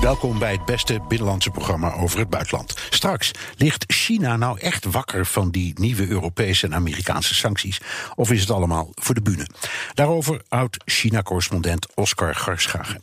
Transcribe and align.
Welkom 0.00 0.38
bij 0.38 0.52
het 0.52 0.64
beste 0.64 1.00
binnenlandse 1.08 1.50
programma 1.50 1.92
over 1.92 2.18
het 2.18 2.30
buitenland. 2.30 2.74
Straks, 2.90 3.30
ligt 3.56 3.84
China 3.86 4.36
nou 4.36 4.58
echt 4.58 4.84
wakker 4.84 5.26
van 5.26 5.50
die 5.50 5.72
nieuwe 5.80 6.08
Europese 6.08 6.66
en 6.66 6.74
Amerikaanse 6.74 7.34
sancties? 7.34 7.80
Of 8.14 8.30
is 8.30 8.40
het 8.40 8.50
allemaal 8.50 8.90
voor 8.94 9.14
de 9.14 9.22
bühne? 9.22 9.46
Daarover 9.94 10.42
oud-China-correspondent 10.48 11.86
Oscar 11.94 12.34
Garschagen. 12.34 13.00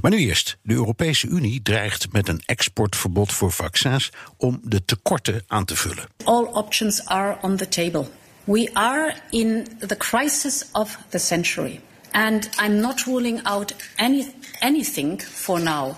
Maar 0.00 0.10
nu 0.10 0.16
eerst, 0.18 0.56
de 0.62 0.74
Europese 0.74 1.26
Unie 1.26 1.62
dreigt 1.62 2.12
met 2.12 2.28
een 2.28 2.42
exportverbod 2.46 3.32
voor 3.32 3.52
vaccins 3.52 4.12
om 4.36 4.60
de 4.62 4.84
tekorten 4.84 5.44
aan 5.46 5.64
te 5.64 5.76
vullen. 5.76 6.08
All 6.24 6.44
options 6.44 7.04
are 7.04 7.38
on 7.40 7.56
the 7.56 7.68
table. 7.68 8.06
We 8.44 8.70
are 8.72 9.14
in 9.30 9.66
the 9.86 9.96
crisis 9.96 10.64
of 10.72 10.98
the 11.08 11.18
century. 11.18 11.80
And 12.10 12.48
I'm 12.62 12.80
not 12.80 13.04
ruling 13.04 13.46
out 13.46 13.74
any, 13.96 14.26
anything 14.58 15.22
for 15.22 15.60
now. 15.60 15.96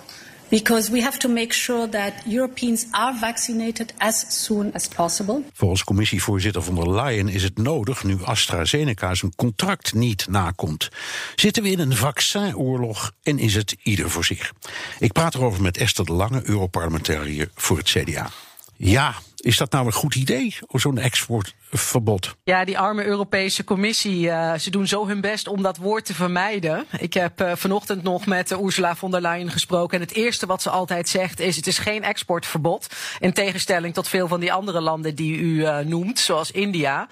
Because 0.51 0.91
we 0.91 1.03
have 1.03 1.19
to 1.19 1.29
make 1.29 1.53
sure 1.53 1.89
that 1.89 2.13
Europeans 2.27 2.87
are 2.91 3.19
vaccinated 3.21 3.95
as 3.97 4.45
soon 4.45 4.73
as 4.75 4.89
possible. 4.89 5.43
Volgens 5.53 5.85
commissievoorzitter 5.85 6.63
von 6.63 6.75
der 6.75 6.91
Leyen 6.91 7.29
is 7.29 7.43
het 7.43 7.59
nodig 7.59 8.05
nu 8.05 8.19
AstraZeneca 8.25 9.15
zijn 9.15 9.35
contract 9.37 9.95
niet 9.95 10.27
nakomt. 10.29 10.89
Zitten 11.35 11.63
we 11.63 11.71
in 11.71 11.79
een 11.79 11.97
vaccinoorlog 11.97 13.13
en 13.23 13.39
is 13.39 13.55
het 13.55 13.77
ieder 13.83 14.11
voor 14.11 14.25
zich? 14.25 14.53
Ik 14.99 15.13
praat 15.13 15.35
erover 15.35 15.63
met 15.63 15.77
Esther 15.77 16.05
de 16.05 16.13
Lange, 16.13 16.43
Europarlementariër 16.45 17.51
voor 17.55 17.77
het 17.77 17.89
CDA. 17.89 18.31
Ja, 18.77 19.15
is 19.37 19.57
dat 19.57 19.73
nou 19.73 19.87
een 19.87 19.93
goed 19.93 20.15
idee, 20.15 20.57
zo'n 20.73 20.99
exportverbod? 21.71 22.37
Ja, 22.45 22.65
die 22.65 22.79
arme 22.79 23.05
Europese 23.05 23.65
Commissie, 23.65 24.27
uh, 24.27 24.55
ze 24.55 24.71
doen 24.71 24.87
zo 24.87 25.07
hun 25.07 25.21
best 25.21 25.49
om 25.49 25.63
dat 25.63 25.77
woord 25.77 26.05
te 26.05 26.15
vermijden. 26.15 26.85
Ik 26.99 27.15
heb 27.15 27.41
uh, 27.41 27.53
vanochtend 27.55 28.03
nog 28.03 28.27
met 28.27 28.51
uh, 28.51 28.63
Ursula 28.63 28.97
von 28.97 29.11
der 29.11 29.21
Leyen 29.21 29.51
gesproken. 29.51 30.01
En 30.01 30.07
het 30.07 30.15
eerste 30.15 30.47
wat 30.47 30.63
ze 30.63 30.71
altijd 30.71 31.09
zegt 31.09 31.41
is: 31.41 31.57
het 31.57 31.67
is 31.67 31.79
geen 31.79 32.03
exportverbod. 32.03 32.87
In 33.19 33.33
tegenstelling 33.33 33.95
tot 33.95 34.09
veel 34.09 34.29
van 34.29 34.41
die 34.41 34.53
andere 34.53 34.81
landen 34.81 35.15
die 35.15 35.39
u 35.39 35.67
noemt, 35.85 36.19
zoals 36.19 36.51
India. 36.51 37.09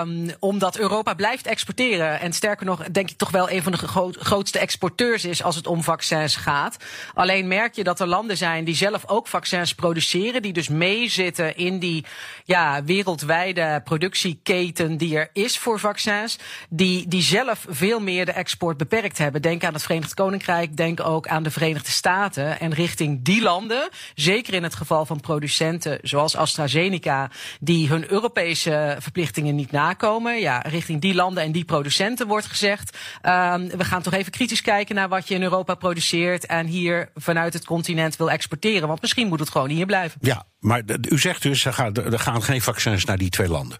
Um, 0.00 0.30
omdat 0.38 0.76
Europa 0.78 1.14
blijft 1.14 1.46
exporteren. 1.46 2.20
En 2.20 2.32
sterker 2.32 2.66
nog, 2.66 2.82
denk 2.82 3.10
ik 3.10 3.16
toch 3.16 3.30
wel 3.30 3.50
een 3.50 3.62
van 3.62 3.72
de 3.72 3.78
gro 3.78 4.10
grootste 4.12 4.58
exporteurs 4.58 5.24
is 5.24 5.42
als 5.42 5.56
het 5.56 5.66
om 5.66 5.82
vaccins 5.82 6.36
gaat. 6.36 6.76
Alleen 7.14 7.48
merk 7.48 7.74
je 7.74 7.84
dat 7.84 8.00
er 8.00 8.06
landen 8.06 8.36
zijn 8.36 8.64
die 8.64 8.74
zelf 8.74 9.08
ook 9.08 9.26
vaccins 9.26 9.74
produceren, 9.74 10.42
die 10.42 10.52
dus 10.52 10.68
meezitten 10.68 11.56
in 11.56 11.78
die 11.78 12.04
ja, 12.44 12.84
wereldwijde 12.84 13.57
productieketen 13.84 14.96
die 14.96 15.16
er 15.16 15.30
is 15.32 15.58
voor 15.58 15.80
vaccins, 15.80 16.38
die, 16.68 17.08
die 17.08 17.22
zelf 17.22 17.66
veel 17.68 18.00
meer 18.00 18.26
de 18.26 18.32
export 18.32 18.76
beperkt 18.76 19.18
hebben. 19.18 19.42
Denk 19.42 19.64
aan 19.64 19.72
het 19.72 19.82
Verenigd 19.82 20.14
Koninkrijk, 20.14 20.76
denk 20.76 21.00
ook 21.00 21.28
aan 21.28 21.42
de 21.42 21.50
Verenigde 21.50 21.90
Staten. 21.90 22.60
En 22.60 22.74
richting 22.74 23.24
die 23.24 23.42
landen, 23.42 23.88
zeker 24.14 24.54
in 24.54 24.62
het 24.62 24.74
geval 24.74 25.06
van 25.06 25.20
producenten 25.20 25.98
zoals 26.02 26.36
AstraZeneca, 26.36 27.30
die 27.60 27.88
hun 27.88 28.10
Europese 28.10 28.96
verplichtingen 28.98 29.54
niet 29.54 29.70
nakomen, 29.70 30.40
ja, 30.40 30.58
richting 30.58 31.00
die 31.00 31.14
landen 31.14 31.42
en 31.42 31.52
die 31.52 31.64
producenten 31.64 32.26
wordt 32.26 32.46
gezegd: 32.46 32.96
um, 33.22 33.68
we 33.68 33.84
gaan 33.84 34.02
toch 34.02 34.12
even 34.12 34.32
kritisch 34.32 34.62
kijken 34.62 34.94
naar 34.94 35.08
wat 35.08 35.28
je 35.28 35.34
in 35.34 35.42
Europa 35.42 35.74
produceert 35.74 36.46
en 36.46 36.66
hier 36.66 37.10
vanuit 37.14 37.52
het 37.52 37.64
continent 37.64 38.16
wil 38.16 38.30
exporteren. 38.30 38.88
Want 38.88 39.00
misschien 39.00 39.28
moet 39.28 39.40
het 39.40 39.50
gewoon 39.50 39.68
hier 39.68 39.86
blijven. 39.86 40.18
Ja, 40.20 40.44
maar 40.58 40.82
u 41.10 41.18
zegt 41.18 41.42
dus, 41.42 41.64
er 41.64 41.72
gaan, 41.72 41.94
er 41.94 42.18
gaan 42.18 42.42
geen 42.42 42.62
vaccins 42.62 43.04
naar 43.04 43.18
die 43.18 43.30
twee 43.30 43.48
landen. 43.48 43.78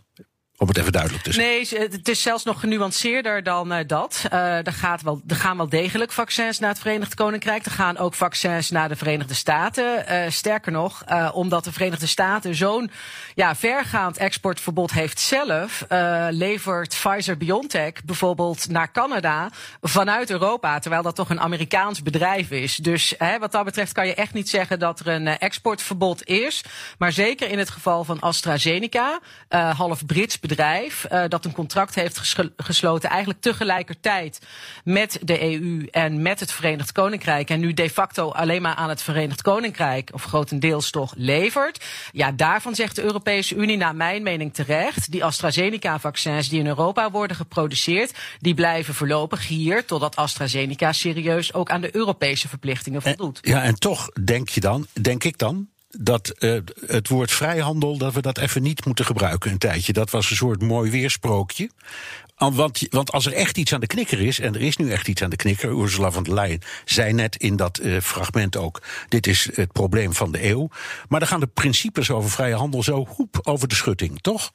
Om 0.60 0.69
het 0.69 0.78
even 0.78 0.92
duidelijk 0.92 1.22
te. 1.22 1.36
Nee, 1.36 1.69
het 1.69 2.08
is 2.08 2.22
zelfs 2.22 2.44
nog 2.44 2.60
genuanceerder 2.60 3.42
dan 3.42 3.72
uh, 3.72 3.78
dat. 3.86 4.24
Uh, 4.32 4.66
er, 4.66 4.72
gaat 4.72 5.02
wel, 5.02 5.20
gaan 5.26 5.56
wel 5.56 5.69
degelijk 5.69 6.12
vaccins 6.12 6.58
naar 6.58 6.70
het 6.70 6.78
Verenigd 6.78 7.14
Koninkrijk. 7.14 7.64
Er 7.64 7.70
gaan 7.70 7.98
ook 7.98 8.14
vaccins 8.14 8.70
naar 8.70 8.88
de 8.88 8.97
Verenigde 8.97 9.34
Staten. 9.34 10.04
Uh, 10.08 10.30
sterker 10.30 10.72
nog, 10.72 11.04
omdat 11.32 11.64
de 11.64 11.72
Verenigde 11.72 12.06
Staten 12.06 12.54
zo'n 12.54 12.91
ja, 13.34 13.56
vergaand 13.56 14.16
exportverbod 14.16 14.92
heeft 14.92 15.20
zelf, 15.20 15.84
levert 16.30 16.88
Pfizer-BioNTech 16.88 18.04
bijvoorbeeld 18.04 18.68
naar 18.68 18.92
Canada 18.92 19.50
vanuit 19.80 20.30
Europa. 20.30 20.78
Terwijl 20.78 21.02
dat 21.02 21.14
toch 21.14 21.30
een 21.30 21.41
Amerikaans 21.41 22.02
bedrijf 22.02 22.50
is. 22.50 22.76
Dus 22.76 23.14
hè, 23.18 23.38
wat 23.38 23.52
dat 23.52 23.64
betreft 23.64 23.92
kan 23.92 24.06
je 24.06 24.14
echt 24.14 24.32
niet 24.32 24.48
zeggen 24.48 24.78
dat 24.78 25.00
er 25.00 25.08
een 25.08 25.26
exportverbod 25.26 26.24
is. 26.24 26.64
Maar 26.98 27.12
zeker 27.12 27.50
in 27.50 27.58
het 27.58 27.70
geval 27.70 28.04
van 28.04 28.20
AstraZeneca, 28.20 29.20
half 29.48 30.06
Brits 30.06 30.34
bedrijf 30.34 30.47
bedrijf 30.48 31.06
uh, 31.12 31.25
dat 31.28 31.44
een 31.44 31.53
contract 31.53 31.94
heeft 31.94 32.36
gesloten, 32.56 33.10
eigenlijk 33.10 33.41
tegelijkertijd 33.41 34.41
met 34.84 35.19
de 35.22 35.42
EU 35.42 35.86
en 35.91 36.22
met 36.22 36.41
het 36.41 36.53
Verenigd 36.53 36.92
Koninkrijk. 36.92 37.50
En 37.50 37.60
nu 37.60 37.75
de 37.75 37.91
facto 37.91 38.31
alleen 38.31 38.62
maar 38.62 38.75
aan 38.75 38.88
het 38.88 39.03
Verenigd 39.03 39.42
Koninkrijk, 39.42 40.10
of 40.12 40.25
grotendeels 40.25 40.91
toch, 40.91 41.12
levert. 41.16 41.84
Ja, 42.12 42.32
daarvan 42.32 42.75
zegt 42.75 42.97
de 42.97 43.03
Europese 43.03 43.54
Unie, 43.54 43.76
naar 43.76 43.97
mijn 43.97 44.22
mening 44.22 44.54
terecht, 44.54 45.10
die 45.10 45.25
AstraZeneca-vaccins 45.25 46.48
die 46.48 46.60
in 46.60 46.66
Europa 46.66 47.10
worden 47.10 47.36
geproduceerd, 47.36 48.19
die 48.41 48.54
blijven 48.54 48.94
voorlopig 48.94 49.47
hier 49.47 49.84
totdat 49.84 50.16
AstraZeneca 50.16 50.92
serieus 50.92 51.54
ook 51.54 51.70
aan 51.70 51.80
de 51.80 51.97
Europese 51.97 52.48
verplichtingen 52.48 53.03
voldoet. 53.03 53.41
En, 53.41 53.50
ja, 53.50 53.62
en 53.62 53.75
toch 53.75 54.09
denk 54.25 54.48
je 54.48 54.60
dan, 54.60 54.86
denk 55.00 55.25
ik 55.25 55.38
dan, 55.38 55.69
dat 55.88 56.34
uh, 56.38 56.60
het 56.87 57.09
woord 57.09 57.31
vrijhandel, 57.31 57.99
dat 57.99 58.15
we 58.15 58.22
dat 58.22 58.38
even 58.38 58.62
niet 58.62 58.84
moeten 58.84 59.04
gebruiken 59.04 59.50
een 59.50 59.59
tijdje. 59.59 59.93
Dat 59.93 60.10
was 60.10 60.31
een 60.31 60.37
soort 60.37 60.62
mooi 60.62 60.91
weersprookje. 60.91 61.71
Want, 62.37 62.87
want 62.91 63.12
als 63.12 63.26
er 63.26 63.32
echt 63.32 63.59
iets 63.59 63.72
aan 63.72 63.81
de 63.81 63.87
knikker 63.87 64.21
is, 64.21 64.41
en 64.41 64.54
er 64.54 64.60
is 64.60 64.77
nu 64.77 64.91
echt 64.91 65.09
iets 65.09 65.22
aan 65.22 65.31
de 65.31 65.37
knikker, 65.37 65.71
Ursula 65.71 66.10
von 66.10 66.22
der 66.22 66.34
Leyen 66.34 66.60
zei 66.84 67.12
net 67.12 67.37
in 67.37 67.56
dat 67.56 67.81
uh, 67.81 68.00
fragment 68.00 68.56
ook: 68.56 68.82
dit 69.09 69.27
is 69.27 69.50
het 69.54 69.72
probleem 69.72 70.15
van 70.15 70.32
de 70.32 70.48
eeuw. 70.48 70.69
Maar 71.09 71.21
dan 71.21 71.28
gaan 71.28 71.41
de 71.41 71.47
principes 71.47 72.10
over 72.10 72.31
vrije 72.31 72.54
handel 72.54 72.82
zo 72.82 73.06
hoep 73.06 73.38
over 73.43 73.69
de 73.69 73.75
schutting, 73.75 74.21
toch? 74.21 74.53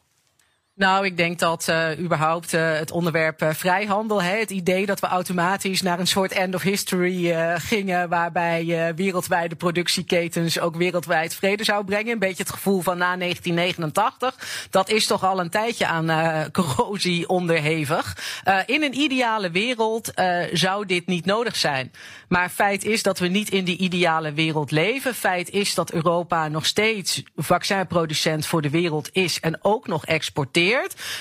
Nou, 0.75 1.05
ik 1.05 1.17
denk 1.17 1.39
dat 1.39 1.67
uh, 1.69 1.99
überhaupt 1.99 2.53
uh, 2.53 2.73
het 2.73 2.91
onderwerp 2.91 3.41
uh, 3.41 3.49
vrijhandel, 3.49 4.21
het 4.21 4.51
idee 4.51 4.85
dat 4.85 4.99
we 4.99 5.07
automatisch 5.07 5.81
naar 5.81 5.99
een 5.99 6.07
soort 6.07 6.31
end 6.31 6.55
of 6.55 6.61
history 6.61 7.33
gingen, 7.59 8.09
waarbij 8.09 8.93
wereldwijde 8.95 9.55
productieketens 9.55 10.59
ook 10.59 10.75
wereldwijd 10.75 11.35
vrede 11.35 11.63
zou 11.63 11.85
brengen. 11.85 12.11
Een 12.11 12.19
beetje 12.19 12.43
het 12.43 12.51
gevoel 12.51 12.81
van 12.81 12.97
na 12.97 13.17
1989. 13.17 14.67
Dat 14.69 14.89
is 14.89 15.05
toch 15.05 15.23
al 15.23 15.39
een 15.39 15.49
tijdje 15.49 15.87
aan 15.87 16.51
corrosie 16.51 17.29
onderhevig. 17.29 18.17
in 18.65 18.83
een 18.83 18.99
ideale 18.99 19.51
wereld 19.51 20.11
zou 20.53 20.85
dit 20.85 21.07
niet 21.07 21.25
nodig 21.25 21.55
zijn. 21.55 21.91
Maar 22.27 22.49
feit 22.49 22.85
is 22.85 23.03
dat 23.03 23.19
we 23.19 23.27
niet 23.27 23.49
in 23.49 23.63
die 23.63 23.77
ideale 23.77 24.33
wereld 24.33 24.71
leven. 24.71 25.15
Feit 25.15 25.49
is 25.49 25.73
dat 25.73 25.91
Europa 25.91 26.47
nog 26.47 26.65
steeds 26.65 27.23
vaccinproducent 27.35 28.45
voor 28.45 28.61
de 28.61 28.69
wereld 28.69 29.09
is 29.11 29.39
en 29.39 29.59
ook 29.61 29.87
nog 29.87 30.05
exporteert 30.05 30.62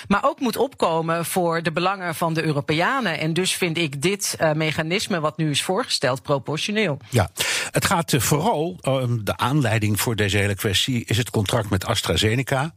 maar 0.09 0.25
ook 0.25 0.41
moet 0.41 0.57
opkomen 0.57 1.25
voor 1.25 1.63
de 1.63 1.73
belangen 1.73 2.15
van 2.15 2.35
de 2.35 2.45
Europeanen. 2.45 3.19
En 3.19 3.33
dus 3.33 3.53
vind 3.53 3.79
ik 3.79 4.03
dit 4.03 4.37
uh, 4.41 4.53
mechanisme 4.53 5.21
wat 5.21 5.37
nu 5.37 5.51
is 5.51 5.63
voorgesteld 5.63 6.23
proportioneel. 6.23 6.99
Ja, 7.09 7.31
het 7.73 7.85
gaat 7.85 8.13
uh, 8.13 8.21
vooral, 8.21 8.79
uh, 8.83 9.05
de 9.21 9.37
aanleiding 9.37 10.01
voor 10.01 10.17
deze 10.17 10.37
hele 10.37 10.55
kwestie 10.55 11.05
is 11.05 11.17
het 11.17 11.31
contract 11.31 11.71
met 11.71 11.85
AstraZeneca. 11.85 12.75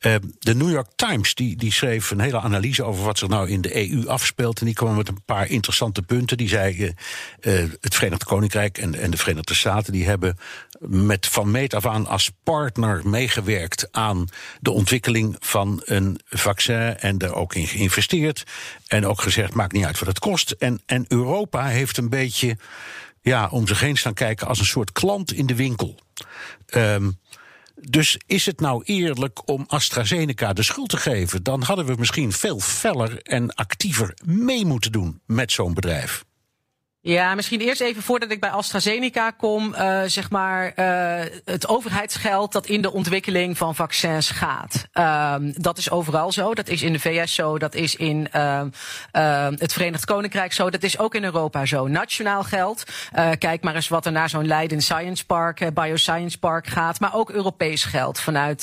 Uh, 0.00 0.14
de 0.38 0.54
New 0.54 0.70
York 0.70 0.88
Times 0.96 1.34
die, 1.34 1.56
die 1.56 1.72
schreef 1.72 2.10
een 2.10 2.20
hele 2.20 2.40
analyse 2.40 2.84
over 2.84 3.04
wat 3.04 3.18
zich 3.18 3.28
nou 3.28 3.48
in 3.48 3.60
de 3.60 3.90
EU 3.90 4.06
afspeelt. 4.06 4.60
En 4.60 4.66
die 4.66 4.74
kwam 4.74 4.96
met 4.96 5.08
een 5.08 5.24
paar 5.24 5.48
interessante 5.48 6.02
punten. 6.02 6.36
Die 6.36 6.48
zei: 6.48 6.94
uh, 7.40 7.64
het 7.80 7.94
Verenigd 7.94 8.24
Koninkrijk 8.24 8.78
en, 8.78 8.94
en 8.94 9.10
de 9.10 9.16
Verenigde 9.16 9.54
Staten 9.54 9.92
die 9.92 10.06
hebben 10.06 10.38
met 10.80 11.26
van 11.26 11.50
meet 11.50 11.74
af 11.74 11.86
aan 11.86 12.06
als 12.06 12.30
partner 12.42 13.08
meegewerkt 13.08 13.88
aan 13.90 14.28
de 14.60 14.70
ontwikkeling 14.70 15.36
van 15.40 15.82
een 15.84 16.20
vaccin 16.28 16.98
en 16.98 17.18
er 17.18 17.34
ook 17.34 17.54
in 17.54 17.66
geïnvesteerd. 17.66 18.44
En 18.86 19.06
ook 19.06 19.20
gezegd: 19.20 19.54
maakt 19.54 19.72
niet 19.72 19.84
uit 19.84 19.98
wat 19.98 20.08
het 20.08 20.18
kost. 20.18 20.50
En, 20.50 20.82
en 20.86 21.04
Europa 21.08 21.66
heeft 21.66 21.96
een 21.96 22.08
beetje 22.08 22.56
ja, 23.24 23.48
om 23.48 23.66
zich 23.66 23.80
heen 23.80 23.96
staan 23.96 24.14
kijken 24.14 24.46
als 24.46 24.58
een 24.58 24.64
soort 24.64 24.92
klant 24.92 25.32
in 25.32 25.46
de 25.46 25.54
winkel. 25.54 25.98
Um, 26.74 27.18
dus 27.80 28.18
is 28.26 28.46
het 28.46 28.60
nou 28.60 28.82
eerlijk 28.84 29.48
om 29.48 29.64
AstraZeneca 29.66 30.52
de 30.52 30.62
schuld 30.62 30.88
te 30.88 30.96
geven? 30.96 31.42
Dan 31.42 31.62
hadden 31.62 31.86
we 31.86 31.94
misschien 31.98 32.32
veel 32.32 32.60
feller 32.60 33.22
en 33.22 33.54
actiever 33.54 34.14
mee 34.24 34.64
moeten 34.64 34.92
doen 34.92 35.20
met 35.26 35.52
zo'n 35.52 35.74
bedrijf. 35.74 36.24
Ja, 37.06 37.34
misschien 37.34 37.60
eerst 37.60 37.80
even 37.80 38.02
voordat 38.02 38.30
ik 38.30 38.40
bij 38.40 38.50
AstraZeneca 38.50 39.30
kom, 39.30 39.74
uh, 39.74 40.00
zeg 40.06 40.30
maar 40.30 40.72
uh, 40.76 41.20
het 41.44 41.68
overheidsgeld 41.68 42.52
dat 42.52 42.66
in 42.66 42.82
de 42.82 42.92
ontwikkeling 42.92 43.58
van 43.58 43.74
vaccins 43.74 44.30
gaat. 44.30 44.86
Uh, 44.94 45.34
dat 45.40 45.78
is 45.78 45.90
overal 45.90 46.32
zo. 46.32 46.54
Dat 46.54 46.68
is 46.68 46.82
in 46.82 46.92
de 46.92 46.98
VS 46.98 47.34
zo. 47.34 47.58
Dat 47.58 47.74
is 47.74 47.96
in 47.96 48.28
ehm, 48.30 48.68
ehm, 49.10 49.54
het 49.58 49.72
Verenigd 49.72 50.04
Koninkrijk 50.04 50.52
zo. 50.52 50.70
Dat 50.70 50.82
is 50.82 50.98
ook 50.98 51.14
in 51.14 51.24
Europa 51.24 51.66
zo. 51.66 51.88
Nationaal 51.88 52.42
geld. 52.42 52.84
Uh, 53.14 53.30
kijk 53.38 53.62
maar 53.62 53.74
eens 53.74 53.88
wat 53.88 54.06
er 54.06 54.12
naar 54.12 54.28
zo'n 54.28 54.46
Leiden 54.46 54.82
Science 54.82 55.26
Park, 55.26 55.74
Bioscience 55.74 56.38
Park 56.38 56.66
gaat. 56.66 57.00
Maar 57.00 57.14
ook 57.14 57.30
Europees 57.30 57.84
geld. 57.84 58.20
Vanuit 58.20 58.60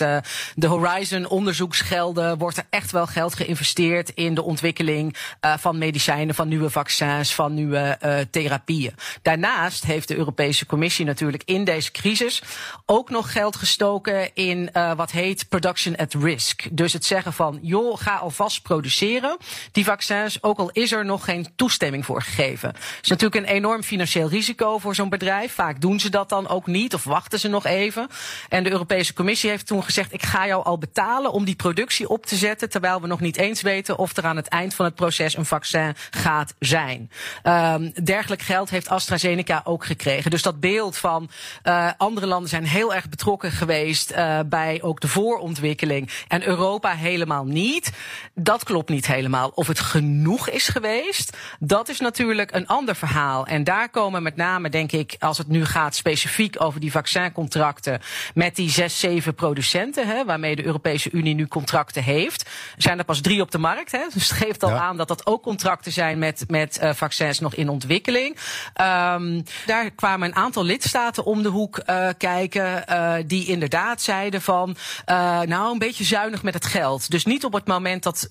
de 0.55 0.67
Horizon 0.67 1.27
onderzoeksgelden 1.27 2.37
wordt 2.37 2.57
er 2.57 2.65
echt 2.69 2.91
wel 2.91 3.07
geld 3.07 3.35
geïnvesteerd 3.35 4.09
in 4.09 4.33
de 4.33 4.43
ontwikkeling 4.43 5.15
van 5.39 5.77
medicijnen, 5.77 6.35
van 6.35 6.47
nieuwe 6.47 6.69
vaccins, 6.69 7.35
van 7.35 7.53
nieuwe 7.53 7.97
therapieën. 8.31 8.95
Daarnaast 9.21 9.85
heeft 9.85 10.07
de 10.07 10.15
Europese 10.15 10.65
Commissie 10.65 11.05
natuurlijk 11.05 11.43
in 11.45 11.63
deze 11.63 11.91
crisis 11.91 12.41
ook 12.85 13.09
nog 13.09 13.31
geld 13.31 13.55
gestoken 13.55 14.33
in 14.33 14.69
uh, 14.73 14.93
wat 14.93 15.11
heet 15.11 15.49
production 15.49 15.95
at 15.95 16.13
risk. 16.13 16.67
Dus 16.71 16.93
het 16.93 17.05
zeggen 17.05 17.33
van, 17.33 17.59
joh, 17.61 17.99
ga 17.99 18.15
alvast 18.15 18.61
produceren 18.61 19.37
die 19.71 19.83
vaccins, 19.83 20.43
ook 20.43 20.57
al 20.57 20.69
is 20.69 20.91
er 20.91 21.05
nog 21.05 21.23
geen 21.23 21.47
toestemming 21.55 22.05
voor 22.05 22.21
gegeven. 22.21 22.69
Het 22.69 22.99
is 23.01 23.09
natuurlijk 23.09 23.45
een 23.45 23.53
enorm 23.53 23.83
financieel 23.83 24.29
risico 24.29 24.77
voor 24.77 24.95
zo'n 24.95 25.09
bedrijf. 25.09 25.53
Vaak 25.53 25.81
doen 25.81 25.99
ze 25.99 26.09
dat 26.09 26.29
dan 26.29 26.47
ook 26.47 26.67
niet 26.67 26.93
of 26.93 27.03
wachten 27.03 27.39
ze 27.39 27.47
nog 27.47 27.65
even. 27.65 28.07
En 28.49 28.63
de 28.63 28.71
Europese 28.71 29.13
Commissie 29.13 29.49
heeft 29.49 29.67
toen 29.67 29.83
gezegd, 29.83 30.13
ik 30.13 30.23
ga 30.23 30.47
jou 30.47 30.63
al 30.63 30.77
betalen 30.77 31.31
om 31.31 31.45
die 31.45 31.55
productie 31.55 32.09
op 32.09 32.25
te 32.25 32.35
zetten, 32.35 32.69
terwijl 32.69 33.01
we 33.01 33.07
nog 33.07 33.19
niet 33.19 33.37
eens 33.37 33.61
weten 33.61 33.97
of 33.97 34.17
er 34.17 34.25
aan 34.25 34.35
het 34.35 34.47
eind 34.47 34.73
van 34.73 34.85
het 34.85 34.95
proces 34.95 35.37
een 35.37 35.45
vaccin 35.45 35.95
gaat 36.09 36.53
zijn. 36.59 37.11
Um, 37.43 37.91
dergelijk 38.21 38.49
geld 38.51 38.69
heeft 38.69 38.89
AstraZeneca 38.89 39.61
ook 39.63 39.85
gekregen. 39.85 40.31
Dus 40.31 40.41
dat 40.41 40.59
beeld 40.59 40.97
van 40.97 41.29
uh, 41.63 41.89
andere 41.97 42.25
landen 42.25 42.49
zijn 42.49 42.63
heel 42.63 42.93
erg 42.93 43.09
betrokken 43.09 43.51
geweest 43.51 44.11
uh, 44.11 44.39
bij 44.45 44.81
ook 44.81 44.99
de 44.99 45.07
voorontwikkeling 45.07 46.09
en 46.27 46.47
Europa 46.47 46.91
helemaal 46.91 47.45
niet. 47.45 47.91
Dat 48.35 48.63
klopt 48.63 48.89
niet 48.89 49.07
helemaal. 49.07 49.51
Of 49.55 49.67
het 49.67 49.79
genoeg 49.79 50.49
is 50.49 50.67
geweest, 50.67 51.37
dat 51.59 51.89
is 51.89 51.99
natuurlijk 51.99 52.55
een 52.55 52.67
ander 52.67 52.95
verhaal. 52.95 53.45
En 53.45 53.63
daar 53.63 53.89
komen 53.89 54.23
met 54.23 54.35
name, 54.35 54.69
denk 54.69 54.91
ik, 54.91 55.15
als 55.19 55.37
het 55.37 55.47
nu 55.47 55.65
gaat 55.65 55.95
specifiek 55.95 56.61
over 56.63 56.79
die 56.79 56.91
vaccincontracten 56.91 58.01
met 58.33 58.55
die 58.55 58.69
zes, 58.69 58.99
zeven 58.99 59.35
producenten, 59.35 60.07
hè, 60.07 60.25
waarmee 60.25 60.55
de 60.55 60.65
Europese 60.65 61.11
Unie 61.11 61.35
nu 61.35 61.47
contracten 61.47 62.03
heeft. 62.03 62.41
Er 62.75 62.81
zijn 62.81 62.97
er 62.97 63.05
pas 63.05 63.21
drie 63.21 63.41
op 63.41 63.51
de 63.51 63.57
markt. 63.57 63.91
Hè, 63.91 64.03
dus 64.13 64.29
het 64.29 64.37
geeft 64.37 64.63
al 64.63 64.69
ja. 64.69 64.79
aan 64.79 64.97
dat 64.97 65.07
dat 65.07 65.25
ook 65.25 65.43
contracten 65.43 65.91
zijn 65.91 66.19
met, 66.19 66.43
met 66.47 66.79
uh, 66.81 66.93
vaccins 66.93 67.39
nog 67.39 67.55
in 67.55 67.69
ontwikkeling. 67.69 68.09
Um, 68.17 69.43
daar 69.65 69.91
kwamen 69.91 70.27
een 70.27 70.35
aantal 70.35 70.63
lidstaten 70.63 71.25
om 71.25 71.43
de 71.43 71.49
hoek 71.49 71.81
uh, 71.89 72.07
kijken, 72.17 72.83
uh, 72.89 73.13
die 73.25 73.45
inderdaad 73.45 74.01
zeiden 74.01 74.41
van, 74.41 74.75
uh, 75.09 75.41
nou 75.41 75.71
een 75.71 75.77
beetje 75.77 76.03
zuinig 76.03 76.43
met 76.43 76.53
het 76.53 76.65
geld. 76.65 77.11
Dus 77.11 77.25
niet 77.25 77.45
op 77.45 77.53
het 77.53 77.67
moment 77.67 78.03
dat 78.03 78.29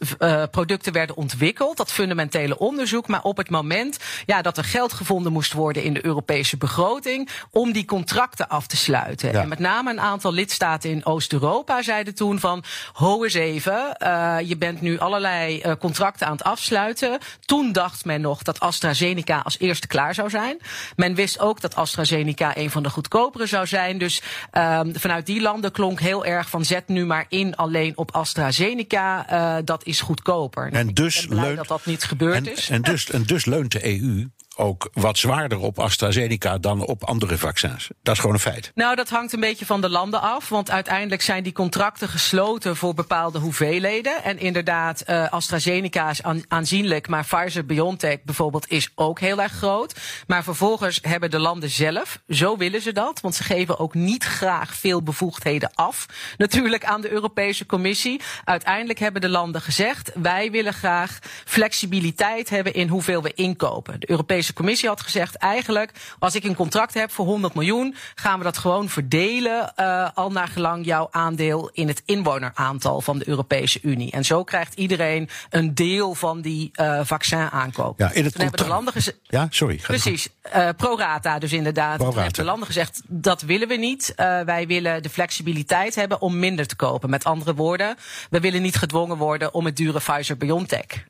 producten 0.50 0.92
werden 0.92 1.16
ontwikkeld, 1.16 1.76
dat 1.76 1.92
fundamentele 1.92 2.58
onderzoek, 2.58 3.08
maar 3.08 3.22
op 3.22 3.36
het 3.36 3.50
moment 3.50 3.98
ja, 4.26 4.42
dat 4.42 4.56
er 4.56 4.64
geld 4.64 4.92
gevonden 4.92 5.32
moest 5.32 5.52
worden 5.52 5.82
in 5.82 5.94
de 5.94 6.04
Europese 6.04 6.56
begroting 6.56 7.28
om 7.50 7.72
die 7.72 7.84
contracten 7.84 8.48
af 8.48 8.66
te 8.66 8.76
sluiten. 8.76 9.32
Ja. 9.32 9.40
En 9.40 9.48
met 9.48 9.58
name 9.58 9.90
een 9.90 10.00
aantal 10.00 10.32
lidstaten 10.32 10.90
in 10.90 11.04
Oost-Europa 11.04 11.82
zeiden 11.82 12.14
toen 12.14 12.40
van, 12.40 12.64
ho 12.92 13.24
eens 13.24 13.34
even, 13.34 13.96
je 14.46 14.56
bent 14.58 14.80
nu 14.80 14.98
allerlei 14.98 15.62
contracten 15.78 16.26
aan 16.26 16.32
het 16.32 16.44
afsluiten. 16.44 17.18
Toen 17.40 17.72
dacht 17.72 18.04
men 18.04 18.20
nog 18.20 18.42
dat 18.42 18.60
AstraZeneca 18.60 19.38
als 19.38 19.58
eerste 19.58 19.68
klaar 19.78 19.98
klaar 20.00 20.14
zou 20.14 20.30
zijn. 20.30 20.58
Men 20.96 21.14
wist 21.14 21.38
ook 21.38 21.60
dat 21.60 21.74
AstraZeneca 21.74 22.56
een 22.56 22.70
van 22.70 22.82
de 22.82 22.90
goedkopere 22.90 23.46
zou 23.46 23.66
zijn. 23.66 23.98
Dus 23.98 24.22
um, 24.52 24.96
vanuit 24.96 25.26
die 25.26 25.40
landen 25.40 25.72
klonk 25.72 26.00
heel 26.00 26.24
erg 26.24 26.48
van 26.48 26.64
zet 26.64 26.88
nu 26.88 27.04
maar 27.04 27.26
in 27.28 27.56
alleen 27.56 27.96
op 27.96 28.10
AstraZeneca. 28.10 29.32
Uh, 29.32 29.56
dat 29.64 29.84
is 29.84 30.00
goedkoper. 30.00 30.72
En 30.72 30.94
dus 30.94 31.26
leunt, 31.28 31.56
dat 31.56 31.68
dat 31.68 31.86
niet 31.86 32.04
gebeurd 32.04 32.46
en, 32.46 32.52
is. 32.52 32.68
En 32.68 32.82
dus, 32.82 33.10
en 33.10 33.22
dus 33.22 33.44
leunt 33.44 33.72
de 33.72 34.00
EU 34.00 34.28
ook 34.60 34.90
wat 34.92 35.18
zwaarder 35.18 35.58
op 35.58 35.78
AstraZeneca 35.78 36.58
dan 36.58 36.86
op 36.86 37.04
andere 37.04 37.38
vaccins. 37.38 37.88
Dat 38.02 38.14
is 38.14 38.20
gewoon 38.20 38.34
een 38.34 38.40
feit. 38.40 38.70
Nou, 38.74 38.96
dat 38.96 39.08
hangt 39.08 39.32
een 39.32 39.40
beetje 39.40 39.66
van 39.66 39.80
de 39.80 39.88
landen 39.88 40.20
af. 40.20 40.48
Want 40.48 40.70
uiteindelijk 40.70 41.22
zijn 41.22 41.42
die 41.42 41.52
contracten 41.52 42.08
gesloten 42.08 42.76
voor 42.76 42.94
bepaalde 42.94 43.38
hoeveelheden. 43.38 44.22
En 44.22 44.38
inderdaad, 44.38 45.04
uh, 45.06 45.28
AstraZeneca 45.28 46.10
is 46.10 46.22
aan, 46.22 46.42
aanzienlijk. 46.48 47.08
Maar 47.08 47.24
Pfizer-BioNTech 47.24 48.22
bijvoorbeeld 48.22 48.70
is 48.70 48.90
ook 48.94 49.20
heel 49.20 49.42
erg 49.42 49.52
groot. 49.52 49.94
Maar 50.26 50.42
vervolgens 50.42 50.98
hebben 51.02 51.30
de 51.30 51.38
landen 51.38 51.70
zelf, 51.70 52.20
zo 52.28 52.56
willen 52.56 52.82
ze 52.82 52.92
dat. 52.92 53.20
Want 53.20 53.34
ze 53.34 53.42
geven 53.42 53.78
ook 53.78 53.94
niet 53.94 54.24
graag 54.24 54.74
veel 54.74 55.02
bevoegdheden 55.02 55.70
af. 55.74 56.06
Natuurlijk 56.36 56.84
aan 56.84 57.00
de 57.00 57.10
Europese 57.10 57.66
Commissie. 57.66 58.20
Uiteindelijk 58.44 58.98
hebben 58.98 59.20
de 59.20 59.28
landen 59.28 59.62
gezegd, 59.62 60.10
wij 60.14 60.50
willen 60.50 60.74
graag 60.74 61.18
flexibiliteit 61.44 62.50
hebben 62.50 62.74
in 62.74 62.88
hoeveel 62.88 63.22
we 63.22 63.32
inkopen. 63.34 64.00
De 64.00 64.10
Europese 64.10 64.49
Commissie 64.52 64.88
had 64.88 65.00
gezegd: 65.00 65.36
eigenlijk, 65.36 65.92
als 66.18 66.34
ik 66.34 66.44
een 66.44 66.54
contract 66.54 66.94
heb 66.94 67.10
voor 67.10 67.26
100 67.26 67.54
miljoen, 67.54 67.94
gaan 68.14 68.38
we 68.38 68.44
dat 68.44 68.58
gewoon 68.58 68.88
verdelen, 68.88 69.72
uh, 69.76 70.08
al 70.14 70.30
naar 70.30 70.48
gelang 70.48 70.84
jouw 70.84 71.08
aandeel 71.10 71.70
in 71.72 71.88
het 71.88 72.02
inwoneraantal 72.04 73.00
van 73.00 73.18
de 73.18 73.28
Europese 73.28 73.78
Unie. 73.82 74.10
En 74.10 74.24
zo 74.24 74.44
krijgt 74.44 74.74
iedereen 74.74 75.28
een 75.50 75.74
deel 75.74 76.14
van 76.14 76.40
die 76.40 76.70
uh, 76.74 77.00
vaccinaankoop. 77.02 77.98
Ja, 77.98 78.10
in 78.12 78.24
het 78.24 78.32
Toen 78.32 78.42
hebben 78.42 78.60
de 78.60 78.68
landen 78.68 78.92
gezegd. 78.92 79.18
Ja, 79.22 79.46
sorry. 79.50 79.76
Precies. 79.76 80.28
Uh, 80.56 80.68
pro 80.76 80.96
rata, 80.96 81.38
dus 81.38 81.52
inderdaad. 81.52 81.96
Pro 81.96 82.14
hebben 82.14 82.32
de 82.32 82.44
landen 82.44 82.66
gezegd: 82.66 83.02
dat 83.06 83.42
willen 83.42 83.68
we 83.68 83.76
niet. 83.76 84.12
Wij 84.44 84.66
willen 84.66 85.02
de 85.02 85.10
flexibiliteit 85.10 85.94
hebben 85.94 86.20
om 86.20 86.38
minder 86.38 86.66
te 86.66 86.76
kopen. 86.76 87.10
Met 87.10 87.24
andere 87.24 87.54
woorden, 87.54 87.96
we 88.30 88.40
willen 88.40 88.62
niet 88.62 88.76
gedwongen 88.76 89.16
worden 89.16 89.54
om 89.54 89.64
het 89.64 89.76
dure 89.76 89.98
Pfizer-BioNTech 89.98 91.04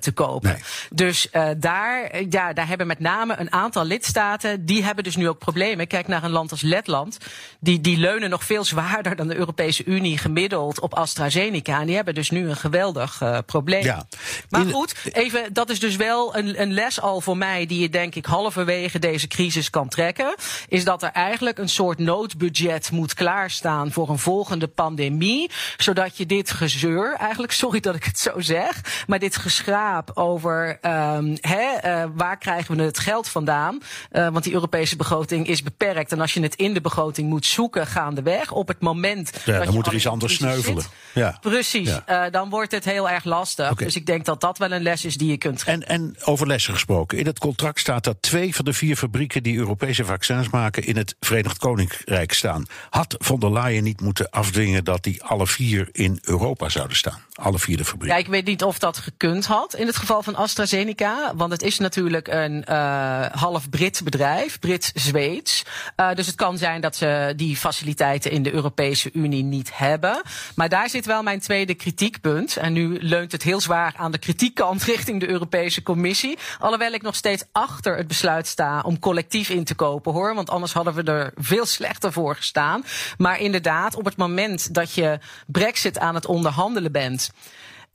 te 0.00 0.12
kopen. 0.14 0.50
Nee. 0.50 0.62
Dus 0.90 1.28
daar, 1.56 2.22
ja, 2.28 2.52
daar 2.52 2.68
hebben 2.70 2.86
met 2.86 2.98
name 2.98 3.38
een 3.38 3.52
aantal 3.52 3.84
lidstaten, 3.84 4.64
die 4.64 4.84
hebben 4.84 5.04
dus 5.04 5.16
nu 5.16 5.28
ook 5.28 5.38
problemen. 5.38 5.86
Kijk 5.86 6.08
naar 6.08 6.24
een 6.24 6.30
land 6.30 6.50
als 6.50 6.62
Letland. 6.62 7.18
Die, 7.60 7.80
die 7.80 7.96
leunen 7.96 8.30
nog 8.30 8.44
veel 8.44 8.64
zwaarder 8.64 9.16
dan 9.16 9.28
de 9.28 9.36
Europese 9.36 9.84
Unie 9.84 10.18
gemiddeld 10.18 10.80
op 10.80 10.94
AstraZeneca. 10.94 11.80
En 11.80 11.86
die 11.86 11.96
hebben 11.96 12.14
dus 12.14 12.30
nu 12.30 12.48
een 12.48 12.56
geweldig 12.56 13.20
uh, 13.22 13.38
probleem. 13.46 13.84
Ja. 13.84 14.06
Maar 14.48 14.64
goed, 14.64 14.94
even, 15.12 15.52
dat 15.52 15.70
is 15.70 15.80
dus 15.80 15.96
wel 15.96 16.36
een, 16.36 16.60
een 16.60 16.72
les 16.72 17.00
al 17.00 17.20
voor 17.20 17.36
mij 17.36 17.66
die 17.66 17.80
je 17.80 17.88
denk 17.88 18.14
ik 18.14 18.26
halverwege 18.26 18.98
deze 18.98 19.26
crisis 19.26 19.70
kan 19.70 19.88
trekken. 19.88 20.34
Is 20.68 20.84
dat 20.84 21.02
er 21.02 21.10
eigenlijk 21.10 21.58
een 21.58 21.68
soort 21.68 21.98
noodbudget 21.98 22.90
moet 22.90 23.14
klaarstaan 23.14 23.92
voor 23.92 24.08
een 24.08 24.18
volgende 24.18 24.68
pandemie. 24.68 25.50
Zodat 25.76 26.16
je 26.16 26.26
dit 26.26 26.50
gezeur, 26.50 27.14
eigenlijk, 27.14 27.52
sorry 27.62 27.80
dat 27.80 27.94
ik 27.94 28.04
het 28.04 28.18
zo 28.18 28.40
zeg, 28.40 29.04
maar 29.06 29.18
dit 29.18 29.36
geschraap 29.36 30.10
over 30.14 30.78
um, 30.82 31.36
hè, 31.40 32.02
uh, 32.02 32.10
waar 32.14 32.38
krijgen 32.38 32.59
we 32.66 32.82
het 32.82 32.98
geld 32.98 33.28
vandaan? 33.28 33.78
Uh, 34.12 34.28
want 34.28 34.44
die 34.44 34.52
Europese 34.52 34.96
begroting 34.96 35.46
is 35.46 35.62
beperkt. 35.62 36.12
En 36.12 36.20
als 36.20 36.34
je 36.34 36.42
het 36.42 36.54
in 36.54 36.74
de 36.74 36.80
begroting 36.80 37.28
moet 37.28 37.46
zoeken 37.46 37.86
gaandeweg, 37.86 38.52
op 38.52 38.68
het 38.68 38.80
moment. 38.80 39.30
Ja, 39.44 39.56
dat 39.56 39.64
dan 39.64 39.74
moet 39.74 39.86
er 39.86 39.94
iets 39.94 40.06
anders 40.06 40.34
sneuvelen. 40.34 40.82
Zit, 40.82 40.90
ja. 41.14 41.38
Precies, 41.40 41.88
ja. 41.88 42.26
Uh, 42.26 42.32
dan 42.32 42.50
wordt 42.50 42.72
het 42.72 42.84
heel 42.84 43.10
erg 43.10 43.24
lastig. 43.24 43.70
Okay. 43.70 43.84
Dus 43.86 43.96
ik 43.96 44.06
denk 44.06 44.24
dat 44.24 44.40
dat 44.40 44.58
wel 44.58 44.72
een 44.72 44.82
les 44.82 45.04
is 45.04 45.16
die 45.16 45.30
je 45.30 45.36
kunt 45.36 45.58
trekken. 45.58 45.88
En, 45.88 46.02
en 46.02 46.16
over 46.24 46.46
lessen 46.46 46.72
gesproken. 46.72 47.18
In 47.18 47.26
het 47.26 47.38
contract 47.38 47.80
staat 47.80 48.04
dat 48.04 48.16
twee 48.20 48.54
van 48.54 48.64
de 48.64 48.72
vier 48.72 48.96
fabrieken 48.96 49.42
die 49.42 49.56
Europese 49.56 50.04
vaccins 50.04 50.50
maken 50.50 50.84
in 50.84 50.96
het 50.96 51.16
Verenigd 51.20 51.58
Koninkrijk 51.58 52.32
staan. 52.32 52.66
Had 52.90 53.16
von 53.18 53.40
der 53.40 53.52
Leyen 53.52 53.82
niet 53.82 54.00
moeten 54.00 54.30
afdwingen 54.30 54.84
dat 54.84 55.02
die 55.02 55.22
alle 55.22 55.46
vier 55.46 55.88
in 55.92 56.18
Europa 56.22 56.68
zouden 56.68 56.96
staan? 56.96 57.18
Alle 57.34 57.58
vier 57.58 57.76
de 57.76 57.84
fabrieken. 57.84 58.16
Ja, 58.16 58.24
ik 58.24 58.30
weet 58.30 58.46
niet 58.46 58.62
of 58.62 58.78
dat 58.78 58.96
gekund 58.96 59.46
had 59.46 59.74
in 59.74 59.86
het 59.86 59.96
geval 59.96 60.22
van 60.22 60.34
AstraZeneca. 60.34 61.32
Want 61.36 61.52
het 61.52 61.62
is 61.62 61.78
natuurlijk 61.78 62.28
een 62.50 62.64
uh, 62.68 63.26
half 63.26 63.70
Brits 63.70 64.02
bedrijf, 64.02 64.58
Brits-Zweeds. 64.58 65.64
Uh, 65.96 66.14
dus 66.14 66.26
het 66.26 66.34
kan 66.34 66.58
zijn 66.58 66.80
dat 66.80 66.96
ze 66.96 67.32
die 67.36 67.56
faciliteiten 67.56 68.30
in 68.30 68.42
de 68.42 68.52
Europese 68.52 69.10
Unie 69.12 69.44
niet 69.44 69.70
hebben. 69.78 70.22
Maar 70.54 70.68
daar 70.68 70.88
zit 70.88 71.06
wel 71.06 71.22
mijn 71.22 71.40
tweede 71.40 71.74
kritiekpunt. 71.74 72.56
En 72.56 72.72
nu 72.72 72.98
leunt 73.00 73.32
het 73.32 73.42
heel 73.42 73.60
zwaar 73.60 73.94
aan 73.96 74.12
de 74.12 74.18
kritiekkant 74.18 74.82
richting 74.94 75.20
de 75.20 75.28
Europese 75.28 75.82
Commissie. 75.82 76.38
Alhoewel 76.58 76.92
ik 76.92 77.02
nog 77.02 77.14
steeds 77.14 77.44
achter 77.52 77.96
het 77.96 78.06
besluit 78.06 78.46
sta 78.46 78.80
om 78.80 78.98
collectief 78.98 79.48
in 79.48 79.64
te 79.64 79.74
kopen 79.74 80.12
hoor. 80.12 80.34
Want 80.34 80.50
anders 80.50 80.72
hadden 80.72 80.94
we 80.94 81.02
er 81.02 81.32
veel 81.36 81.66
slechter 81.66 82.12
voor 82.12 82.36
gestaan. 82.36 82.84
Maar 83.18 83.40
inderdaad, 83.40 83.94
op 83.96 84.04
het 84.04 84.16
moment 84.16 84.74
dat 84.74 84.94
je 84.94 85.18
Brexit 85.46 85.98
aan 85.98 86.14
het 86.14 86.26
onderhandelen 86.26 86.92
bent. 86.92 87.30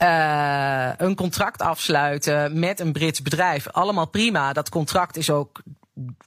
Uh, 0.04 0.90
een 0.98 1.16
contract 1.16 1.62
afsluiten 1.62 2.60
met 2.60 2.80
een 2.80 2.92
Brits 2.92 3.22
bedrijf. 3.22 3.68
Allemaal 3.68 4.08
prima. 4.08 4.54
Dat 4.54 4.70
contract 4.70 5.18
is 5.18 5.30
ook 5.30 5.62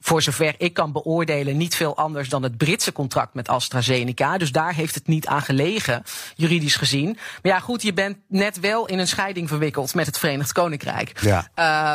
voor 0.00 0.22
zover 0.22 0.54
ik 0.58 0.74
kan 0.74 0.92
beoordelen, 0.92 1.56
niet 1.56 1.74
veel 1.74 1.96
anders 1.96 2.28
dan 2.28 2.42
het 2.42 2.56
Britse 2.56 2.92
contract 2.92 3.34
met 3.34 3.48
AstraZeneca. 3.48 4.38
Dus 4.38 4.52
daar 4.52 4.74
heeft 4.74 4.94
het 4.94 5.06
niet 5.06 5.26
aan 5.26 5.42
gelegen, 5.42 6.02
juridisch 6.34 6.76
gezien. 6.76 7.06
Maar 7.42 7.52
ja, 7.52 7.60
goed, 7.60 7.82
je 7.82 7.92
bent 7.92 8.16
net 8.28 8.60
wel 8.60 8.86
in 8.86 8.98
een 8.98 9.08
scheiding 9.08 9.48
verwikkeld 9.48 9.94
met 9.94 10.06
het 10.06 10.18
Verenigd 10.18 10.52
Koninkrijk. 10.52 11.20
Ja. 11.20 11.48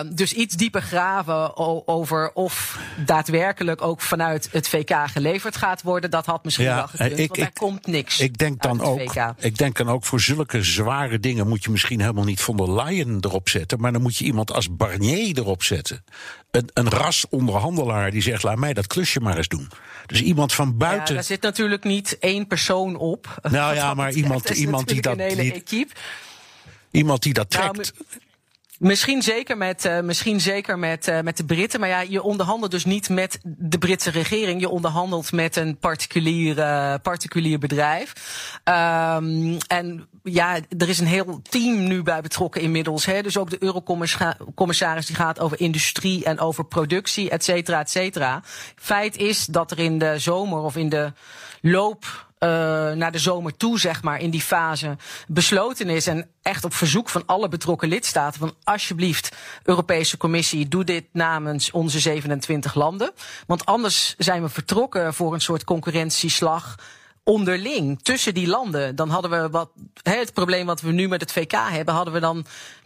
Uh, 0.04 0.12
dus 0.16 0.34
iets 0.34 0.56
dieper 0.56 0.82
graven 0.82 1.58
over 1.88 2.32
of 2.34 2.80
daadwerkelijk 3.06 3.82
ook 3.82 4.02
vanuit 4.02 4.50
het 4.52 4.68
VK 4.70 4.96
geleverd 5.06 5.56
gaat 5.56 5.82
worden, 5.82 6.12
dat 6.12 6.26
had 6.26 6.44
misschien 6.44 6.66
Ja, 6.66 6.76
wel 6.76 6.88
gekund. 6.88 7.12
ik- 7.12 7.28
want 7.28 7.38
ik- 7.40 7.46
er 7.46 7.54
komt 7.54 7.88
niks. 7.88 8.20
Ik 8.20 8.38
denk, 8.38 8.62
dan 8.62 8.82
ook, 8.82 9.00
VK. 9.00 9.34
ik 9.40 9.58
denk 9.58 9.78
dan 9.78 9.90
ook 9.90 10.06
voor 10.06 10.20
zulke 10.22 10.64
zware 10.64 11.20
dingen 11.20 11.48
moet 11.48 11.64
je 11.64 11.72
misschien 11.72 12.00
helemaal 12.00 12.24
niet 12.24 12.42
von 12.42 12.58
der 12.58 12.72
Leyen 12.74 13.18
erop 13.22 13.50
zetten. 13.50 13.80
Maar 13.80 13.92
dan 13.92 14.02
moet 14.02 14.18
je 14.18 14.26
iemand 14.26 14.52
als 14.52 14.76
Barnier 14.76 15.38
erop 15.38 15.64
zetten. 15.64 16.04
Een, 16.54 16.70
een 16.74 16.90
rasonderhandelaar 16.90 18.12
die 18.12 18.22
zegt: 18.22 18.44
laat 18.44 18.58
mij 18.58 18.74
dat 18.74 18.88
klusje 18.88 19.20
maar 19.20 19.38
eens 19.38 19.48
doen. 19.48 19.70
Dus 20.06 20.22
iemand 20.22 20.54
van 20.54 20.68
Ja, 20.68 20.74
buiten. 20.74 21.16
daar 21.16 21.24
zit 21.24 21.42
natuurlijk 21.42 21.84
niet 21.84 22.18
één 22.20 22.48
persoon 22.48 22.96
op. 22.96 23.36
Nou 23.52 23.76
ja, 23.80 23.94
maar 23.94 24.12
iemand- 24.12 24.50
iemand 24.50 24.88
die 24.88 25.02
dat- 25.02 25.14
Een 25.14 25.20
hele 25.20 25.42
die- 25.42 25.54
equipe. 25.54 25.94
iemand 26.92 27.24
die 27.24 27.34
dat 27.34 27.50
Nou, 27.54 27.74
trekt. 27.74 27.94
Misschien 28.84 29.22
zeker 29.22 29.58
met, 29.58 29.86
eh, 29.86 30.00
misschien 30.00 30.42
zeker 30.42 30.80
met, 30.80 31.08
eh, 31.08 31.20
met 31.20 31.38
de 31.38 31.46
Britten. 31.46 31.80
Maar 31.80 31.90
ja, 31.90 32.00
je 32.00 32.22
onderhandelt 32.22 32.72
dus 32.72 32.86
niet 32.86 33.10
met 33.10 33.40
de 33.44 33.78
Britse 33.78 34.10
regering. 34.10 34.62
Je 34.62 34.70
onderhandelt 34.70 35.32
met 35.32 35.56
een 35.56 35.78
particulier, 35.78 36.60
eh, 36.60 36.94
particulier 37.02 37.60
bedrijf. 37.60 38.14
Ehm, 38.64 39.58
en 39.68 40.08
ja, 40.24 40.60
er 40.78 40.90
is 40.90 41.00
een 41.00 41.08
heel 41.08 41.42
team 41.42 41.84
nu 41.84 42.04
bij 42.04 42.22
betrokken 42.22 42.62
inmiddels. 42.62 43.06
Hè? 43.06 43.22
Dus 43.22 43.38
ook 43.38 43.50
de 43.50 43.64
eurocommissaris 43.64 45.06
die 45.06 45.16
gaat 45.16 45.40
over 45.40 45.60
industrie 45.60 46.24
en 46.24 46.40
over 46.40 46.66
productie, 46.66 47.30
et 47.30 47.44
cetera, 47.44 47.80
et 47.80 47.90
cetera. 47.90 48.42
Feit 48.76 49.18
is 49.18 49.46
dat 49.46 49.72
er 49.72 49.80
in 49.80 49.98
de 49.98 50.20
zomer 50.20 50.60
of 50.60 50.76
in 50.76 50.90
de 50.90 51.14
loop 51.62 52.32
eh, 52.44 52.50
naar 52.92 53.12
de 53.12 53.20
zomer 53.20 53.58
toe, 53.58 53.80
zeg 53.80 54.04
maar, 54.04 54.20
in 54.20 54.30
die 54.30 54.42
fase 54.42 54.98
besloten 55.28 55.90
is. 55.90 56.08
En 56.08 56.30
echt 56.42 56.64
op 56.64 56.74
verzoek 56.74 57.10
van 57.10 57.24
alle 57.26 57.48
betrokken 57.48 57.88
lidstaten. 57.88 58.40
Van 58.40 58.56
alsjeblieft, 58.64 59.36
Europese 59.64 60.18
Commissie, 60.18 60.68
doe 60.68 60.84
dit 60.84 61.06
namens 61.12 61.72
onze 61.72 62.00
27 62.00 62.74
landen. 62.74 63.12
Want 63.48 63.66
anders 63.66 64.16
zijn 64.18 64.42
we 64.42 64.50
vertrokken 64.50 65.14
voor 65.14 65.34
een 65.34 65.42
soort 65.42 65.64
concurrentieslag 65.64 66.76
onderling 67.24 68.02
tussen 68.02 68.34
die 68.34 68.48
landen. 68.48 68.96
Dan 68.96 69.10
hadden 69.10 69.32
we 69.32 69.50
wat, 69.50 69.70
het 70.02 70.34
probleem 70.34 70.66
wat 70.66 70.82
we 70.82 70.92
nu 70.92 71.08
met 71.08 71.22
het 71.22 71.32
VK 71.32 71.52
hebben, 71.52 71.94
hadden 71.94 72.14
we 72.14 72.20
dan 72.20 72.46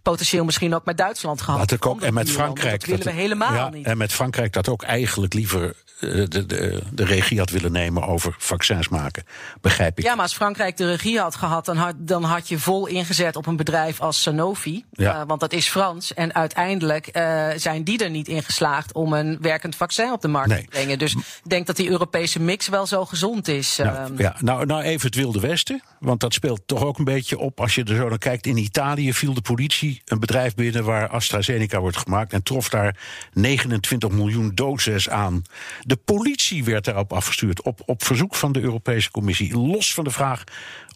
potentieel 0.09 0.45
misschien 0.45 0.75
ook 0.75 0.85
met 0.85 0.97
Duitsland 0.97 1.41
gehad. 1.41 1.71
Ik 1.71 1.85
ook, 1.85 2.01
en 2.01 2.13
met. 2.13 2.29
Frankrijk. 2.29 2.79
Dat 2.79 2.89
willen 2.89 3.05
we 3.05 3.21
helemaal 3.21 3.53
ja, 3.53 3.69
niet. 3.69 3.85
En 3.85 3.97
met 3.97 4.13
Frankrijk 4.13 4.53
dat 4.53 4.69
ook 4.69 4.83
eigenlijk 4.83 5.33
liever 5.33 5.75
eh, 5.99 6.09
de, 6.27 6.45
de, 6.45 6.81
de 6.91 7.05
regie 7.05 7.39
had 7.39 7.49
willen 7.49 7.71
nemen 7.71 8.03
over 8.07 8.35
vaccins 8.37 8.89
maken. 8.89 9.23
Begrijp 9.61 9.97
ik. 9.97 10.05
Ja, 10.05 10.13
maar 10.13 10.23
als 10.23 10.33
Frankrijk 10.33 10.77
de 10.77 10.89
regie 10.89 11.19
had 11.19 11.35
gehad, 11.35 11.65
dan 11.65 11.77
had, 11.77 11.93
dan 11.97 12.23
had 12.23 12.47
je 12.47 12.59
vol 12.59 12.87
ingezet 12.87 13.35
op 13.35 13.45
een 13.45 13.55
bedrijf 13.55 14.01
als 14.01 14.21
Sanofi. 14.21 14.85
Ja. 14.91 15.21
Eh, 15.21 15.27
want 15.27 15.39
dat 15.39 15.53
is 15.53 15.69
Frans. 15.69 16.13
En 16.13 16.35
uiteindelijk 16.35 17.07
eh, 17.07 17.47
zijn 17.55 17.83
die 17.83 18.03
er 18.03 18.09
niet 18.09 18.27
in 18.27 18.43
geslaagd 18.43 18.93
om 18.93 19.13
een 19.13 19.37
werkend 19.41 19.75
vaccin 19.75 20.11
op 20.11 20.21
de 20.21 20.27
markt 20.27 20.49
Nee. 20.49 20.61
te 20.61 20.69
brengen. 20.69 20.99
Dus 20.99 21.13
ik 21.13 21.23
denk 21.43 21.67
dat 21.67 21.75
die 21.75 21.89
Europese 21.89 22.39
mix 22.39 22.67
wel 22.67 22.85
zo 22.85 23.05
gezond 23.05 23.47
is. 23.47 23.77
Nou, 23.77 23.95
Ehm, 23.95 24.21
ja, 24.21 24.35
nou, 24.39 24.65
nou 24.65 24.81
even 24.81 25.05
het 25.05 25.15
Wilde 25.15 25.39
Westen. 25.39 25.81
Want 25.99 26.19
dat 26.19 26.33
speelt 26.33 26.61
toch 26.65 26.83
ook 26.83 26.97
een 26.97 27.03
beetje 27.03 27.37
op. 27.37 27.59
Als 27.59 27.75
je 27.75 27.83
er 27.83 27.95
zo 27.95 28.09
naar 28.09 28.17
kijkt. 28.17 28.45
In 28.45 28.57
Italië 28.57 29.13
viel 29.13 29.33
de 29.33 29.41
politie 29.41 29.96
een 30.05 30.19
bedrijf 30.19 30.55
binnen 30.55 30.83
waar 30.83 31.07
AstraZeneca 31.07 31.79
wordt 31.79 31.97
gemaakt. 31.97 32.33
En 32.33 32.43
trof 32.43 32.69
daar 32.69 32.99
29 33.33 34.09
miljoen 34.09 34.51
doses 34.55 35.09
aan. 35.09 35.41
De 35.81 35.95
politie 35.95 36.63
werd 36.63 36.85
daarop 36.85 37.13
afgestuurd. 37.13 37.61
Op, 37.61 37.81
op 37.85 38.03
verzoek 38.03 38.35
van 38.35 38.51
de 38.51 38.61
Europese 38.61 39.11
Commissie. 39.11 39.57
Los 39.57 39.93
van 39.93 40.03
de 40.03 40.11
vraag 40.11 40.43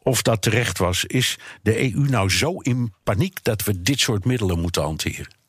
of 0.04 0.22
dat 0.22 0.42
terecht 0.42 0.78
was. 0.78 1.06
Is 1.06 1.38
de 1.62 1.94
EU 1.94 2.10
nou 2.10 2.30
zo 2.30 2.60
in 2.60 2.94
paniek 3.04 3.44
dat 3.44 3.64
we 3.64 3.82
dit 3.82 4.00
soort 4.00 4.26
middelen 4.26 4.60
moeten 4.60 4.82
hanteren? 4.82 5.41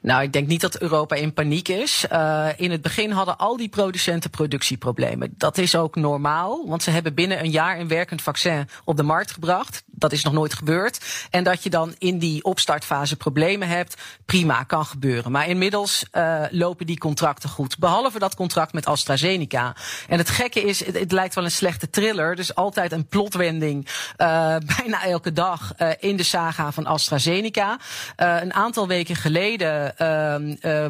Nou, 0.00 0.22
ik 0.22 0.32
denk 0.32 0.46
niet 0.46 0.60
dat 0.60 0.78
Europa 0.80 1.16
in 1.16 1.32
paniek 1.32 1.68
is. 1.68 2.04
Uh, 2.12 2.46
in 2.56 2.70
het 2.70 2.82
begin 2.82 3.10
hadden 3.10 3.38
al 3.38 3.56
die 3.56 3.68
producenten 3.68 4.30
productieproblemen. 4.30 5.34
Dat 5.36 5.58
is 5.58 5.74
ook 5.74 5.96
normaal, 5.96 6.66
want 6.66 6.82
ze 6.82 6.90
hebben 6.90 7.14
binnen 7.14 7.40
een 7.40 7.50
jaar 7.50 7.78
een 7.78 7.88
werkend 7.88 8.22
vaccin 8.22 8.68
op 8.84 8.96
de 8.96 9.02
markt 9.02 9.30
gebracht. 9.30 9.82
Dat 9.86 10.12
is 10.12 10.24
nog 10.24 10.32
nooit 10.32 10.54
gebeurd. 10.54 11.26
En 11.30 11.44
dat 11.44 11.62
je 11.62 11.70
dan 11.70 11.94
in 11.98 12.18
die 12.18 12.44
opstartfase 12.44 13.16
problemen 13.16 13.68
hebt, 13.68 13.96
prima, 14.24 14.62
kan 14.62 14.84
gebeuren. 14.84 15.32
Maar 15.32 15.48
inmiddels 15.48 16.04
uh, 16.12 16.42
lopen 16.50 16.86
die 16.86 16.98
contracten 16.98 17.48
goed. 17.48 17.78
Behalve 17.78 18.18
dat 18.18 18.34
contract 18.34 18.72
met 18.72 18.86
AstraZeneca. 18.86 19.76
En 20.08 20.18
het 20.18 20.30
gekke 20.30 20.60
is, 20.60 20.84
het, 20.84 21.12
lijkt 21.12 21.34
wel 21.34 21.44
een 21.44 21.50
slechte 21.50 21.90
thriller. 21.90 22.36
Dus 22.36 22.54
altijd 22.54 22.92
een 22.92 23.06
plotwending, 23.06 23.86
uh, 23.86 24.56
bijna 24.76 25.04
elke 25.04 25.32
dag 25.32 25.74
in 25.98 26.16
de 26.16 26.22
saga 26.22 26.72
van 26.72 26.86
AstraZeneca. 26.86 27.78
een 28.16 28.54
aantal 28.54 28.88
weken 28.88 29.16
geleden 29.16 29.79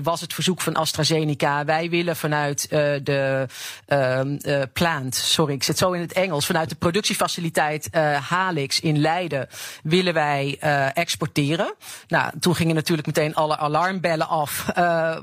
was 0.02 0.20
het 0.20 0.34
verzoek 0.34 0.60
van 0.60 0.74
AstraZeneca. 0.74 1.64
Wij 1.64 1.90
willen 1.90 2.16
vanuit 2.16 2.68
uh, 2.70 2.78
de 3.02 3.46
uh, 3.88 4.62
plant, 4.72 5.14
sorry, 5.14 5.54
ik 5.54 5.62
zit 5.62 5.78
zo 5.78 5.92
in 5.92 6.00
het 6.00 6.12
Engels, 6.12 6.46
vanuit 6.46 6.68
de 6.68 6.74
productiefaciliteit 6.74 7.88
Halix 8.28 8.80
in 8.80 8.98
Leiden 8.98 9.48
willen 9.82 10.14
wij 10.14 10.58
exporteren. 10.94 11.74
Nou, 12.08 12.32
toen 12.40 12.54
gingen 12.54 12.74
natuurlijk 12.74 13.06
meteen 13.06 13.34
alle 13.34 13.58
alarmbellen 13.58 14.28
af, 14.28 14.66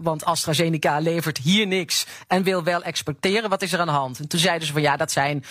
want 0.01 0.25
AstraZeneca 0.25 0.99
levert 0.99 1.37
hier 1.37 1.67
niks 1.67 2.05
en 2.27 2.43
wil 2.43 2.63
wel 2.63 2.83
exporteren. 2.83 3.49
Wat 3.49 3.61
is 3.61 3.73
er 3.73 3.79
aan 3.79 3.87
de 3.87 3.91
hand? 3.93 4.19
En 4.19 4.27
toen 4.27 4.39
zeiden 4.39 4.67
ze 4.67 4.73
van 4.73 4.81
ja, 4.81 4.97
dat 4.97 5.11
zijn, 5.11 5.43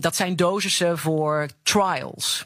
dat 0.00 0.16
zijn 0.16 0.36
dosissen 0.36 0.98
voor 0.98 1.48
trials. 1.62 2.44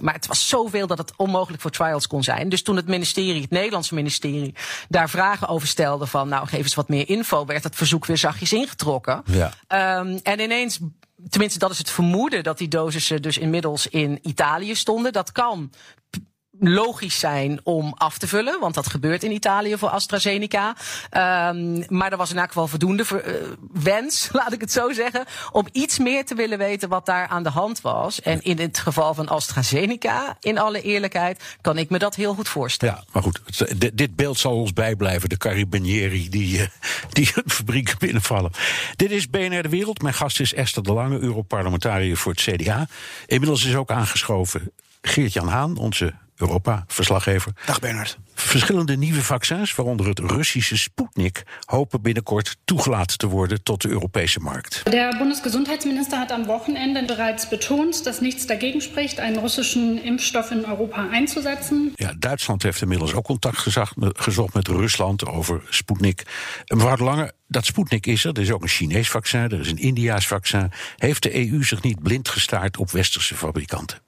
Maar 0.00 0.14
het 0.14 0.26
was 0.26 0.48
zoveel 0.48 0.86
dat 0.86 0.98
het 0.98 1.12
onmogelijk 1.16 1.62
voor 1.62 1.70
trials 1.70 2.06
kon 2.06 2.22
zijn. 2.22 2.48
Dus 2.48 2.62
toen 2.62 2.76
het 2.76 2.86
ministerie, 2.86 3.42
het 3.42 3.50
Nederlandse 3.64 3.94
ministerie, 3.94 4.54
daar 4.88 5.10
vragen 5.10 5.48
over 5.48 5.68
stelde 5.68 6.06
van, 6.06 6.28
nou 6.28 6.46
geef 6.46 6.62
eens 6.62 6.74
wat 6.74 6.88
meer 6.88 7.08
info, 7.08 7.44
werd 7.44 7.64
het 7.64 7.76
verzoek 7.76 8.06
weer 8.06 8.18
zachtjes 8.18 8.52
ingetrokken. 8.52 9.22
Ja. 9.24 9.98
Um, 9.98 10.20
en 10.22 10.40
ineens, 10.40 10.78
tenminste 11.28 11.58
dat 11.58 11.70
is 11.70 11.78
het 11.78 11.90
vermoeden, 11.90 12.42
dat 12.42 12.58
die 12.58 12.68
dosissen 12.68 13.22
dus 13.22 13.38
inmiddels 13.38 13.86
in 13.86 14.18
Italië 14.22 14.74
stonden. 14.74 15.12
Dat 15.12 15.32
kan 15.32 15.70
logisch 16.58 17.18
zijn 17.18 17.60
om 17.62 17.92
af 17.96 18.18
te 18.18 18.28
vullen, 18.28 18.60
want 18.60 18.74
dat 18.74 18.90
gebeurt 18.90 19.22
in 19.22 19.32
Italië 19.32 19.78
voor 19.78 19.88
AstraZeneca. 19.88 20.76
Um, 21.48 21.84
maar 21.88 22.12
er 22.12 22.16
was 22.16 22.30
in 22.30 22.38
elk 22.38 22.46
geval 22.46 22.66
voldoende 22.66 23.04
uh, 23.12 23.34
wens, 23.72 24.28
laat 24.32 24.52
ik 24.52 24.60
het 24.60 24.72
zo 24.72 24.92
zeggen, 24.92 25.24
om 25.52 25.66
iets 25.72 25.98
meer 25.98 26.24
te 26.24 26.34
willen 26.34 26.58
weten 26.58 26.88
wat 26.88 27.06
daar 27.06 27.26
aan 27.26 27.42
de 27.42 27.48
hand 27.48 27.80
was. 27.80 28.20
En 28.20 28.42
in 28.42 28.58
het 28.58 28.78
geval 28.78 29.14
van 29.14 29.28
AstraZeneca, 29.28 30.36
in 30.40 30.58
alle 30.58 30.82
eerlijkheid, 30.82 31.56
kan 31.60 31.78
ik 31.78 31.90
me 31.90 31.98
dat 31.98 32.14
heel 32.14 32.34
goed 32.34 32.48
voorstellen. 32.48 32.94
Ja, 32.94 33.04
maar 33.12 33.22
goed, 33.22 33.40
dit, 33.80 33.96
dit 33.96 34.16
beeld 34.16 34.38
zal 34.38 34.56
ons 34.56 34.72
bijblijven, 34.72 35.28
de 35.28 35.36
Carabinieri 35.36 36.28
die, 36.28 36.58
uh, 36.58 36.66
die 37.12 37.32
fabriek 37.46 37.98
binnenvallen. 37.98 38.50
Dit 38.96 39.10
is 39.10 39.30
BNR 39.30 39.62
De 39.62 39.68
Wereld. 39.68 40.02
Mijn 40.02 40.14
gast 40.14 40.40
is 40.40 40.54
Esther 40.54 40.82
de 40.82 40.92
Lange, 40.92 41.18
Europarlementariër 41.18 42.16
voor 42.16 42.32
het 42.32 42.40
CDA. 42.40 42.86
Inmiddels 43.26 43.64
is 43.64 43.74
ook 43.74 43.90
aangeschoven 43.90 44.72
Geert-Jan 45.02 45.48
Haan, 45.48 45.76
onze 45.76 46.14
Europa-verslaggever. 46.36 47.52
Dag 47.66 47.80
Bernard. 47.80 48.18
Verschillende 48.34 48.96
nieuwe 48.96 49.22
vaccins, 49.22 49.74
waaronder 49.74 50.06
het 50.06 50.18
Russische 50.18 50.78
Sputnik, 50.78 51.42
hopen 51.64 52.02
binnenkort 52.02 52.56
toegelaten 52.64 53.18
te 53.18 53.26
worden 53.26 53.62
tot 53.62 53.82
de 53.82 53.88
Europese 53.88 54.40
markt. 54.40 54.90
Der 54.90 55.16
Bundesgesundheitsminister 55.18 56.18
hat 56.18 56.32
am 56.32 56.44
Wochenende 56.44 57.04
bereits 57.04 57.48
betont, 57.48 58.06
dass 58.06 58.20
nichts 58.20 58.46
dagegen 58.46 58.80
spricht, 58.80 59.18
einen 59.18 59.38
russischen 59.38 60.02
Impfstoff 60.02 60.50
in 60.50 60.64
Europa 60.64 61.08
einzusetzen. 61.08 61.92
Ja, 61.94 62.12
Duitsland 62.18 62.62
heeft 62.62 62.82
inmiddels 62.82 63.14
ook 63.14 63.24
contact 63.24 63.58
gezocht 63.58 63.96
met, 63.96 64.20
gezocht 64.20 64.54
met 64.54 64.68
Rusland 64.68 65.26
over 65.26 65.62
Sputnik. 65.70 66.22
Mevrouw 66.66 66.96
de 66.96 67.04
Lange, 67.04 67.32
dat 67.48 67.64
Sputnik 67.64 68.06
is 68.06 68.24
er. 68.24 68.32
Er 68.32 68.42
is 68.42 68.50
ook 68.50 68.62
een 68.62 68.68
Chinees 68.68 69.10
vaccin, 69.10 69.40
er 69.40 69.60
is 69.60 69.70
een 69.70 69.78
Indiaas 69.78 70.26
vaccin. 70.26 70.70
Heeft 70.96 71.22
de 71.22 71.50
EU 71.50 71.64
zich 71.64 71.82
niet 71.82 72.02
blind 72.02 72.28
gestaard 72.28 72.76
op 72.76 72.90
westerse 72.90 73.34
fabrikanten? 73.34 73.98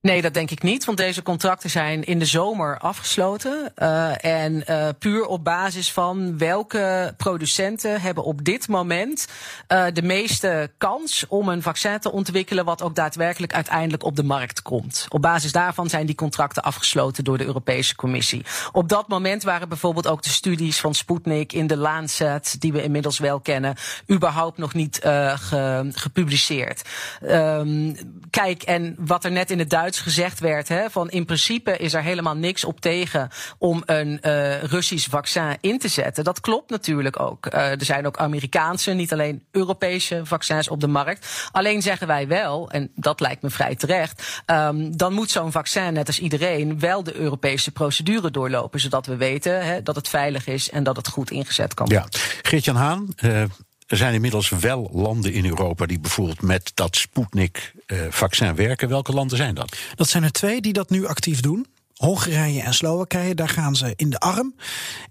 Nee, 0.00 0.22
dat 0.22 0.34
denk 0.34 0.50
ik 0.50 0.62
niet, 0.62 0.84
want 0.84 0.98
deze 0.98 1.22
contracten 1.22 1.70
zijn 1.70 2.04
in 2.04 2.18
de 2.18 2.24
zomer 2.24 2.78
afgesloten. 2.78 3.72
Uh, 3.76 4.24
en 4.24 4.64
uh, 4.70 4.88
puur 4.98 5.26
op 5.26 5.44
basis 5.44 5.92
van 5.92 6.38
welke 6.38 7.14
producenten 7.16 8.00
hebben 8.00 8.24
op 8.24 8.44
dit 8.44 8.68
moment 8.68 9.28
uh, 9.68 9.84
de 9.92 10.02
meeste 10.02 10.70
kans 10.78 11.26
om 11.28 11.48
een 11.48 11.62
vaccin 11.62 11.98
te 11.98 12.12
ontwikkelen 12.12 12.64
wat 12.64 12.82
ook 12.82 12.94
daadwerkelijk 12.94 13.54
uiteindelijk 13.54 14.04
op 14.04 14.16
de 14.16 14.22
markt 14.22 14.62
komt. 14.62 15.06
Op 15.08 15.22
basis 15.22 15.52
daarvan 15.52 15.88
zijn 15.88 16.06
die 16.06 16.14
contracten 16.14 16.62
afgesloten 16.62 17.24
door 17.24 17.38
de 17.38 17.44
Europese 17.44 17.94
Commissie. 17.94 18.44
Op 18.72 18.88
dat 18.88 19.08
moment 19.08 19.42
waren 19.42 19.68
bijvoorbeeld 19.68 20.06
ook 20.06 20.22
de 20.22 20.28
studies 20.30 20.80
van 20.80 20.94
Sputnik 20.94 21.52
in 21.52 21.66
de 21.66 21.76
Lancet, 21.76 22.56
die 22.58 22.72
we 22.72 22.82
inmiddels 22.82 23.18
wel 23.18 23.40
kennen, 23.40 23.76
überhaupt 24.10 24.58
nog 24.58 24.74
niet 24.74 24.98
ge, 25.02 25.88
gepubliceerd. 25.92 26.82
Um, 27.22 27.96
kijk, 28.30 28.62
en 28.62 28.94
wat 28.98 29.24
er 29.24 29.30
net 29.30 29.50
in 29.50 29.58
het 29.58 29.70
Duits 29.70 29.86
Duits 29.88 30.02
gezegd 30.02 30.40
werd: 30.40 30.68
hè, 30.68 30.90
van 30.90 31.10
in 31.10 31.24
principe 31.24 31.76
is 31.76 31.94
er 31.94 32.02
helemaal 32.02 32.36
niks 32.36 32.64
op 32.64 32.80
tegen 32.80 33.28
om 33.58 33.82
een 33.86 34.20
uh, 34.22 34.62
Russisch 34.62 35.08
vaccin 35.08 35.56
in 35.60 35.78
te 35.78 35.88
zetten. 35.88 36.24
Dat 36.24 36.40
klopt 36.40 36.70
natuurlijk 36.70 37.20
ook. 37.20 37.46
Uh, 37.46 37.70
er 37.70 37.84
zijn 37.84 38.06
ook 38.06 38.16
Amerikaanse, 38.16 38.90
niet 38.90 39.12
alleen 39.12 39.44
Europese 39.50 40.20
vaccins 40.24 40.68
op 40.68 40.80
de 40.80 40.86
markt. 40.86 41.48
Alleen 41.52 41.82
zeggen 41.82 42.06
wij 42.06 42.28
wel, 42.28 42.70
en 42.70 42.90
dat 42.94 43.20
lijkt 43.20 43.42
me 43.42 43.50
vrij 43.50 43.74
terecht, 43.74 44.42
um, 44.46 44.96
dan 44.96 45.12
moet 45.12 45.30
zo'n 45.30 45.52
vaccin, 45.52 45.92
net 45.92 46.06
als 46.06 46.18
iedereen, 46.18 46.78
wel 46.78 47.02
de 47.02 47.14
Europese 47.14 47.70
procedure 47.70 48.30
doorlopen, 48.30 48.80
zodat 48.80 49.06
we 49.06 49.16
weten 49.16 49.64
hè, 49.64 49.82
dat 49.82 49.96
het 49.96 50.08
veilig 50.08 50.46
is 50.46 50.70
en 50.70 50.82
dat 50.82 50.96
het 50.96 51.08
goed 51.08 51.30
ingezet 51.30 51.74
kan 51.74 51.88
worden. 51.88 52.08
Ja, 52.12 52.18
Geert-Jan 52.42 52.76
Haan. 52.76 53.14
Uh, 53.24 53.42
er 53.88 53.96
zijn 53.96 54.14
inmiddels 54.14 54.48
wel 54.48 54.90
landen 54.92 55.32
in 55.32 55.44
Europa 55.44 55.86
die 55.86 56.00
bijvoorbeeld 56.00 56.42
met 56.42 56.70
dat 56.74 56.96
Sputnik-vaccin 56.96 58.54
werken. 58.54 58.88
Welke 58.88 59.12
landen 59.12 59.36
zijn 59.36 59.54
dat? 59.54 59.76
Dat 59.94 60.08
zijn 60.08 60.22
er 60.22 60.32
twee 60.32 60.60
die 60.60 60.72
dat 60.72 60.90
nu 60.90 61.06
actief 61.06 61.40
doen. 61.40 61.66
Hongarije 61.98 62.62
en 62.62 62.74
Slowakije, 62.74 63.34
daar 63.34 63.48
gaan 63.48 63.76
ze 63.76 63.92
in 63.96 64.10
de 64.10 64.18
arm. 64.18 64.54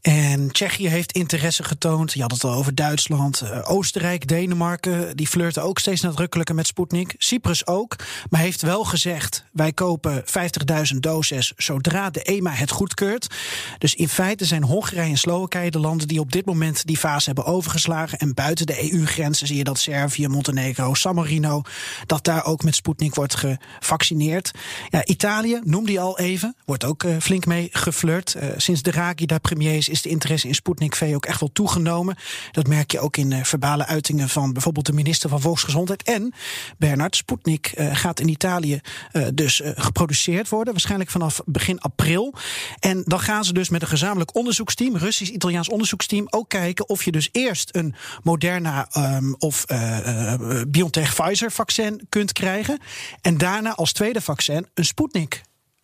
En 0.02 0.52
Tsjechië 0.52 0.88
heeft 0.88 1.12
interesse 1.12 1.64
getoond. 1.64 2.14
Je 2.14 2.22
had 2.22 2.32
het 2.32 2.44
al 2.44 2.54
over 2.54 2.76
Duitsland, 2.76 3.42
eh, 3.42 3.72
Oostenrijk, 3.72 4.28
Denemarken. 4.28 5.18
Die 5.18 5.28
flirten 5.28 5.64
ook 5.64 5.80
steeds 5.80 6.02
nadrukkelijker 6.02 6.56
met 6.56 6.68
Sputnik. 6.68 7.16
Cyprus 7.18 7.68
ook, 7.68 7.96
maar 8.30 8.40
heeft 8.40 8.62
wel 8.62 8.84
gezegd: 8.84 9.44
wij 9.52 9.74
kopen 9.74 10.24
50.000 10.26 11.00
doses 11.00 11.54
zodra 11.58 12.10
de 12.10 12.22
EMA 12.22 12.52
het 12.52 12.72
goedkeurt. 12.72 13.28
Dus 13.78 13.96
in 13.96 14.10
feite 14.10 14.46
zijn 14.46 14.64
Hongarije 14.64 15.10
en 15.10 15.18
Slowakije 15.18 15.72
de 15.72 15.80
landen 15.80 16.08
die 16.08 16.20
op 16.20 16.32
dit 16.32 16.46
moment 16.46 16.86
die 16.86 16.98
fase 16.98 17.26
hebben 17.26 17.46
overgeslagen. 17.46 18.18
En 18.18 18.34
buiten 18.34 18.66
de 18.66 18.94
EU-grenzen 18.94 19.48
zie 19.48 19.58
je 19.58 19.64
dat 19.64 19.80
Servië, 19.80 20.28
Montenegro, 20.28 20.94
San 20.94 21.16
Marino, 21.16 21.62
dat 22.06 22.24
daar 22.24 22.46
ook 22.46 22.64
met 22.64 22.76
Sputnik 22.76 23.16
wordt 23.16 23.36
gevaccineerd. 23.36 24.52
Ja, 24.90 25.06
Italië, 25.06 25.60
noem 25.64 25.86
die 25.86 26.00
al 26.00 26.20
even, 26.20 26.56
ook 26.86 27.04
uh, 27.04 27.16
flink 27.20 27.46
mee 27.46 27.70
geflirt. 27.72 28.36
Uh, 28.38 28.50
sinds 28.58 28.82
Draghi 28.82 29.26
daar 29.26 29.40
premier 29.40 29.88
is, 29.88 30.02
de 30.02 30.10
interesse 30.10 30.48
in 30.48 30.56
Sputnik 30.56 30.96
V 30.96 31.12
ook 31.16 31.26
echt 31.26 31.40
wel 31.40 31.52
toegenomen. 31.54 32.16
Dat 32.52 32.68
merk 32.68 32.92
je 32.92 33.00
ook 33.00 33.18
in 33.18 33.32
uh, 33.32 33.44
verbale 33.44 33.86
uitingen 33.86 34.30
van 34.30 34.54
bijvoorbeeld 34.54 34.86
de 34.86 34.94
minister 34.94 35.30
van 35.30 35.42
Volksgezondheid. 35.42 36.04
En 36.04 36.34
Bernard, 36.78 37.16
Sputnik 37.16 37.74
gaat 37.92 38.20
in 38.20 38.28
Italië 38.28 38.82
dus 39.34 39.62
geproduceerd 39.64 40.50
worden, 40.50 40.74
waarschijnlijk 40.74 41.10
vanaf 41.10 41.42
begin 41.46 41.80
april. 41.80 42.34
En 42.80 43.04
dan 43.06 43.20
gaan 43.20 43.44
ze 43.44 43.54
dus 43.54 43.70
met 43.70 43.82
een 43.82 43.88
gezamenlijk 43.88 44.36
onderzoeksteam, 44.36 44.98
Russisch-Italiaans 44.98 45.70
onderzoeksteam, 45.70 46.28
ook 46.30 46.50
kijken 46.50 46.90
of 46.90 47.04
je 47.04 47.12
dus 47.12 47.30
eerst 47.32 47.76
een 47.76 47.96
Moderna 48.24 48.88
um, 48.98 49.36
of 49.38 49.66
BioNTech-Pfizer 50.68 51.52
vaccin 51.52 52.06
kunt 52.10 52.32
krijgen. 52.32 52.80
En 53.22 53.38
daarna 53.38 53.76
als 53.76 53.92
tweede 53.92 54.22
vaccin 54.22 54.68
een 54.74 54.86
Sputnik 54.86 55.42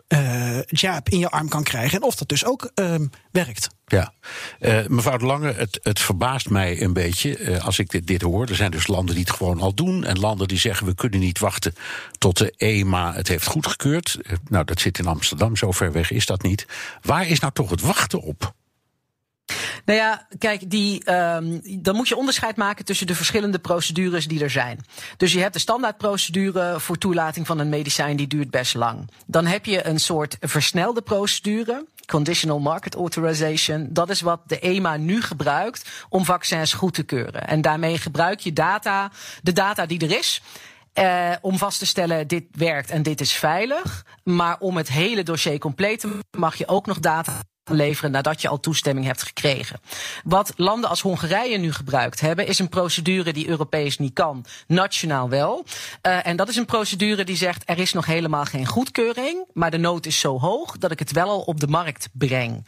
uh, 0.08 0.62
jab 0.66 1.10
in 1.10 1.20
je 1.20 1.30
arm 1.30 1.48
kan 1.48 1.64
krijgen. 1.64 1.98
En 1.98 2.04
of 2.04 2.16
dat 2.16 2.30
dus 2.30 2.46
ook 2.46 2.72
uh, 2.76 2.96
werkt. 3.32 3.68
Ja, 3.86 4.14
uh, 4.60 4.88
mevrouw 4.88 5.18
de 5.18 5.26
Lange, 5.26 5.54
het, 5.54 5.80
het 5.84 6.00
verbaast 6.00 6.50
mij 6.50 6.82
een 6.82 6.94
beetje 6.94 7.40
uh, 7.40 7.66
als 7.66 7.80
ik 7.80 7.90
dit, 7.90 8.08
dit 8.08 8.22
hoor. 8.22 8.48
Er 8.48 8.56
zijn 8.56 8.72
dus 8.72 8.88
landen 8.88 9.16
die 9.16 9.24
het 9.24 9.34
gewoon 9.34 9.60
al 9.60 9.74
doen. 9.74 10.04
En 10.04 10.20
landen 10.20 10.48
die 10.48 10.58
zeggen 10.58 10.88
we 10.88 10.96
kunnen 10.96 11.20
niet 11.20 11.40
wachten 11.40 11.74
tot 12.18 12.38
de 12.38 12.54
EMA 12.58 13.14
het 13.14 13.28
heeft 13.28 13.46
goedgekeurd. 13.46 14.20
nou, 14.50 14.66
dat 14.66 14.80
zit 14.80 15.00
in 15.00 15.08
Amsterdam, 15.08 15.56
zo 15.56 15.72
ver 15.72 15.92
weg 15.92 16.12
is 16.12 16.26
dat 16.26 16.42
niet. 16.42 16.66
Waar 17.02 17.28
is 17.28 17.40
nou 17.40 17.54
toch 17.54 17.70
het 17.70 17.82
wachten 17.82 18.22
op? 18.22 18.54
Nou 19.86 20.00
ja, 20.00 20.28
kijk, 20.38 20.70
die, 20.70 21.12
um, 21.12 21.62
dan 21.82 21.96
moet 21.96 22.08
je 22.08 22.18
onderscheid 22.18 22.56
maken 22.56 22.86
tussen 22.86 23.08
de 23.08 23.16
verschillende 23.16 23.60
procedures 23.60 24.28
die 24.28 24.44
er 24.44 24.50
zijn. 24.50 24.80
Dus 25.18 25.34
je 25.34 25.40
hebt 25.40 25.54
de 25.54 25.60
standaardprocedure 25.60 26.80
voor 26.80 26.98
toelating 26.98 27.48
van 27.48 27.60
een 27.60 27.70
medicijn, 27.70 28.16
die 28.16 28.28
duurt 28.28 28.50
best 28.50 28.76
lang. 28.76 29.10
Dan 29.26 29.46
heb 29.46 29.66
je 29.66 29.86
een 29.88 30.00
soort 30.00 30.38
versnelde 30.40 31.02
procedure. 31.02 31.86
Conditional 32.06 32.60
Market 32.60 32.96
Authorization. 32.96 33.88
Dat 33.90 34.10
is 34.10 34.22
wat 34.22 34.42
de 34.48 34.60
EMA 34.60 34.98
nu 34.98 35.22
gebruikt 35.22 35.90
om 36.10 36.26
vaccins 36.26 36.74
goed 36.74 36.94
te 36.94 37.04
keuren. 37.04 37.48
En 37.48 37.62
daarmee 37.62 37.98
gebruik 37.98 38.40
je 38.40 38.54
data, 38.54 39.12
de 39.42 39.52
data 39.52 39.86
die 39.86 40.00
er 40.00 40.18
is. 40.18 40.42
Uh, 40.94 41.32
om 41.42 41.58
vast 41.58 41.80
te 41.80 41.86
stellen, 41.86 42.28
dit 42.28 42.44
werkt 42.52 42.90
en 42.90 43.04
dit 43.04 43.22
is 43.22 43.34
veilig. 43.34 44.06
Maar 44.24 44.60
om 44.60 44.78
het 44.78 44.90
hele 44.90 45.24
dossier 45.24 45.60
compleet 45.60 46.00
te 46.00 46.08
maken, 46.08 46.40
mag 46.40 46.56
je 46.56 46.68
ook 46.68 46.86
nog 46.86 47.00
data 47.00 47.40
leveren 47.66 48.12
nadat 48.12 48.42
je 48.42 48.48
al 48.48 48.60
toestemming 48.60 49.06
hebt 49.06 49.24
gekregen. 49.24 49.80
Wat 50.24 50.54
landen 50.56 50.90
als 50.90 51.02
Hongarije 51.02 51.58
nu 51.58 51.72
gebruikt 51.74 52.20
hebben, 52.20 52.48
is 52.48 52.60
een 52.60 52.70
procedure 52.70 53.34
die 53.34 53.48
Europees 53.48 53.98
niet 53.98 54.14
kan, 54.14 54.46
nationaal 54.68 55.30
wel. 55.30 55.66
Uh, 56.08 56.28
en 56.28 56.36
dat 56.36 56.50
is 56.50 56.56
een 56.56 56.66
procedure 56.66 57.24
die 57.24 57.36
zegt 57.36 57.64
er 57.66 57.80
is 57.80 57.94
nog 57.94 58.06
helemaal 58.06 58.46
geen 58.46 58.66
goedkeuring, 58.66 59.46
maar 59.54 59.72
de 59.72 59.78
nood 59.78 60.06
is 60.06 60.20
zo 60.20 60.40
hoog 60.40 60.78
dat 60.78 60.92
ik 60.92 61.00
het 61.00 61.12
wel 61.12 61.30
al 61.30 61.40
op 61.40 61.60
de 61.60 61.68
markt 61.68 62.10
breng. 62.12 62.66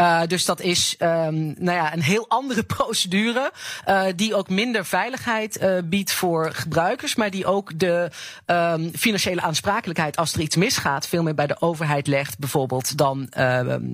Uh, 0.00 0.20
dus 0.26 0.44
dat 0.44 0.60
is 0.60 0.94
um, 0.98 1.54
nou 1.58 1.76
ja, 1.76 1.92
een 1.92 2.02
heel 2.02 2.28
andere 2.28 2.62
procedure, 2.76 3.52
uh, 3.88 4.04
die 4.16 4.34
ook 4.34 4.48
minder 4.48 4.84
veiligheid 4.84 5.80
biedt 5.84 6.12
voor 6.12 6.50
gebruikers, 6.52 7.14
maar 7.14 7.30
die 7.30 7.46
ook 7.46 7.78
de 7.78 8.10
um, 8.46 8.90
financiële 8.96 9.40
aansprakelijkheid 9.40 10.16
als 10.16 10.32
er 10.32 10.40
iets 10.40 10.56
misgaat 10.56 11.06
veel 11.06 11.22
meer 11.22 11.34
bij 11.34 11.46
de 11.46 11.60
overheid 11.60 12.06
legt, 12.06 12.38
bijvoorbeeld 12.38 12.98
dan 12.98 13.26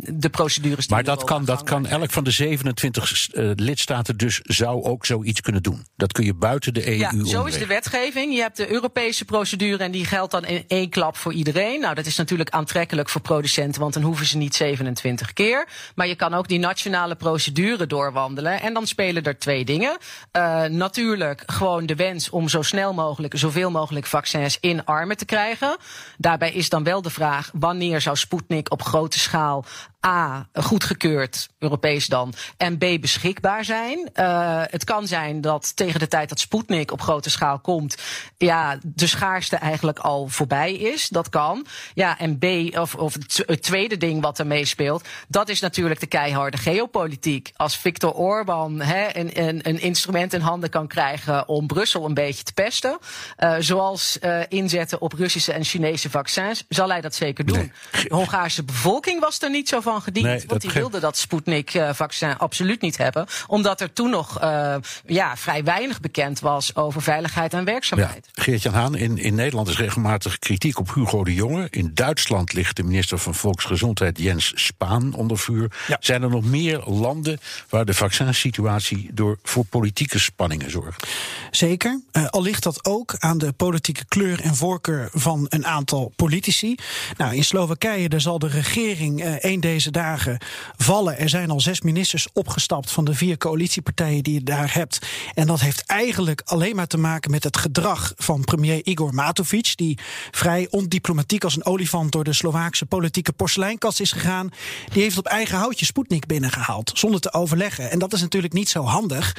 de 0.00 0.28
procedures. 0.42 0.88
maar 0.88 1.04
dat 1.04 1.24
kan, 1.24 1.44
dat 1.44 1.62
kan 1.62 1.86
elk 1.86 2.10
van 2.10 2.24
de 2.24 2.30
27 2.30 3.34
uh, 3.34 3.50
lidstaten 3.56 4.16
dus 4.16 4.40
zou 4.42 4.82
ook 4.82 5.06
zoiets 5.06 5.40
kunnen 5.40 5.62
doen. 5.62 5.86
Dat 5.96 6.12
kun 6.12 6.24
je 6.24 6.34
buiten 6.34 6.74
de 6.74 6.88
EU. 6.88 6.96
Ja, 6.96 7.24
zo 7.24 7.44
is 7.44 7.58
de 7.58 7.66
wetgeving. 7.66 8.34
Je 8.34 8.40
hebt 8.40 8.56
de 8.56 8.72
Europese 8.72 9.24
procedure 9.24 9.84
en 9.84 9.90
die 9.90 10.04
geldt 10.04 10.32
dan 10.32 10.44
in 10.44 10.64
één 10.68 10.88
klap 10.90 11.16
voor 11.16 11.32
iedereen. 11.32 11.80
Nou, 11.80 11.94
dat 11.94 12.06
is 12.06 12.16
natuurlijk 12.16 12.50
aantrekkelijk 12.50 13.08
voor 13.08 13.20
producenten, 13.20 13.80
want 13.80 13.94
dan 13.94 14.02
hoeven 14.02 14.26
ze 14.26 14.36
niet 14.36 14.54
27 14.54 15.32
keer. 15.32 15.68
Maar 15.94 16.06
je 16.06 16.14
kan 16.14 16.34
ook 16.34 16.48
die 16.48 16.58
nationale 16.58 17.14
procedure 17.14 17.86
doorwandelen. 17.86 18.60
En 18.60 18.74
dan 18.74 18.86
spelen 18.86 19.22
er 19.22 19.38
twee 19.38 19.64
dingen. 19.64 19.96
Uh, 20.36 20.64
natuurlijk 20.64 21.42
gewoon 21.46 21.86
de 21.86 21.94
wens 21.94 22.30
om 22.30 22.48
zo 22.48 22.62
snel 22.62 22.92
mogelijk, 22.94 23.38
zoveel 23.38 23.70
mogelijk 23.70 24.06
vaccins 24.06 24.58
in 24.60 24.84
armen 24.84 25.16
te 25.16 25.24
krijgen. 25.24 25.76
Daarbij 26.18 26.52
is 26.52 26.68
dan 26.68 26.84
wel 26.84 27.02
de 27.02 27.10
vraag: 27.10 27.50
wanneer 27.52 28.00
zou 28.00 28.16
Sputnik 28.16 28.72
op 28.72 28.82
grote 28.82 29.18
schaal 29.18 29.64
A, 30.06 30.48
goedgekeurd, 30.52 31.48
Europees 31.58 32.06
dan, 32.06 32.34
en 32.56 32.78
B, 32.78 32.84
beschikbaar 33.00 33.64
zijn. 33.64 34.10
Uh, 34.14 34.62
het 34.64 34.84
kan 34.84 35.06
zijn 35.06 35.40
dat 35.40 35.76
tegen 35.76 36.00
de 36.00 36.08
tijd 36.08 36.28
dat 36.28 36.40
Sputnik 36.40 36.92
op 36.92 37.00
grote 37.00 37.30
schaal 37.30 37.58
komt, 37.58 37.96
ja, 38.36 38.78
de 38.82 39.06
schaarste 39.06 39.56
eigenlijk 39.56 39.98
al 39.98 40.28
voorbij 40.28 40.74
is. 40.74 41.08
Dat 41.08 41.28
kan. 41.28 41.66
Ja, 41.94 42.18
en 42.18 42.38
B, 42.38 42.44
of, 42.78 42.94
of 42.94 43.16
het 43.46 43.62
tweede 43.62 43.96
ding 43.96 44.22
wat 44.22 44.38
er 44.38 44.46
meespeelt, 44.46 45.08
dat 45.28 45.48
is 45.48 45.60
natuurlijk 45.60 46.00
de 46.00 46.06
keiharde 46.06 46.56
geopolitiek. 46.56 47.52
Als 47.56 47.76
Viktor 47.76 48.12
Orban 48.12 48.80
hè, 48.80 49.16
een, 49.16 49.40
een, 49.48 49.68
een, 49.68 49.80
instrument 49.80 50.32
in 50.32 50.40
handen 50.40 50.70
kan 50.70 50.86
krijgen 50.86 51.48
om 51.48 51.66
Brussel 51.66 52.04
een 52.04 52.14
beetje 52.14 52.42
te 52.42 52.52
pesten, 52.52 52.98
uh, 53.38 53.54
zoals 53.58 54.18
uh, 54.20 54.40
inzetten 54.48 55.00
op 55.00 55.12
Russische 55.12 55.52
en 55.52 55.64
Chinese 55.64 56.10
vaccins, 56.10 56.64
zal 56.68 56.88
hij 56.88 57.00
dat 57.00 57.14
zeker 57.14 57.46
doen. 57.46 57.56
Nee. 57.56 57.72
De 58.08 58.14
Hongaarse 58.14 58.64
bevolking 58.64 59.20
was 59.20 59.40
er 59.40 59.50
niet 59.50 59.68
zo 59.68 59.80
van 59.80 59.91
van 59.92 60.02
gediend. 60.02 60.26
Nee, 60.26 60.42
want 60.46 60.60
die 60.60 60.70
wilde 60.70 61.00
dat 61.00 61.16
Sputnik-vaccin 61.16 62.38
absoluut 62.38 62.80
niet 62.80 62.96
hebben. 62.96 63.26
Omdat 63.46 63.80
er 63.80 63.92
toen 63.92 64.10
nog 64.10 64.42
uh, 64.42 64.74
ja, 65.06 65.36
vrij 65.36 65.64
weinig 65.64 66.00
bekend 66.00 66.40
was 66.40 66.76
over 66.76 67.02
veiligheid 67.02 67.52
en 67.52 67.64
werkzaamheid. 67.64 68.28
Ja, 68.32 68.42
Geert-Jan 68.42 68.74
Haan, 68.74 68.96
in, 68.96 69.18
in 69.18 69.34
Nederland 69.34 69.68
is 69.68 69.76
regelmatig 69.76 70.38
kritiek 70.38 70.78
op 70.78 70.94
Hugo 70.94 71.24
de 71.24 71.34
Jonge. 71.34 71.66
In 71.70 71.90
Duitsland 71.94 72.52
ligt 72.52 72.76
de 72.76 72.82
minister 72.82 73.18
van 73.18 73.34
Volksgezondheid 73.34 74.18
Jens 74.18 74.52
Spaan 74.54 75.14
onder 75.14 75.38
vuur. 75.38 75.72
Ja. 75.86 75.96
Zijn 76.00 76.22
er 76.22 76.30
nog 76.30 76.44
meer 76.44 76.82
landen 76.84 77.40
waar 77.68 77.84
de 77.84 77.94
vaccinsituatie 77.94 79.10
door 79.12 79.38
voor 79.42 79.64
politieke 79.64 80.18
spanningen 80.18 80.70
zorgt? 80.70 81.06
Zeker. 81.50 82.00
Uh, 82.12 82.26
al 82.26 82.42
ligt 82.42 82.62
dat 82.62 82.84
ook 82.84 83.14
aan 83.18 83.38
de 83.38 83.52
politieke 83.52 84.04
kleur 84.08 84.40
en 84.40 84.54
voorkeur 84.54 85.08
van 85.12 85.46
een 85.48 85.66
aantal 85.66 86.12
politici. 86.16 86.74
Nou, 87.16 87.34
in 87.34 87.44
Slowakije 87.44 88.08
daar 88.08 88.20
zal 88.20 88.38
de 88.38 88.48
regering 88.48 89.24
uh, 89.24 89.34
een 89.38 89.60
deze 89.60 89.81
dagen 89.90 90.38
vallen. 90.76 91.18
Er 91.18 91.28
zijn 91.28 91.50
al 91.50 91.60
zes 91.60 91.80
ministers 91.80 92.28
opgestapt 92.32 92.90
van 92.90 93.04
de 93.04 93.14
vier 93.14 93.38
coalitiepartijen 93.38 94.22
die 94.22 94.34
je 94.34 94.42
daar 94.42 94.74
hebt. 94.74 94.98
En 95.34 95.46
dat 95.46 95.60
heeft 95.60 95.86
eigenlijk 95.86 96.42
alleen 96.44 96.76
maar 96.76 96.86
te 96.86 96.98
maken 96.98 97.30
met 97.30 97.44
het 97.44 97.56
gedrag 97.56 98.12
van 98.16 98.44
premier 98.44 98.80
Igor 98.84 99.14
Matovic. 99.14 99.72
Die 99.76 99.98
vrij 100.30 100.66
ondiplomatiek 100.70 101.44
als 101.44 101.56
een 101.56 101.64
olifant 101.64 102.12
door 102.12 102.24
de 102.24 102.32
Slovaakse 102.32 102.86
politieke 102.86 103.32
porseleinkast 103.32 104.00
is 104.00 104.12
gegaan. 104.12 104.50
Die 104.92 105.02
heeft 105.02 105.18
op 105.18 105.26
eigen 105.26 105.58
houtje 105.58 105.84
Sputnik 105.84 106.26
binnengehaald. 106.26 106.92
Zonder 106.94 107.20
te 107.20 107.32
overleggen. 107.32 107.90
En 107.90 107.98
dat 107.98 108.12
is 108.12 108.20
natuurlijk 108.20 108.52
niet 108.52 108.68
zo 108.68 108.82
handig. 108.82 109.36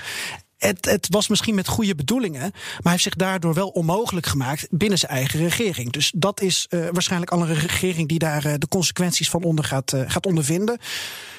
Het, 0.64 0.86
het, 0.86 1.08
was 1.10 1.28
misschien 1.28 1.56
met 1.56 1.68
goede 1.68 1.96
bedoelingen, 1.96 2.42
maar 2.42 2.52
hij 2.82 2.92
heeft 2.92 3.04
zich 3.04 3.16
daardoor 3.16 3.54
wel 3.54 3.68
onmogelijk 3.68 4.26
gemaakt 4.26 4.68
binnen 4.70 4.98
zijn 4.98 5.12
eigen 5.12 5.40
regering. 5.40 5.92
Dus 5.92 6.12
dat 6.16 6.42
is 6.42 6.68
uh, 6.70 6.88
waarschijnlijk 6.92 7.32
al 7.32 7.42
een 7.42 7.54
regering 7.54 8.08
die 8.08 8.20
daar 8.20 8.46
uh, 8.46 8.54
de 8.58 8.68
consequenties 8.68 9.30
van 9.30 9.44
onder 9.44 9.66
gaat, 9.66 9.94
uh, 9.94 10.02
gaat 10.08 10.26
ondervinden. 10.26 10.78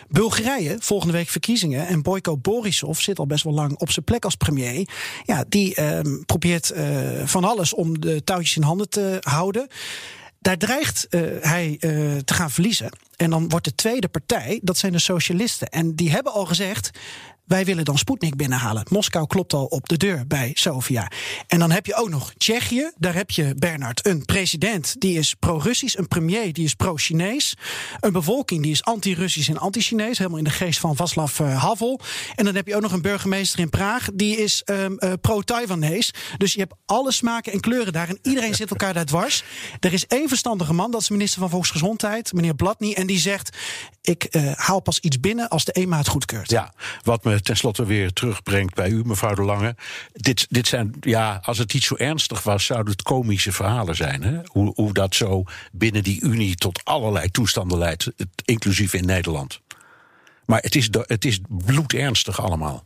Bulgarije, 0.09 0.77
volgende 0.79 1.13
week 1.13 1.29
verkiezingen. 1.29 1.87
En 1.87 2.03
Boyko 2.03 2.37
Borisov 2.37 2.99
zit 2.99 3.19
al 3.19 3.27
best 3.27 3.45
wel 3.45 3.53
lang 3.53 3.79
op 3.79 3.91
zijn 3.91 4.05
plek 4.05 4.25
als 4.25 4.35
premier. 4.35 4.89
Ja, 5.25 5.45
die 5.49 5.75
probeert 6.27 6.73
van 7.25 7.45
alles 7.45 7.75
om 7.75 8.01
de 8.01 8.25
touwtjes 8.25 8.57
in 8.57 8.63
handen 8.63 8.89
te 8.89 9.17
houden. 9.21 9.67
daar 10.39 10.59
dreigt 10.59 11.07
hij 11.41 11.77
te 12.25 12.35
gaan 12.35 12.51
verliezen. 12.51 12.91
En 13.17 13.31
dan 13.31 13.49
wordt 13.49 13.65
de 13.65 13.75
tweede 13.75 14.09
partij, 14.09 14.61
dat 14.63 14.79
zijn 14.79 14.93
de 14.93 14.99
socialisten. 14.99 15.69
En 15.69 15.95
die 15.95 16.11
hebben 16.11 16.33
al 16.33 16.47
gezegd. 16.47 16.91
Wij 17.45 17.65
willen 17.65 17.85
dan 17.85 17.99
Sputnik 17.99 18.37
binnenhalen. 18.37 18.87
Moskou 18.91 19.27
klopt 19.27 19.53
al 19.53 19.65
op 19.65 19.89
de 19.89 19.97
deur 19.97 20.27
bij 20.27 20.51
Sofia. 20.55 21.11
En 21.47 21.59
dan 21.59 21.71
heb 21.71 21.87
je 21.87 21.95
ook 21.95 22.09
nog 22.09 22.33
Tsjechië. 22.37 22.91
Daar 22.97 23.15
heb 23.15 23.31
je, 23.31 23.55
Bernard, 23.59 24.07
een 24.07 24.25
president 24.25 24.95
die 25.01 25.19
is 25.19 25.35
pro-Russisch. 25.35 25.97
Een 25.97 26.09
premier 26.09 26.53
die 26.53 26.65
is 26.65 26.75
pro-Chinees. 26.75 27.57
Een 28.01 28.13
bevolking 28.13 28.63
die 28.63 28.73
is 28.73 28.85
anti-Russisch 28.85 29.49
en 29.49 29.59
anti-Chinees. 29.59 30.19
Helemaal 30.19 30.39
in 30.39 30.45
de 30.45 30.51
geest 30.51 30.81
van 30.81 30.97
Václav 30.97 31.39
uh, 31.39 31.63
Havel. 31.63 32.01
En 32.35 32.45
dan 32.45 32.55
heb 32.55 32.67
je 32.67 32.77
ook 32.77 32.83
nog 32.83 32.93
een 32.93 33.03
burgemeester 33.03 33.59
in 33.59 33.71
Praag. 33.71 34.09
Die 34.15 34.37
is 34.37 34.63
um, 34.65 34.97
uh, 34.99 35.13
pro-Taiwanese. 35.21 36.13
Dus 36.39 36.53
je 36.53 36.61
hebt 36.61 36.75
alle 36.87 37.13
smaken 37.13 37.53
en 37.53 37.61
kleuren 37.61 37.93
daar. 37.93 38.09
En 38.09 38.19
iedereen 38.23 38.55
zit 38.55 38.71
elkaar 38.71 38.95
daar 38.95 39.05
dwars. 39.05 39.43
Er 39.81 39.93
is 39.93 40.07
één 40.07 40.29
verstandige 40.29 40.73
man, 40.73 40.91
dat 40.91 41.01
is 41.01 41.09
minister 41.09 41.41
van 41.41 41.51
Volksgezondheid, 41.51 42.33
meneer 42.33 42.55
Blatny. 42.55 42.93
En 42.93 43.07
die 43.07 43.19
zegt: 43.19 43.57
Ik 44.03 44.27
uh, 44.31 44.53
haal 44.55 44.81
pas 44.81 44.99
iets 44.99 45.21
binnen 45.21 45.49
als 45.49 45.65
de 45.65 45.73
EMA 45.73 45.97
het 45.97 46.09
goedkeurt. 46.09 46.51
Ja, 46.51 46.73
wat 47.03 47.25
me 47.25 47.34
tenslotte 47.41 47.85
weer 47.85 48.13
terugbrengt 48.13 48.75
bij 48.75 48.89
u, 48.89 49.03
mevrouw 49.05 49.35
De 49.35 49.43
Lange. 49.43 49.77
Dit, 50.13 50.47
dit 50.51 50.67
zijn, 50.67 50.95
ja, 51.01 51.41
als 51.43 51.59
het 51.59 51.75
iets 51.75 51.87
zo 51.87 51.95
ernstig 51.95 52.43
was, 52.43 52.65
zouden 52.65 52.93
het 52.93 53.03
komische 53.03 53.53
verhalen 53.53 53.97
zijn. 53.97 54.23
Hè? 54.23 54.41
Hoe, 54.45 54.73
hoe 54.75 54.93
dat 54.93 55.15
zo 55.15 55.45
binnen 55.73 56.03
die 56.03 56.21
Unie 56.21 56.55
tot 56.55 56.85
allerlei 56.85 57.31
toestanden 57.31 57.79
leidt, 57.79 58.13
inclusief 58.45 58.95
in 58.95 59.07
Nederland. 59.07 59.61
Maar 60.47 60.61
het 60.61 60.75
is, 60.75 60.89
het 61.07 61.25
is 61.25 61.41
bloedernstig 61.49 62.41
allemaal. 62.41 62.85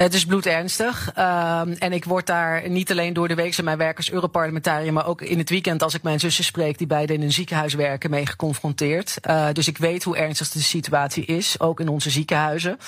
Het 0.00 0.14
is 0.14 0.24
bloedernstig. 0.24 1.12
Uh, 1.18 1.60
en 1.78 1.92
ik 1.92 2.04
word 2.04 2.26
daar 2.26 2.68
niet 2.68 2.90
alleen 2.90 3.12
door 3.12 3.28
de 3.28 3.34
week 3.34 3.62
mijn 3.62 3.78
werk 3.78 3.96
als 3.96 4.10
Europarlementariër, 4.10 4.92
maar 4.92 5.06
ook 5.06 5.22
in 5.22 5.38
het 5.38 5.50
weekend 5.50 5.82
als 5.82 5.94
ik 5.94 6.02
mijn 6.02 6.20
zussen 6.20 6.44
spreek 6.44 6.78
die 6.78 6.86
beide 6.86 7.12
in 7.12 7.22
een 7.22 7.32
ziekenhuis 7.32 7.74
werken, 7.74 8.10
mee 8.10 8.26
geconfronteerd. 8.26 9.16
Uh, 9.28 9.46
dus 9.52 9.68
ik 9.68 9.78
weet 9.78 10.02
hoe 10.02 10.16
ernstig 10.16 10.48
de 10.48 10.62
situatie 10.62 11.24
is, 11.24 11.60
ook 11.60 11.80
in 11.80 11.88
onze 11.88 12.10
ziekenhuizen. 12.10 12.78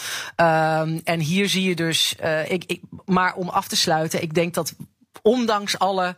Uh, 0.40 0.80
en 1.04 1.20
hier 1.20 1.48
zie 1.48 1.68
je 1.68 1.74
dus, 1.74 2.14
ik, 2.48 2.64
ik, 2.66 2.80
maar 3.04 3.34
om 3.34 3.48
af 3.48 3.68
te 3.68 3.76
sluiten, 3.76 4.22
ik 4.22 4.34
denk 4.34 4.54
dat 4.54 4.74
ondanks 5.22 5.78
alle 5.78 6.16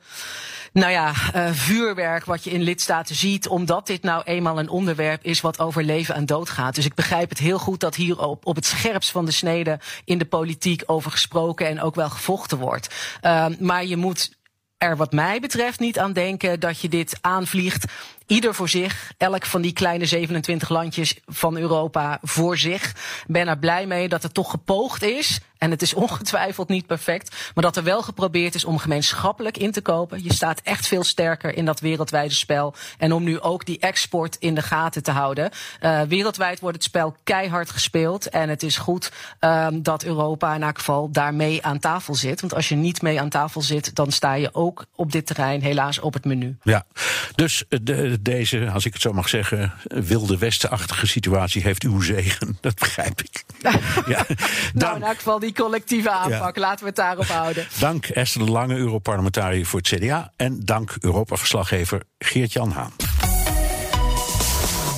nou 0.75 0.93
ja, 0.93 1.13
uh, 1.35 1.49
vuurwerk 1.53 2.25
wat 2.25 2.45
je 2.45 2.51
in 2.51 2.63
lidstaten 2.63 3.15
ziet, 3.15 3.49
omdat 3.49 3.87
dit 3.87 4.03
nou 4.03 4.23
eenmaal 4.25 4.59
een 4.59 4.69
onderwerp 4.69 5.25
is 5.25 5.41
wat 5.41 5.59
over 5.59 5.85
leven 5.85 6.15
en 6.15 6.27
dood 6.27 6.51
gaat. 6.51 6.75
Dus 6.75 6.85
ik 6.85 6.95
begrijp 6.95 7.29
het 7.29 7.39
heel 7.39 7.59
goed 7.59 7.81
dat 7.81 7.95
hier 7.95 8.19
op, 8.19 8.47
op 8.47 8.55
het 8.55 8.67
scherpst 8.67 9.11
van 9.11 9.25
de 9.25 9.31
snede 9.31 9.79
in 10.05 10.19
de 10.19 10.25
politiek 10.25 10.83
over 10.87 11.11
gesproken 11.11 11.67
en 11.67 11.81
ook 11.81 11.95
wel 11.95 12.11
gevochten 12.11 12.59
wordt. 12.59 13.19
Uh, 13.23 13.47
maar 13.59 13.85
je 13.85 13.97
moet 13.97 14.37
er 14.79 14.97
wat 14.97 15.13
mij 15.13 15.41
betreft 15.41 15.81
niet 15.81 15.99
aan 15.99 16.13
denken 16.13 16.61
dat 16.61 16.81
je 16.81 16.89
dit 16.89 17.19
aanvliegt 17.21 17.85
Ieder 18.27 18.55
voor 18.55 18.69
zich, 18.69 19.13
elk 19.17 19.47
van 19.47 19.63
die 19.63 19.73
kleine 19.73 20.07
27 20.07 20.69
landjes 20.69 21.17
van 21.27 21.57
Europa 21.57 22.19
voor 22.23 22.59
zich. 22.59 22.95
Ben 23.27 23.49
er 23.49 23.59
blij 23.59 23.87
mee 23.87 24.09
dat 24.09 24.23
het 24.23 24.35
toch 24.35 24.51
gepoogd 24.51 25.03
is. 25.03 25.41
En 25.65 25.71
het 25.71 25.83
is 25.83 25.95
ongetwijfeld 25.95 26.69
niet 26.69 26.87
perfect. 26.87 27.37
Maar 27.55 27.65
dat 27.65 27.77
er 27.77 27.83
wel 27.83 28.03
geprobeerd 28.03 28.55
is 28.55 28.65
om 28.65 28.79
gemeenschappelijk 28.79 29.57
in 29.57 29.73
te 29.73 29.81
kopen. 29.81 30.25
Je 30.25 30.33
staat 30.33 30.61
echt 30.61 30.87
veel 30.87 31.05
sterker 31.05 31.57
in 31.57 31.65
dat 31.65 31.81
wereldwijde 31.81 32.35
spel. 32.35 32.75
En 32.99 33.13
om 33.13 33.25
nu 33.25 33.41
ook 33.41 33.67
die 33.67 33.79
export 33.79 34.37
in 34.39 34.55
de 34.55 34.63
gaten 34.63 35.03
te 35.03 35.11
houden. 35.11 35.51
Uh, 35.81 36.03
wereldwijd 36.03 36.61
wordt 36.61 36.77
het 36.77 36.85
spel 36.85 37.17
keihard 37.25 37.71
gespeeld. 37.71 38.29
En 38.29 38.49
het 38.49 38.63
is 38.63 38.77
goed 38.77 39.13
uh, 39.41 39.67
dat 39.73 40.05
Europa 40.05 40.55
in 40.55 40.63
elk 40.63 40.79
geval 40.79 41.11
daarmee 41.11 41.65
aan 41.65 41.79
tafel 41.79 42.15
zit. 42.15 42.41
Want 42.41 42.55
als 42.55 42.69
je 42.69 42.75
niet 42.75 43.03
mee 43.03 43.21
aan 43.21 43.29
tafel 43.29 43.63
zit, 43.63 43.95
dan 43.95 44.13
sta 44.13 44.35
je 44.35 44.55
ook 44.55 44.85
op 44.95 45.13
dit 45.13 45.27
terrein 45.27 45.63
helaas 45.63 45.99
op 45.99 46.15
het 46.15 46.25
menu. 46.25 46.57
Ja, 46.63 46.87
dus 47.35 47.65
de, 47.69 48.14
deze, 48.23 48.71
als 48.71 48.85
ik 48.85 48.93
het 48.93 49.03
zo 49.03 49.13
mag 49.13 49.29
zeggen, 49.29 49.73
wilde 49.85 50.39
westenachtige 50.39 51.07
situatie 51.07 51.63
heeft 51.63 51.83
uw 51.83 52.01
zegen. 52.01 52.59
Dat 52.61 52.75
begrijp 52.75 53.23
ik. 53.23 53.45
ja, 54.07 54.27
nou, 54.75 54.97
in 54.97 55.03
elk 55.03 55.17
geval 55.17 55.39
die 55.39 55.53
collectieve 55.53 56.11
aanpak. 56.11 56.57
Laten 56.57 56.81
we 56.81 56.87
het 56.87 56.97
daarop 56.97 57.27
houden. 57.27 57.67
Dank 57.79 58.07
Esther 58.07 58.45
de 58.45 58.51
Lange, 58.51 58.77
Europarlementariër 58.77 59.67
voor 59.67 59.81
het 59.81 59.89
CDA. 59.89 60.33
En 60.37 60.61
dank 60.65 60.97
Europa-verslaggever 61.01 62.03
Geert-Jan 62.19 62.71
Haan. 62.71 62.93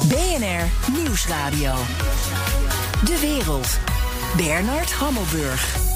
BNR 0.08 0.92
Nieuwsradio. 0.92 1.74
De 3.04 3.18
wereld. 3.20 3.78
Bernard 4.36 4.92
Hammelburg. 4.92 5.95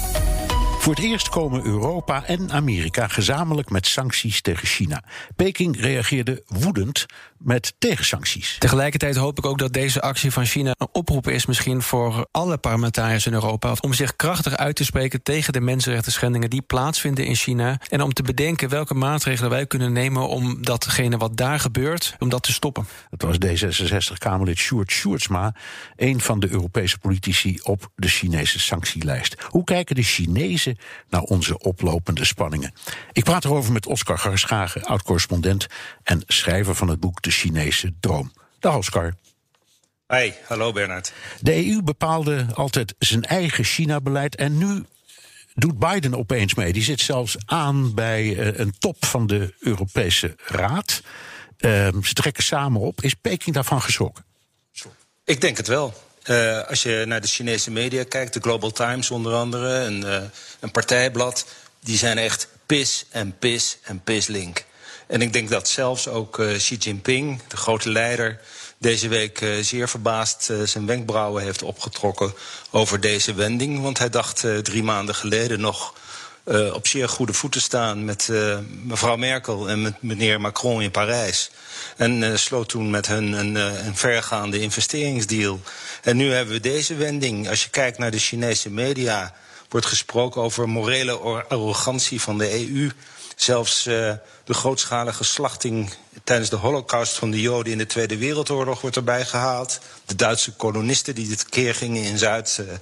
Voor 0.81 0.95
het 0.95 1.03
eerst 1.03 1.29
komen 1.29 1.65
Europa 1.65 2.25
en 2.25 2.51
Amerika 2.51 3.07
gezamenlijk 3.07 3.69
met 3.69 3.87
sancties 3.87 4.41
tegen 4.41 4.67
China. 4.67 5.03
Peking 5.35 5.81
reageerde 5.81 6.43
woedend 6.47 7.05
met 7.43 7.73
tegensancties. 7.77 8.55
Tegelijkertijd 8.59 9.15
hoop 9.15 9.37
ik 9.37 9.45
ook 9.45 9.57
dat 9.57 9.73
deze 9.73 10.01
actie 10.01 10.31
van 10.31 10.45
China 10.45 10.73
een 10.77 10.87
oproep 10.91 11.27
is, 11.27 11.45
misschien 11.45 11.81
voor 11.81 12.27
alle 12.31 12.57
parlementariërs 12.57 13.25
in 13.25 13.33
Europa, 13.33 13.75
om 13.79 13.93
zich 13.93 14.15
krachtig 14.15 14.57
uit 14.57 14.75
te 14.75 14.83
spreken 14.83 15.23
tegen 15.23 15.53
de 15.53 15.61
mensenrechten 15.61 16.11
schendingen 16.11 16.49
die 16.49 16.61
plaatsvinden 16.61 17.25
in 17.25 17.35
China. 17.35 17.79
En 17.89 18.01
om 18.01 18.13
te 18.13 18.23
bedenken 18.23 18.69
welke 18.69 18.93
maatregelen 18.93 19.49
wij 19.49 19.65
kunnen 19.65 19.93
nemen 19.93 20.27
om 20.27 20.63
datgene 20.63 21.17
wat 21.17 21.37
daar 21.37 21.59
gebeurt, 21.59 22.15
om 22.19 22.29
dat 22.29 22.43
te 22.43 22.51
stoppen. 22.51 22.87
Het 23.09 23.21
was 23.21 23.35
D66-Kamerlid 23.45 24.57
Sjoerd 24.57 24.91
Sjoerdsma, 24.91 25.55
een 25.95 26.21
van 26.21 26.39
de 26.39 26.51
Europese 26.51 26.97
politici 26.97 27.59
op 27.63 27.91
de 27.95 28.07
Chinese 28.07 28.59
sanctielijst. 28.59 29.35
Hoe 29.47 29.63
kijken 29.63 29.95
de 29.95 30.03
Chinezen 30.03 30.77
naar 31.09 31.21
onze 31.21 31.59
oplopende 31.59 32.25
spanningen? 32.25 32.73
Ik 33.11 33.23
praat 33.23 33.45
erover 33.45 33.71
met 33.71 33.87
Oscar 33.87 34.17
Garschagen, 34.17 34.83
oud-correspondent 34.83 35.67
en 36.03 36.23
schrijver 36.27 36.75
van 36.75 36.87
het 36.87 36.99
boek 36.99 37.21
De 37.21 37.30
Chinese 37.31 37.93
droom. 37.99 38.31
Dag 38.59 38.75
Oscar. 38.75 39.13
Hi, 40.07 40.31
hallo 40.47 40.71
Bernard. 40.71 41.13
De 41.39 41.67
EU 41.67 41.81
bepaalde 41.81 42.45
altijd 42.53 42.95
zijn 42.99 43.23
eigen 43.23 43.63
China-beleid 43.63 44.35
en 44.35 44.57
nu 44.57 44.85
doet 45.53 45.79
Biden 45.79 46.15
opeens 46.15 46.53
mee. 46.53 46.73
Die 46.73 46.83
zit 46.83 46.99
zelfs 46.99 47.35
aan 47.45 47.93
bij 47.93 48.23
uh, 48.23 48.59
een 48.59 48.73
top 48.79 49.05
van 49.05 49.27
de 49.27 49.53
Europese 49.59 50.35
Raad. 50.45 51.01
Uh, 51.57 51.87
ze 52.03 52.13
trekken 52.13 52.43
samen 52.43 52.81
op. 52.81 53.01
Is 53.01 53.13
Peking 53.13 53.55
daarvan 53.55 53.81
geschrokken? 53.81 54.25
Ik 55.23 55.41
denk 55.41 55.57
het 55.57 55.67
wel. 55.67 55.93
Uh, 56.25 56.67
als 56.67 56.83
je 56.83 57.03
naar 57.07 57.21
de 57.21 57.27
Chinese 57.27 57.71
media 57.71 58.03
kijkt, 58.03 58.33
de 58.33 58.39
Global 58.39 58.71
Times 58.71 59.11
onder 59.11 59.33
andere, 59.33 59.69
een, 59.69 60.01
uh, 60.01 60.21
een 60.59 60.71
partijblad, 60.71 61.45
die 61.79 61.97
zijn 61.97 62.17
echt 62.17 62.47
pis 62.65 63.05
en 63.09 63.37
pis 63.37 63.77
en 63.83 64.01
pislink. 64.03 64.65
En 65.11 65.21
ik 65.21 65.33
denk 65.33 65.49
dat 65.49 65.69
zelfs 65.69 66.07
ook 66.07 66.39
uh, 66.39 66.57
Xi 66.57 66.75
Jinping, 66.75 67.41
de 67.47 67.57
grote 67.57 67.89
leider, 67.89 68.39
deze 68.77 69.07
week 69.07 69.41
uh, 69.41 69.63
zeer 69.63 69.89
verbaasd 69.89 70.49
uh, 70.51 70.61
zijn 70.63 70.85
wenkbrauwen 70.85 71.43
heeft 71.43 71.63
opgetrokken 71.63 72.33
over 72.69 72.99
deze 72.99 73.33
wending. 73.33 73.81
Want 73.81 73.97
hij 73.97 74.09
dacht 74.09 74.45
drie 74.63 74.83
maanden 74.83 75.15
geleden 75.15 75.59
nog 75.59 75.93
op 76.73 76.87
zeer 76.87 77.09
goede 77.09 77.33
voeten 77.33 77.61
staan 77.61 78.05
met 78.05 78.29
mevrouw 78.83 79.15
Merkel 79.15 79.69
en 79.69 79.81
met 79.81 80.01
meneer 80.01 80.41
Macron 80.41 80.81
in 80.81 80.91
Parijs. 80.91 81.51
En 81.97 82.39
sloot 82.39 82.69
toen 82.69 82.89
met 82.89 83.07
hun 83.07 83.31
een, 83.31 83.55
een 83.55 83.95
vergaande 83.95 84.59
investeringsdeal. 84.59 85.59
En 86.01 86.17
nu 86.17 86.31
hebben 86.31 86.53
we 86.53 86.59
deze 86.59 86.95
wending. 86.95 87.49
Als 87.49 87.63
je 87.63 87.69
kijkt 87.69 87.97
naar 87.97 88.11
de 88.11 88.19
Chinese 88.19 88.69
media, 88.69 89.33
wordt 89.69 89.85
gesproken 89.85 90.41
over 90.41 90.69
morele 90.69 91.17
arrogantie 91.47 92.21
van 92.21 92.37
de 92.37 92.51
EU. 92.51 92.89
Zelfs 93.43 93.87
uh, 93.87 94.13
de 94.43 94.53
grootschalige 94.53 95.23
slachting 95.23 95.93
tijdens 96.23 96.49
de 96.49 96.55
holocaust 96.55 97.17
van 97.17 97.31
de 97.31 97.41
Joden 97.41 97.71
in 97.71 97.77
de 97.77 97.85
Tweede 97.85 98.17
Wereldoorlog 98.17 98.81
wordt 98.81 98.95
erbij 98.95 99.25
gehaald. 99.25 99.79
De 100.05 100.15
Duitse 100.15 100.53
kolonisten 100.53 101.15
die 101.15 101.27
dit 101.27 101.49
keer 101.49 101.75
gingen 101.75 102.03
in 102.03 102.17
Zuid. 102.17 102.57
Uh, 102.61 102.73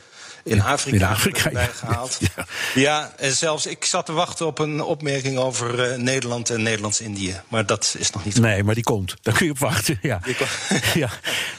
in 0.43 0.61
Afrika, 0.61 0.95
in 0.95 1.03
Afrika 1.03 1.49
ja. 1.49 1.65
gehaald. 1.65 2.17
Ja. 2.35 2.45
ja. 2.75 3.13
en 3.17 3.35
zelfs 3.35 3.65
ik 3.65 3.85
zat 3.85 4.05
te 4.05 4.11
wachten 4.11 4.45
op 4.45 4.59
een 4.59 4.81
opmerking 4.81 5.37
over 5.37 5.91
uh, 5.91 5.97
Nederland 5.97 6.49
en 6.49 6.61
Nederlands-Indië. 6.61 7.41
Maar 7.47 7.65
dat 7.65 7.95
is 7.97 8.11
nog 8.11 8.25
niet. 8.25 8.39
Nee, 8.39 8.63
maar 8.63 8.75
die 8.75 8.83
komt. 8.83 9.15
Daar 9.21 9.33
kun 9.33 9.45
je 9.45 9.51
op 9.51 9.59
wachten. 9.59 9.99
Ja. 10.01 10.21
ja. 10.93 11.09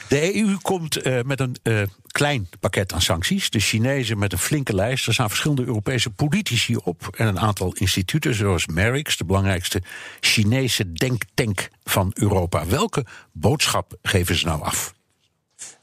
De 0.07 0.35
EU 0.35 0.57
komt 0.61 1.05
uh, 1.05 1.21
met 1.21 1.39
een 1.39 1.55
uh, 1.63 1.81
klein 2.11 2.49
pakket 2.59 2.93
aan 2.93 3.01
sancties. 3.01 3.49
De 3.49 3.59
Chinezen 3.59 4.17
met 4.17 4.31
een 4.31 4.37
flinke 4.37 4.75
lijst. 4.75 5.07
Er 5.07 5.13
staan 5.13 5.29
verschillende 5.29 5.65
Europese 5.65 6.09
politici 6.09 6.75
op. 6.75 7.07
En 7.17 7.27
een 7.27 7.39
aantal 7.39 7.73
instituten, 7.73 8.33
zoals 8.33 8.65
Merix, 8.65 9.17
de 9.17 9.25
belangrijkste 9.25 9.81
Chinese 10.19 10.93
denktank 10.93 11.69
van 11.83 12.11
Europa. 12.13 12.65
Welke 12.65 13.05
boodschap 13.31 13.93
geven 14.01 14.35
ze 14.35 14.45
nou 14.45 14.61
af? 14.61 14.93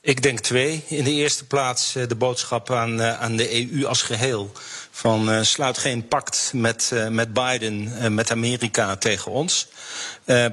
Ik 0.01 0.23
denk 0.23 0.39
twee. 0.39 0.83
In 0.87 1.05
de 1.05 1.13
eerste 1.13 1.47
plaats 1.47 1.93
de 1.93 2.15
boodschap 2.17 2.71
aan, 2.71 3.03
aan 3.03 3.37
de 3.37 3.71
EU 3.73 3.87
als 3.87 4.03
geheel. 4.03 4.53
Van 4.91 5.31
uh, 5.31 5.43
sluit 5.43 5.79
geen 5.79 6.09
pact 6.09 6.51
met, 6.55 6.93
met 7.11 7.33
Biden 7.33 7.99
en 7.99 8.15
met 8.15 8.31
Amerika 8.31 8.97
tegen 8.97 9.33
ons. 9.33 9.69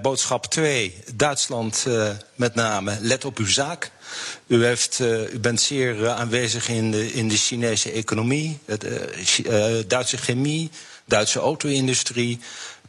Boodschap 0.01 0.45
twee, 0.45 0.95
Duitsland 1.13 1.85
met 2.35 2.55
name, 2.55 2.97
let 3.01 3.25
op 3.25 3.37
uw 3.37 3.47
zaak. 3.47 3.91
U, 4.47 4.65
heeft, 4.65 4.99
u 5.33 5.39
bent 5.39 5.61
zeer 5.61 6.09
aanwezig 6.09 6.69
in 6.69 6.91
de, 6.91 7.13
in 7.13 7.27
de 7.27 7.37
Chinese 7.37 7.91
economie, 7.91 8.59
de, 8.65 9.83
Duitse 9.87 10.17
chemie, 10.17 10.69
Duitse 11.05 11.39
auto-industrie. 11.39 12.39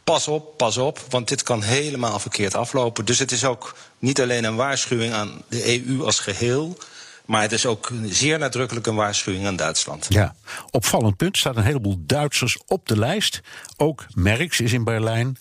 pas 0.03 0.27
op, 0.27 0.57
pas 0.57 0.77
op, 0.77 0.99
want 1.09 1.27
dit 1.27 1.43
kan 1.43 1.61
helemaal 1.61 2.19
verkeerd 2.19 2.55
aflopen. 2.55 3.05
Dus 3.05 3.19
het 3.19 3.31
is 3.31 3.45
ook 3.45 3.75
niet 3.99 4.21
alleen 4.21 4.43
een 4.43 4.55
waarschuwing 4.55 5.13
aan 5.13 5.41
de 5.49 5.85
EU 5.87 6.03
als 6.03 6.19
geheel. 6.19 6.77
Maar 7.25 7.41
het 7.41 7.51
is 7.51 7.65
ook 7.65 7.91
zeer 8.05 8.39
nadrukkelijk 8.39 8.87
een 8.87 8.95
waarschuwing 8.95 9.45
aan 9.45 9.55
Duitsland. 9.55 10.05
Ja, 10.09 10.35
opvallend 10.71 11.17
punt. 11.17 11.37
staat 11.37 11.55
een 11.55 11.63
heleboel 11.63 11.97
Duitsers 11.99 12.57
op 12.67 12.87
de 12.87 12.99
lijst. 12.99 13.41
Ook 13.77 14.05
Merckx 14.13 14.59
is 14.59 14.73
in 14.73 14.83
Berlijn. 14.83 15.37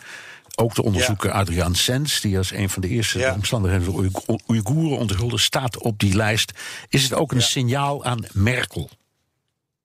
Ook 0.59 0.75
de 0.75 0.83
onderzoeker 0.83 1.31
Adriaan 1.31 1.75
Sens, 1.75 2.21
die 2.21 2.38
als 2.38 2.51
een 2.51 2.71
van 2.71 2.83
de 2.83 2.88
eerste 2.88 3.19
Ja. 3.19 3.35
omstandigheden 3.35 3.92
de 3.92 4.38
Oeigoeren 4.49 4.99
onthulde, 4.99 5.38
staat 5.38 5.79
op 5.79 5.99
die 5.99 6.14
lijst. 6.14 6.53
Is 6.88 7.03
het 7.03 7.14
ook 7.14 7.33
een 7.33 7.42
signaal 7.42 8.05
aan 8.05 8.25
Merkel? 8.33 8.90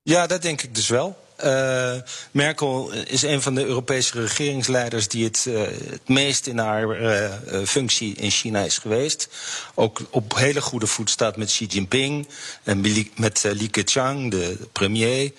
Ja, 0.03 0.27
dat 0.27 0.41
denk 0.41 0.61
ik 0.61 0.75
dus 0.75 0.87
wel. 0.87 1.19
Eh, 1.35 1.93
Merkel 2.31 2.91
is 2.91 3.21
een 3.21 3.41
van 3.41 3.55
de 3.55 3.65
Europese 3.65 4.21
regeringsleiders 4.21 5.07
die 5.07 5.23
het, 5.23 5.45
eh, 5.47 5.61
het 5.89 6.07
meest 6.07 6.47
in 6.47 6.57
haar 6.57 6.89
eh, 6.89 7.65
functie 7.65 8.15
in 8.15 8.31
China 8.31 8.63
is 8.63 8.77
geweest. 8.77 9.29
Ook 9.73 10.01
op 10.09 10.35
hele 10.35 10.61
goede 10.61 10.87
voet 10.87 11.09
staat 11.09 11.37
met 11.37 11.47
Xi 11.47 11.65
Jinping 11.65 12.27
en 12.63 12.81
met 13.15 13.43
Li 13.53 13.69
Keqiang, 13.69 14.31
de 14.31 14.57
premier. 14.71 15.31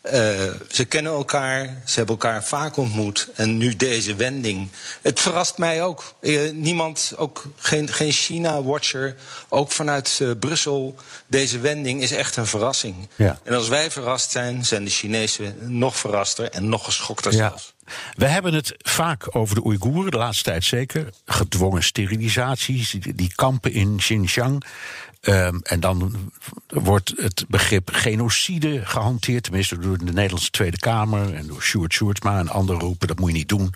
Eh, 0.00 0.50
ze 0.70 0.84
kennen 0.84 1.12
elkaar, 1.12 1.64
ze 1.84 1.94
hebben 1.96 2.14
elkaar 2.14 2.44
vaak 2.44 2.76
ontmoet. 2.76 3.28
En 3.34 3.56
nu 3.56 3.76
deze 3.76 4.14
wending. 4.14 4.68
Het 5.02 5.20
verrast 5.20 5.58
mij 5.58 5.82
ook. 5.82 6.14
Eh, 6.20 6.50
niemand, 6.52 7.12
ook 7.16 7.44
geen, 7.56 7.88
geen 7.88 8.12
China-watcher, 8.12 9.14
ook 9.48 9.72
vanuit 9.72 10.18
eh, 10.22 10.30
Brussel. 10.38 10.94
Deze 11.26 11.58
wending 11.60 12.02
is 12.02 12.12
echt 12.12 12.36
een 12.36 12.46
verrassing. 12.46 13.08
Ja. 13.16 13.38
En 13.44 13.54
als 13.54 13.68
wij 13.68 13.90
verrast 13.90 14.30
zijn, 14.30 14.64
zijn 14.64 14.84
de 14.84 14.90
Chinezen 14.90 15.56
nog 15.78 15.96
verraster 15.96 16.50
en 16.50 16.68
nog 16.68 16.84
geschokter 16.84 17.32
Ja. 17.32 17.38
zelfs. 17.48 17.76
We 18.14 18.26
hebben 18.26 18.54
het 18.54 18.74
vaak 18.78 19.36
over 19.36 19.54
de 19.54 19.64
Oeigoeren, 19.64 20.10
de 20.10 20.16
laatste 20.16 20.44
tijd 20.44 20.64
zeker. 20.64 21.08
Gedwongen 21.26 21.82
sterilisaties, 21.82 22.96
die 23.14 23.32
kampen 23.34 23.72
in 23.72 23.96
Xinjiang. 23.96 24.64
Ehm, 25.20 25.58
en 25.62 25.80
dan 25.80 26.30
wordt 26.66 27.12
het 27.16 27.44
begrip 27.48 27.90
genocide 27.92 28.86
gehanteerd. 28.86 29.42
Tenminste 29.42 29.78
door 29.78 29.98
de 29.98 30.12
Nederlandse 30.12 30.50
Tweede 30.50 30.78
Kamer 30.78 31.34
en 31.34 31.46
door 31.46 31.62
Sjoerd 31.62 31.92
Sjoerdsma 31.92 32.38
en 32.38 32.48
anderen 32.48 32.80
roepen... 32.80 33.08
dat 33.08 33.18
moet 33.18 33.30
je 33.30 33.36
niet 33.36 33.48
doen, 33.48 33.74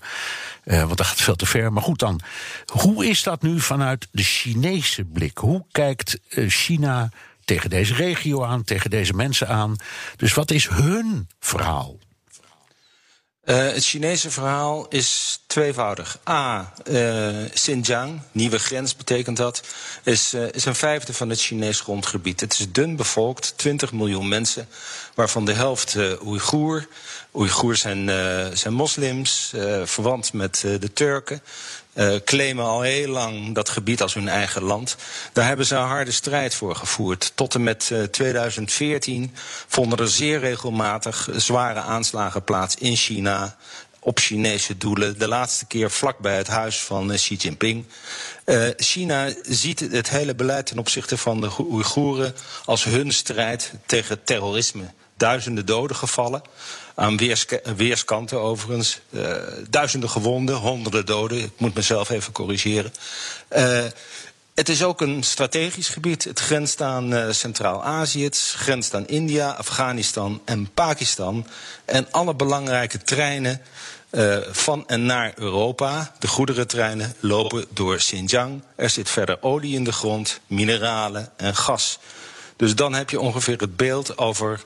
eh, 0.64 0.84
want 0.84 0.96
dat 0.96 1.06
gaat 1.06 1.20
veel 1.20 1.36
te 1.36 1.46
ver. 1.46 1.72
Maar 1.72 1.82
goed 1.82 1.98
dan, 1.98 2.20
hoe 2.66 3.06
is 3.06 3.22
dat 3.22 3.42
nu 3.42 3.60
vanuit 3.60 4.08
de 4.10 4.22
Chinese 4.22 5.04
blik? 5.04 5.38
Hoe 5.38 5.64
kijkt 5.72 6.18
eh, 6.28 6.48
China 6.48 7.10
tegen 7.44 7.70
deze 7.70 7.94
regio 7.94 8.44
aan, 8.44 8.64
tegen 8.64 8.90
deze 8.90 9.12
mensen 9.12 9.48
aan? 9.48 9.76
Dus 10.16 10.34
wat 10.34 10.50
is 10.50 10.68
hun 10.68 11.28
verhaal? 11.40 11.98
Eh, 13.42 13.56
het 13.56 13.84
Chinese 13.84 14.30
verhaal 14.30 14.86
is 14.88 15.40
tweevoudig. 15.46 16.18
A, 16.28 16.72
eh, 16.84 17.50
Xinjiang, 17.54 18.20
nieuwe 18.32 18.58
grens 18.58 18.96
betekent 18.96 19.36
dat, 19.36 19.62
is, 20.02 20.32
eh, 20.32 20.52
is 20.52 20.64
een 20.64 20.74
vijfde 20.74 21.14
van 21.14 21.28
het 21.28 21.40
Chinees 21.40 21.80
grondgebied. 21.80 22.40
Het 22.40 22.52
is 22.52 22.72
dun 22.72 22.96
bevolkt, 22.96 23.52
20 23.56 23.92
miljoen 23.92 24.28
mensen, 24.28 24.68
waarvan 25.14 25.44
de 25.44 25.52
helft 25.52 25.96
Oeigoer. 26.24 26.88
Oeigoers 27.34 27.80
zijn, 27.80 28.08
zijn 28.56 28.74
moslims, 28.74 29.52
verwant 29.84 30.32
met 30.32 30.60
de 30.60 30.92
Turken. 30.92 31.42
Eh, 31.92 32.14
claimen 32.24 32.64
al 32.64 32.80
heel 32.80 33.08
lang 33.08 33.54
dat 33.54 33.68
gebied 33.68 34.02
als 34.02 34.14
hun 34.14 34.28
eigen 34.28 34.62
land. 34.62 34.96
Daar 35.32 35.46
hebben 35.46 35.66
ze 35.66 35.74
een 35.74 35.86
harde 35.86 36.10
strijd 36.10 36.54
voor 36.54 36.76
gevoerd. 36.76 37.32
Tot 37.34 37.54
en 37.54 37.62
met 37.62 37.90
eh, 37.92 38.02
2014 38.02 39.34
vonden 39.66 39.98
er 39.98 40.08
zeer 40.08 40.38
regelmatig 40.40 41.28
zware 41.36 41.80
aanslagen 41.80 42.44
plaats 42.44 42.76
in 42.76 42.96
China 42.96 43.56
op 44.04 44.18
Chinese 44.18 44.76
doelen. 44.76 45.18
De 45.18 45.28
laatste 45.28 45.66
keer 45.66 45.90
vlakbij 45.90 46.36
het 46.36 46.46
huis 46.46 46.80
van 46.80 47.12
eh, 47.12 47.16
Xi 47.18 47.34
Jinping. 47.34 47.84
Eh, 48.44 48.68
China 48.76 49.32
ziet 49.42 49.80
het 49.80 50.10
hele 50.10 50.34
beleid 50.34 50.66
ten 50.66 50.78
opzichte 50.78 51.16
van 51.16 51.40
de 51.40 51.50
Go- 51.50 51.66
Oeigoeren 51.70 52.34
als 52.64 52.84
hun 52.84 53.12
strijd 53.12 53.72
tegen 53.86 54.24
terrorisme. 54.24 54.84
Duizenden 55.16 55.66
doden 55.66 55.96
gevallen. 55.96 56.42
Aan 56.94 57.16
weerska- 57.16 57.74
weerskanten 57.76 58.40
overigens. 58.40 59.00
Eh, 59.10 59.34
duizenden 59.70 60.10
gewonden, 60.10 60.54
honderden 60.54 61.06
doden. 61.06 61.38
Ik 61.38 61.52
moet 61.56 61.74
mezelf 61.74 62.10
even 62.10 62.32
corrigeren. 62.32 62.92
Eh, 63.48 63.84
het 64.54 64.68
is 64.68 64.82
ook 64.82 65.00
een 65.00 65.22
strategisch 65.22 65.88
gebied. 65.88 66.24
Het 66.24 66.38
grenst 66.40 66.82
aan 66.82 67.14
eh, 67.14 67.30
Centraal-Azië, 67.30 68.24
het 68.24 68.54
grenst 68.56 68.94
aan 68.94 69.06
India, 69.06 69.50
Afghanistan 69.50 70.42
en 70.44 70.70
Pakistan. 70.74 71.46
En 71.84 72.06
alle 72.10 72.34
belangrijke 72.34 72.98
treinen 72.98 73.60
van 74.50 74.86
en 74.86 75.06
naar 75.06 75.32
Europa, 75.36 76.14
de 76.18 76.26
goederentreinen, 76.28 77.14
lopen 77.20 77.64
door 77.70 77.96
Xinjiang. 77.96 78.62
Er 78.76 78.90
zit 78.90 79.10
verder 79.10 79.42
olie 79.42 79.74
in 79.74 79.84
de 79.84 79.92
grond, 79.92 80.40
mineralen 80.46 81.32
en 81.36 81.56
gas. 81.56 81.98
Dus 82.56 82.74
dan 82.74 82.94
heb 82.94 83.10
je 83.10 83.20
ongeveer 83.20 83.60
het 83.60 83.76
beeld 83.76 84.18
over 84.18 84.60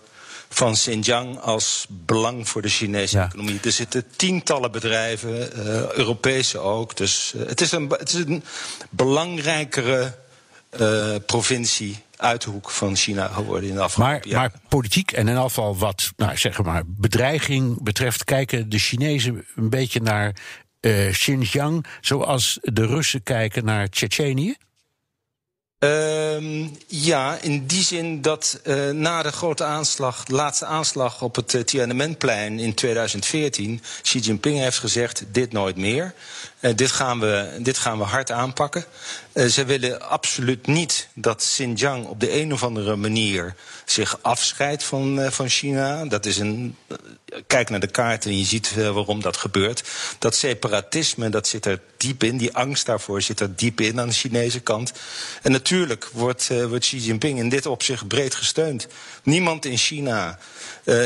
van 0.57 0.73
Xinjiang 0.73 1.39
als 1.41 1.87
belang 1.89 2.49
voor 2.49 2.63
de 2.63 2.69
Chinese 2.69 3.17
Ja. 3.17 3.25
economie. 3.25 3.59
Er 3.63 3.73
zitten 3.73 4.05
tientallen 4.17 4.73
bedrijven, 4.73 5.53
eh, 5.53 5.91
Europese 5.93 6.59
ook. 6.59 6.97
Dus 6.97 7.33
eh, 7.37 7.47
het, 7.47 7.61
is 7.61 7.73
een, 7.73 7.89
het 7.99 8.09
is 8.09 8.15
een 8.15 8.45
belangrijkere 8.91 10.15
eh, 10.71 11.15
provincie 11.27 11.97
uit 12.17 12.43
de 12.43 12.51
hoek 12.51 12.71
van 12.71 12.97
China 12.97 13.27
geworden 13.29 13.63
in 13.69 13.69
de 13.69 13.75
Maar, 13.75 13.85
afgelopen 13.85 14.31
jaren. 14.31 14.51
maar 14.53 14.61
politiek 14.69 15.13
en 15.13 15.29
in 15.29 15.37
geval 15.37 15.77
wat 15.77 16.11
nou, 16.17 16.37
zeg 16.37 16.63
maar, 16.63 16.83
bedreiging 16.87 17.83
betreft, 17.83 18.25
kijken 18.25 18.69
de 18.69 18.79
Chinezen 18.79 19.45
een 19.57 19.71
beetje 19.71 20.01
naar 20.01 20.35
Xinjiang, 21.11 21.87
zoals 22.01 22.59
de 22.63 22.87
Russen 22.87 23.23
kijken 23.23 23.65
naar 23.65 23.89
Tsjetsjenië? 23.89 24.57
Ehm, 25.79 26.69
ja, 26.87 27.39
in 27.41 27.67
die 27.67 27.83
zin 27.83 28.23
dat 28.23 28.61
eh, 28.65 28.91
na 28.91 29.23
de 29.23 29.33
grote 29.33 29.65
aanslag, 29.65 30.25
de 30.25 30.35
laatste 30.35 30.65
aanslag 30.65 31.23
op 31.23 31.37
het 31.37 31.53
uh, 31.53 31.63
Tiananmenplein 31.63 32.59
in 32.59 32.75
2014, 32.75 33.83
Xi 34.03 34.19
Jinping 34.19 34.59
heeft 34.59 34.79
gezegd: 34.79 35.25
dit 35.33 35.53
nooit 35.53 35.77
meer. 35.77 36.15
Uh, 36.67 36.75
dit, 36.75 36.91
gaan 36.91 37.21
we, 37.21 37.57
dit 37.59 37.79
gaan 37.79 37.99
we 37.99 38.05
hard 38.05 38.31
aanpakken. 38.31 38.85
Uh, 39.33 39.47
ze 39.47 39.65
willen 39.65 40.09
absoluut 40.09 40.67
niet 40.67 41.09
dat 41.15 41.37
Xinjiang 41.37 42.07
op 42.07 42.21
de 42.21 42.41
een 42.41 42.53
of 42.53 42.63
andere 42.63 42.97
manier 42.97 43.55
zich 43.85 44.19
afscheidt 44.23 44.85
van, 44.85 45.19
uh, 45.19 45.31
van 45.31 45.49
China. 45.49 46.05
Dat 46.05 46.27
is 46.27 46.39
een. 46.39 46.77
Kijk 47.47 47.71
naar 47.71 47.81
de 47.81 47.87
kaart 47.87 48.25
en 48.25 48.39
je 48.39 48.45
ziet 48.45 48.75
waarom 48.75 49.21
dat 49.21 49.37
gebeurt. 49.37 49.83
Dat 50.19 50.35
separatisme, 50.35 51.29
dat 51.29 51.49
zit 51.49 51.67
er 51.67 51.81
diep 51.97 52.25
in. 52.25 52.37
Die 52.37 52.57
angst 52.57 52.87
daarvoor 52.87 53.23
zit 53.23 53.41
er 53.41 53.57
diep 53.57 53.81
in 53.81 54.01
aan 54.01 54.09
de 54.09 54.15
Chinese 54.15 54.61
kant. 54.61 54.93
En 55.43 55.53
natuurlijk 55.53 56.09
wordt, 56.13 56.51
wordt 56.69 56.85
Xi 56.85 56.97
Jinping 56.99 57.39
in 57.39 57.49
dit 57.49 57.67
opzicht 57.67 58.09
breed 58.09 58.35
gesteund. 58.35 58.87
Niemand 59.23 59.65
in 59.65 59.77
China 59.77 60.39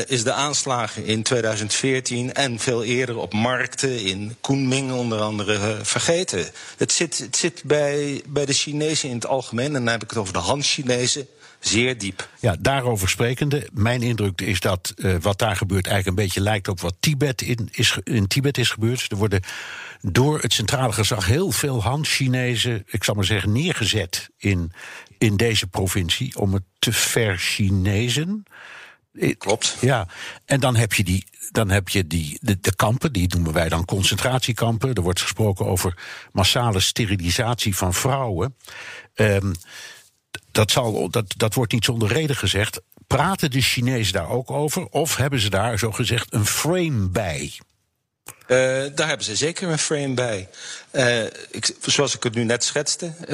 is 0.05 0.23
de 0.23 0.33
aanslagen 0.33 1.05
in 1.05 1.23
2014 1.23 2.33
en 2.33 2.59
veel 2.59 2.83
eerder 2.83 3.17
op 3.17 3.33
markten 3.33 3.99
in 3.99 4.35
Kunming 4.41 4.91
onder 4.91 5.19
andere 5.19 5.50
uh, 5.53 5.75
vergeten. 5.81 6.45
Het 6.77 6.91
zit, 6.91 7.17
het 7.17 7.35
zit 7.35 7.63
bij, 7.63 8.23
bij 8.27 8.45
de 8.45 8.53
Chinezen 8.53 9.09
in 9.09 9.15
het 9.15 9.25
algemeen, 9.25 9.65
en 9.65 9.73
dan 9.73 9.87
heb 9.87 10.03
ik 10.03 10.09
het 10.09 10.19
over 10.19 10.33
de 10.33 10.39
Han-Chinezen. 10.39 11.27
Zeer 11.59 11.97
diep. 11.97 12.29
Ja, 12.39 12.55
daarover 12.59 13.09
sprekende. 13.09 13.67
Mijn 13.73 14.01
indruk 14.01 14.41
is 14.41 14.59
dat 14.59 14.93
uh, 14.95 15.15
wat 15.21 15.39
daar 15.39 15.55
gebeurt 15.55 15.87
eigenlijk 15.87 16.17
een 16.17 16.25
beetje 16.25 16.41
lijkt 16.41 16.67
op 16.67 16.79
wat 16.79 16.95
Tibet 16.99 17.41
in, 17.41 17.69
is, 17.71 17.97
in 18.03 18.27
Tibet 18.27 18.57
is 18.57 18.69
gebeurd. 18.69 19.11
Er 19.11 19.17
worden 19.17 19.41
door 20.01 20.39
het 20.39 20.53
centrale 20.53 20.93
gezag 20.93 21.25
heel 21.25 21.51
veel 21.51 21.83
Han-Chinezen, 21.83 22.83
ik 22.87 23.03
zal 23.03 23.15
maar 23.15 23.25
zeggen, 23.25 23.51
neergezet 23.51 24.29
in, 24.37 24.71
in 25.17 25.37
deze 25.37 25.67
provincie 25.67 26.39
om 26.39 26.53
het 26.53 26.63
te 26.79 26.93
ver-Chinezen. 26.93 28.43
Klopt. 29.37 29.77
Ja, 29.81 30.07
en 30.45 30.59
dan 30.59 30.75
heb 30.75 30.93
je 30.93 31.03
die. 31.03 31.25
Dan 31.51 31.69
heb 31.69 31.89
je 31.89 32.07
die, 32.07 32.39
de, 32.41 32.75
kampen, 32.75 33.13
die 33.13 33.27
noemen 33.27 33.53
wij 33.53 33.69
dan 33.69 33.85
concentratiekampen. 33.85 34.93
Er 34.93 35.01
wordt 35.01 35.21
gesproken 35.21 35.65
over 35.65 35.97
massale 36.31 36.79
sterilisatie 36.79 37.75
van 37.75 37.93
vrouwen. 37.93 38.55
Um, 39.15 39.53
dat, 40.51 40.71
zal, 40.71 41.09
dat, 41.09 41.33
dat 41.37 41.53
wordt 41.53 41.71
niet 41.71 41.85
zonder 41.85 42.07
reden 42.07 42.35
gezegd. 42.35 42.81
Praten 43.07 43.51
de 43.51 43.61
Chinezen 43.61 44.13
daar 44.13 44.29
ook 44.29 44.51
over? 44.51 44.85
Of 44.85 45.15
hebben 45.15 45.39
ze 45.39 45.49
daar 45.49 45.79
zo 45.79 45.91
gezegd 45.91 46.33
een 46.33 46.45
frame 46.45 47.09
bij? 47.09 47.51
Uh, 48.47 48.57
daar 48.95 49.07
hebben 49.07 49.25
ze 49.25 49.35
zeker 49.35 49.69
een 49.69 49.77
frame 49.77 50.13
bij. 50.13 50.47
Uh, 50.91 51.23
ik, 51.51 51.75
zoals 51.81 52.15
ik 52.15 52.23
het 52.23 52.35
nu 52.35 52.43
net 52.43 52.63
schetste, 52.63 53.05
uh, 53.05 53.27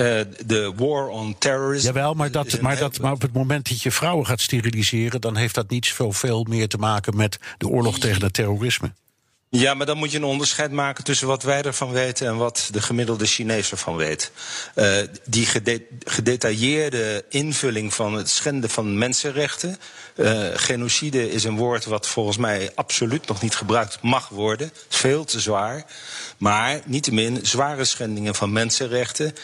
de 0.46 0.74
war 0.76 1.08
on 1.08 1.38
terrorism. 1.38 1.86
Jawel, 1.86 2.14
maar, 2.14 2.32
dat, 2.32 2.62
maar, 2.62 2.78
dat, 2.78 3.00
maar 3.00 3.12
op 3.12 3.22
het 3.22 3.34
moment 3.34 3.70
dat 3.70 3.82
je 3.82 3.92
vrouwen 3.92 4.26
gaat 4.26 4.42
steriliseren, 4.42 5.22
dan 5.22 5.36
heeft 5.36 5.56
dat 5.56 5.70
niet 5.70 5.86
zoveel 5.86 6.46
meer 6.50 6.68
te 6.68 6.78
maken 6.78 7.16
met 7.16 7.38
de 7.58 7.68
oorlog 7.68 8.00
tegen 8.00 8.22
het 8.22 8.34
terrorisme. 8.34 8.92
Ja, 9.50 9.74
maar 9.74 9.86
dan 9.86 9.98
moet 9.98 10.12
je 10.12 10.18
een 10.18 10.24
onderscheid 10.24 10.72
maken 10.72 11.04
tussen 11.04 11.28
wat 11.28 11.44
wij 11.44 11.62
ervan 11.62 11.92
weten 11.92 12.28
en 12.28 12.38
wat 12.38 12.70
de 12.72 12.82
gemiddelde 12.82 13.26
Chinees 13.26 13.72
ervan 13.72 13.96
weet. 13.96 14.32
Uh, 14.76 14.98
die 15.26 15.46
gede 15.46 15.84
gedetailleerde 16.04 17.26
invulling 17.30 17.94
van 17.94 18.14
het 18.14 18.30
schenden 18.30 18.70
van 18.70 18.98
mensenrechten. 18.98 19.78
Uh, 20.16 20.48
genocide 20.54 21.32
is 21.32 21.44
een 21.44 21.56
woord 21.56 21.86
wat 21.86 22.08
volgens 22.08 22.38
mij 22.38 22.72
absoluut 22.76 23.28
nog 23.28 23.42
niet 23.42 23.56
gebruikt 23.56 23.98
mag 24.02 24.30
worden. 24.30 24.72
Veel 24.90 25.26
te 25.26 25.40
zwaar. 25.40 25.86
Maar 26.38 26.82
niettemin 26.86 27.40
zware 27.46 27.86
schendingen 27.86 28.36
van 28.36 28.52
mensenrechten. 28.52 29.36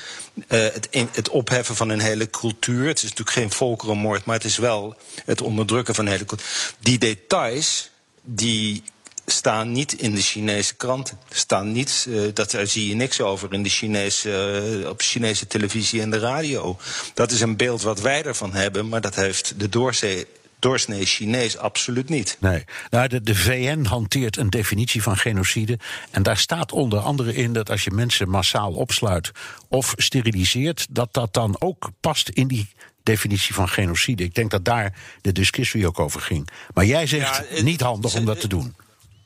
Uh, 0.48 0.60
het, 0.60 0.88
het, 1.12 1.30
opheffen 1.30 1.76
van 1.76 1.90
een 1.90 2.02
hele 2.02 2.30
cultuur. 2.30 2.88
Het 2.88 2.98
is 2.98 3.04
natuurlijk 3.04 3.38
geen 3.38 3.52
volkerenmoord, 3.52 4.26
maar 4.26 4.36
het 4.36 4.46
is 4.46 4.58
wel 4.58 4.96
het 5.26 5.42
onderdrukken 5.42 5.96
van 5.96 6.06
een 6.06 6.12
hele 6.12 6.26
cultuur. 6.26 6.74
Die 6.80 6.98
details 6.98 7.90
die 8.22 8.84
staan 9.26 9.72
niet 9.72 9.94
in 9.94 10.16
de 10.16 10.22
Chinese 10.22 10.76
kranten. 10.76 11.18
Staan 11.30 11.72
niet, 11.72 12.06
uh, 12.10 12.22
dat, 12.34 12.52
daar 12.52 12.68
zie 12.68 12.88
je 12.88 12.96
niks 12.96 13.22
over 13.22 13.54
in 13.54 13.64
de 13.64 13.70
Chinese, 13.70 14.82
uh, 14.82 14.90
op 14.90 15.02
Chinese 15.02 15.48
televisie 15.48 16.02
en 16.02 16.10
de 16.10 16.20
radio. 16.20 16.78
Dat 17.14 17.32
is 17.32 17.42
een 17.42 17.58
beeld 17.58 17.82
wat 17.82 18.02
wij 18.02 18.24
ervan 18.24 18.54
hebben, 18.54 18.90
maar 18.90 19.02
dat 19.02 19.16
heeft 19.16 19.54
de 19.58 19.70
doorzee 19.70 20.28
doorsnee 20.64 21.06
Chinees 21.06 21.58
absoluut 21.58 22.10
niet. 22.10 22.38
Nee. 22.40 22.64
Nou, 22.90 23.08
de, 23.08 23.22
de 23.22 23.36
VN 23.36 23.84
hanteert 23.86 24.38
een 24.38 24.50
definitie 24.50 25.02
van 25.02 25.18
genocide. 25.18 25.80
En 26.12 26.24
daar 26.24 26.38
staat 26.38 26.72
onder 26.72 27.00
andere 27.00 27.36
in 27.36 27.54
dat 27.54 27.70
als 27.70 27.84
je 27.84 27.92
mensen 27.92 28.30
massaal 28.30 28.72
opsluit 28.72 29.32
of 29.68 29.94
steriliseert, 29.98 30.88
dat 30.90 31.14
dat 31.14 31.34
dan 31.34 31.56
ook 31.60 31.90
past 32.00 32.30
in 32.30 32.48
die 32.48 32.70
definitie 33.04 33.54
van 33.54 33.70
genocide. 33.70 34.24
Ik 34.24 34.36
denk 34.36 34.52
dat 34.52 34.66
daar 34.66 34.94
de 35.22 35.32
discussie 35.32 35.88
ook 35.88 36.00
over 36.00 36.22
ging. 36.22 36.50
Maar 36.74 36.86
jij 36.86 37.08
zegt 37.08 37.38
ja, 37.38 37.46
het, 37.48 37.64
niet 37.64 37.82
handig 37.82 38.16
om 38.16 38.26
dat 38.26 38.40
te 38.40 38.48
doen. 38.48 38.76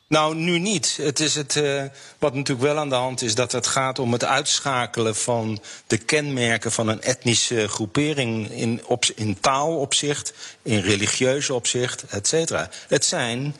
Nou, 0.08 0.36
nu 0.36 0.60
niet. 0.60 0.98
Het 1.02 1.20
is 1.20 1.36
het, 1.36 1.56
uh, 1.56 1.84
wat 2.20 2.34
natuurlijk 2.34 2.68
wel 2.68 2.78
aan 2.78 2.90
de 2.90 2.96
hand 2.96 3.22
is, 3.22 3.36
dat 3.36 3.52
het 3.52 3.68
gaat 3.68 4.00
om 4.00 4.12
het 4.12 4.24
uitschakelen 4.24 5.16
van 5.16 5.60
de 5.88 5.98
kenmerken 5.98 6.72
van 6.72 6.88
een 6.88 7.02
etnische 7.02 7.68
groepering 7.68 8.52
in, 8.52 8.82
in 9.16 9.40
taalopzicht, 9.40 10.34
in 10.62 10.80
religieuze 10.80 11.54
opzicht, 11.54 12.04
et 12.10 12.28
cetera. 12.28 12.70
Het 12.88 13.06
zijn 13.06 13.56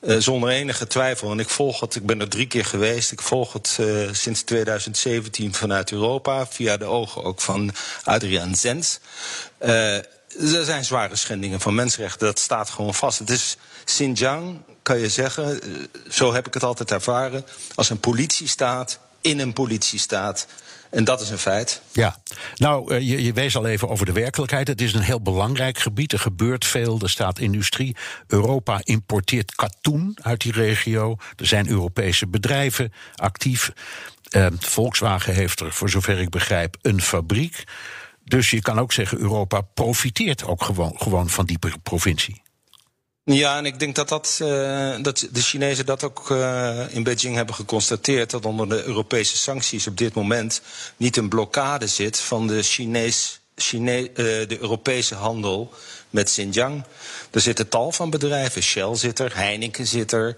uh, 0.00 0.16
zonder 0.18 0.50
enige 0.50 0.86
twijfel, 0.86 1.30
en 1.30 1.40
ik 1.40 1.48
volg 1.48 1.80
het, 1.80 1.94
ik 1.94 2.06
ben 2.06 2.20
er 2.20 2.28
drie 2.28 2.46
keer 2.46 2.64
geweest, 2.64 3.12
ik 3.12 3.22
volg 3.22 3.52
het 3.52 3.76
uh, 3.80 4.08
sinds 4.12 4.42
2017 4.42 5.54
vanuit 5.54 5.92
Europa, 5.92 6.46
via 6.46 6.76
de 6.76 6.84
ogen 6.84 7.24
ook 7.24 7.40
van 7.40 7.74
Adriaan 8.04 8.56
Zens. 8.56 8.98
Er 10.38 10.64
zijn 10.64 10.84
zware 10.84 11.16
schendingen 11.16 11.60
van 11.60 11.74
mensenrechten, 11.74 12.26
dat 12.26 12.38
staat 12.38 12.70
gewoon 12.70 12.94
vast. 12.94 13.18
Het 13.18 13.30
is 13.30 13.56
Xinjiang 13.84 14.58
kan 14.82 14.98
je 14.98 15.08
zeggen, 15.08 15.62
eh, 15.62 15.68
zo 16.10 16.32
heb 16.32 16.46
ik 16.46 16.54
het 16.54 16.62
altijd 16.62 16.90
ervaren, 16.90 17.44
als 17.74 17.90
een 17.90 18.00
politiestaat 18.00 18.98
in 19.20 19.38
een 19.38 19.52
politiestaat. 19.52 20.46
En 20.90 21.04
dat 21.04 21.20
is 21.20 21.30
een 21.30 21.38
feit. 21.38 21.82
Ja, 21.92 22.16
nou, 22.56 22.94
eh, 22.94 23.08
je, 23.08 23.22
je, 23.22 23.32
wees 23.32 23.56
al 23.56 23.66
even 23.66 23.88
over 23.88 24.06
de 24.06 24.12
werkelijkheid. 24.12 24.68
Het 24.68 24.80
is 24.80 24.94
een 24.94 25.02
heel 25.02 25.22
belangrijk 25.22 25.78
gebied. 25.78 26.12
Er 26.12 26.18
gebeurt 26.18 26.64
veel. 26.64 27.00
Er 27.00 27.10
staat 27.10 27.38
industrie. 27.38 27.96
Europa 28.26 28.80
importeert 28.84 29.54
katoen 29.54 30.18
uit 30.22 30.40
die 30.40 30.52
regio. 30.52 31.16
Er 31.36 31.46
zijn 31.46 31.68
Europese 31.68 32.26
bedrijven 32.26 32.92
actief. 33.14 33.72
Uh, 34.30 34.46
Volkswagen 34.58 35.34
heeft 35.34 35.60
er, 35.60 35.72
voor 35.72 35.90
zover 35.90 36.20
ik 36.20 36.30
begrijp, 36.30 36.76
een 36.82 37.02
fabriek. 37.02 37.64
Dus 38.24 38.50
je 38.50 38.62
kan 38.62 38.78
ook 38.78 38.92
zeggen, 38.92 39.18
Europa 39.18 39.60
profiteert 39.60 40.44
ook 40.44 40.62
gewoon, 40.62 40.94
gewoon 40.98 41.28
van 41.28 41.46
die 41.46 41.58
provincie. 41.82 42.42
Ja, 43.24 43.56
en 43.56 43.66
ik 43.66 43.78
denk 43.78 43.94
dat, 43.94 44.08
dat, 44.08 44.38
uh, 44.42 44.48
dat 45.02 45.28
de 45.32 45.40
Chinezen 45.40 45.86
dat 45.86 46.04
ook 46.04 46.30
uh, 46.30 46.80
in 46.90 47.02
Beijing 47.02 47.34
hebben 47.34 47.54
geconstateerd. 47.54 48.30
Dat 48.30 48.44
onder 48.44 48.68
de 48.68 48.84
Europese 48.84 49.36
sancties 49.36 49.86
op 49.86 49.96
dit 49.98 50.14
moment 50.14 50.62
niet 50.96 51.16
een 51.16 51.28
blokkade 51.28 51.86
zit 51.86 52.20
van 52.20 52.46
de, 52.46 52.62
Chinees, 52.62 53.40
Chine 53.56 54.00
uh, 54.00 54.14
de 54.48 54.58
Europese 54.60 55.14
handel 55.14 55.72
met 56.10 56.24
Xinjiang. 56.24 56.84
Er 57.30 57.40
zitten 57.40 57.68
tal 57.68 57.92
van 57.92 58.10
bedrijven. 58.10 58.62
Shell 58.62 58.94
zit 58.94 59.18
er, 59.18 59.36
Heineken 59.36 59.86
zit 59.86 60.12
er. 60.12 60.36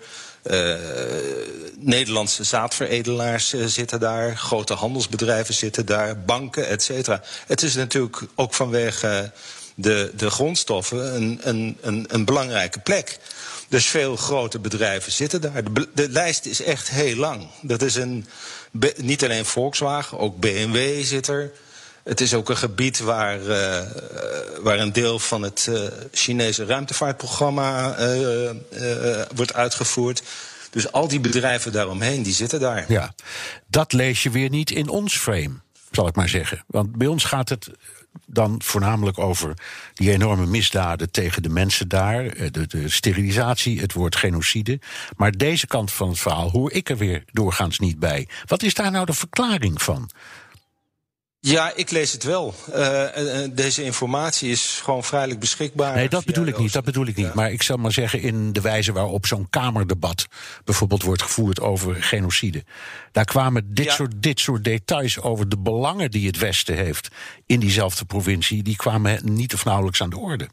Nederlandse 1.78 2.44
zaadveredelaars 2.44 3.54
zitten 3.66 4.00
daar. 4.00 4.36
Grote 4.36 4.74
handelsbedrijven 4.74 5.54
zitten 5.54 5.86
daar. 5.86 6.20
Banken, 6.20 6.68
et 6.68 6.82
cetera. 6.82 7.22
Het 7.46 7.62
is 7.62 7.74
natuurlijk 7.74 8.22
ook 8.34 8.54
vanwege 8.54 9.32
de, 9.74 10.12
de 10.16 10.30
grondstoffen 10.30 11.14
een, 11.14 11.40
een, 11.42 11.78
een, 11.80 12.06
een 12.08 12.24
belangrijke 12.24 12.78
plek. 12.78 13.18
Dus 13.68 13.86
veel 13.86 14.16
grote 14.16 14.58
bedrijven 14.58 15.12
zitten 15.12 15.40
daar. 15.40 15.72
De, 15.72 15.88
de, 15.94 16.08
lijst 16.08 16.46
is 16.46 16.62
echt 16.62 16.90
heel 16.90 17.16
lang. 17.16 17.46
Dat 17.62 17.82
is 17.82 17.94
een, 17.94 18.26
niet 18.96 19.24
alleen 19.24 19.44
Volkswagen, 19.44 20.18
ook 20.18 20.40
BMW 20.40 21.02
zit 21.04 21.26
er. 21.26 21.52
Het 22.04 22.20
is 22.20 22.34
ook 22.34 22.48
een 22.48 22.56
gebied 22.56 22.98
waar, 22.98 23.40
uh, 23.40 23.80
waar 24.62 24.78
een 24.78 24.92
deel 24.92 25.18
van 25.18 25.42
het 25.42 25.66
uh, 25.70 25.80
Chinese 26.12 26.64
ruimtevaartprogramma 26.64 27.98
uh, 27.98 28.50
wordt 29.34 29.54
uitgevoerd. 29.54 30.22
Dus 30.70 30.92
al 30.92 31.08
die 31.08 31.20
bedrijven 31.20 31.72
daaromheen, 31.72 32.22
die 32.22 32.32
zitten 32.32 32.60
daar. 32.60 32.84
Ja, 32.88 33.14
dat 33.66 33.92
lees 33.92 34.22
je 34.22 34.30
weer 34.30 34.50
niet 34.50 34.70
in 34.70 34.88
ons 34.88 35.16
frame, 35.16 35.54
zal 35.90 36.06
ik 36.06 36.14
maar 36.14 36.28
zeggen. 36.28 36.64
Want 36.66 36.96
bij 36.96 37.06
ons 37.06 37.24
gaat 37.24 37.48
het 37.48 37.70
dan 38.26 38.62
voornamelijk 38.64 39.18
over 39.18 39.54
die 39.94 40.10
enorme 40.10 40.46
misdaden 40.46 41.10
tegen 41.10 41.42
de 41.42 41.48
mensen 41.48 41.88
daar, 41.88 42.26
eh, 42.26 42.50
de, 42.50 42.66
de, 42.66 42.88
sterilisatie, 42.88 43.80
het 43.80 43.92
woord 43.92 44.16
genocide. 44.16 44.80
Maar 45.16 45.32
deze 45.32 45.66
kant 45.66 45.92
van 45.92 46.08
het 46.08 46.18
verhaal 46.18 46.50
hoor 46.50 46.72
ik 46.72 46.90
er 46.90 46.96
weer 46.96 47.24
doorgaans 47.32 47.78
niet 47.78 47.98
bij. 47.98 48.28
Wat 48.46 48.62
is 48.62 48.74
daar 48.74 48.90
nou 48.90 49.06
de 49.06 49.12
verklaring 49.12 49.82
van? 49.82 50.10
Ja, 51.46 51.72
ik 51.74 51.90
lees 51.90 52.12
het 52.12 52.22
wel. 52.22 52.54
Uh, 52.74 53.06
deze 53.52 53.84
informatie 53.84 54.50
is 54.50 54.80
gewoon 54.82 55.04
vrijelijk 55.04 55.40
beschikbaar. 55.40 55.94
Nee, 55.94 56.08
dat 56.08 56.24
bedoel 56.24 56.46
ik 56.46 56.58
niet. 56.58 56.72
Dat 56.72 56.84
bedoel 56.84 57.06
ik 57.06 57.16
niet. 57.16 57.34
Maar 57.34 57.52
ik 57.52 57.62
zal 57.62 57.76
maar 57.76 57.92
zeggen, 57.92 58.20
in 58.20 58.52
de 58.52 58.60
wijze 58.60 58.92
waarop 58.92 59.26
zo'n 59.26 59.50
Kamerdebat 59.50 60.26
bijvoorbeeld 60.64 61.02
wordt 61.02 61.22
gevoerd 61.22 61.60
over 61.60 62.02
genocide. 62.02 62.64
Daar 63.12 63.24
kwamen 63.24 63.74
dit, 63.74 63.90
soort, 63.90 64.12
dit 64.22 64.40
soort 64.40 64.64
details 64.64 65.20
over 65.20 65.48
de 65.48 65.58
belangen 65.58 66.10
die 66.10 66.26
het 66.26 66.38
Westen 66.38 66.76
heeft 66.76 67.08
in 67.46 67.60
diezelfde 67.60 68.04
provincie. 68.04 68.62
Die 68.62 68.76
kwamen 68.76 69.20
niet 69.22 69.54
of 69.54 69.64
nauwelijks 69.64 70.02
aan 70.02 70.10
de 70.10 70.18
orde. 70.18 70.48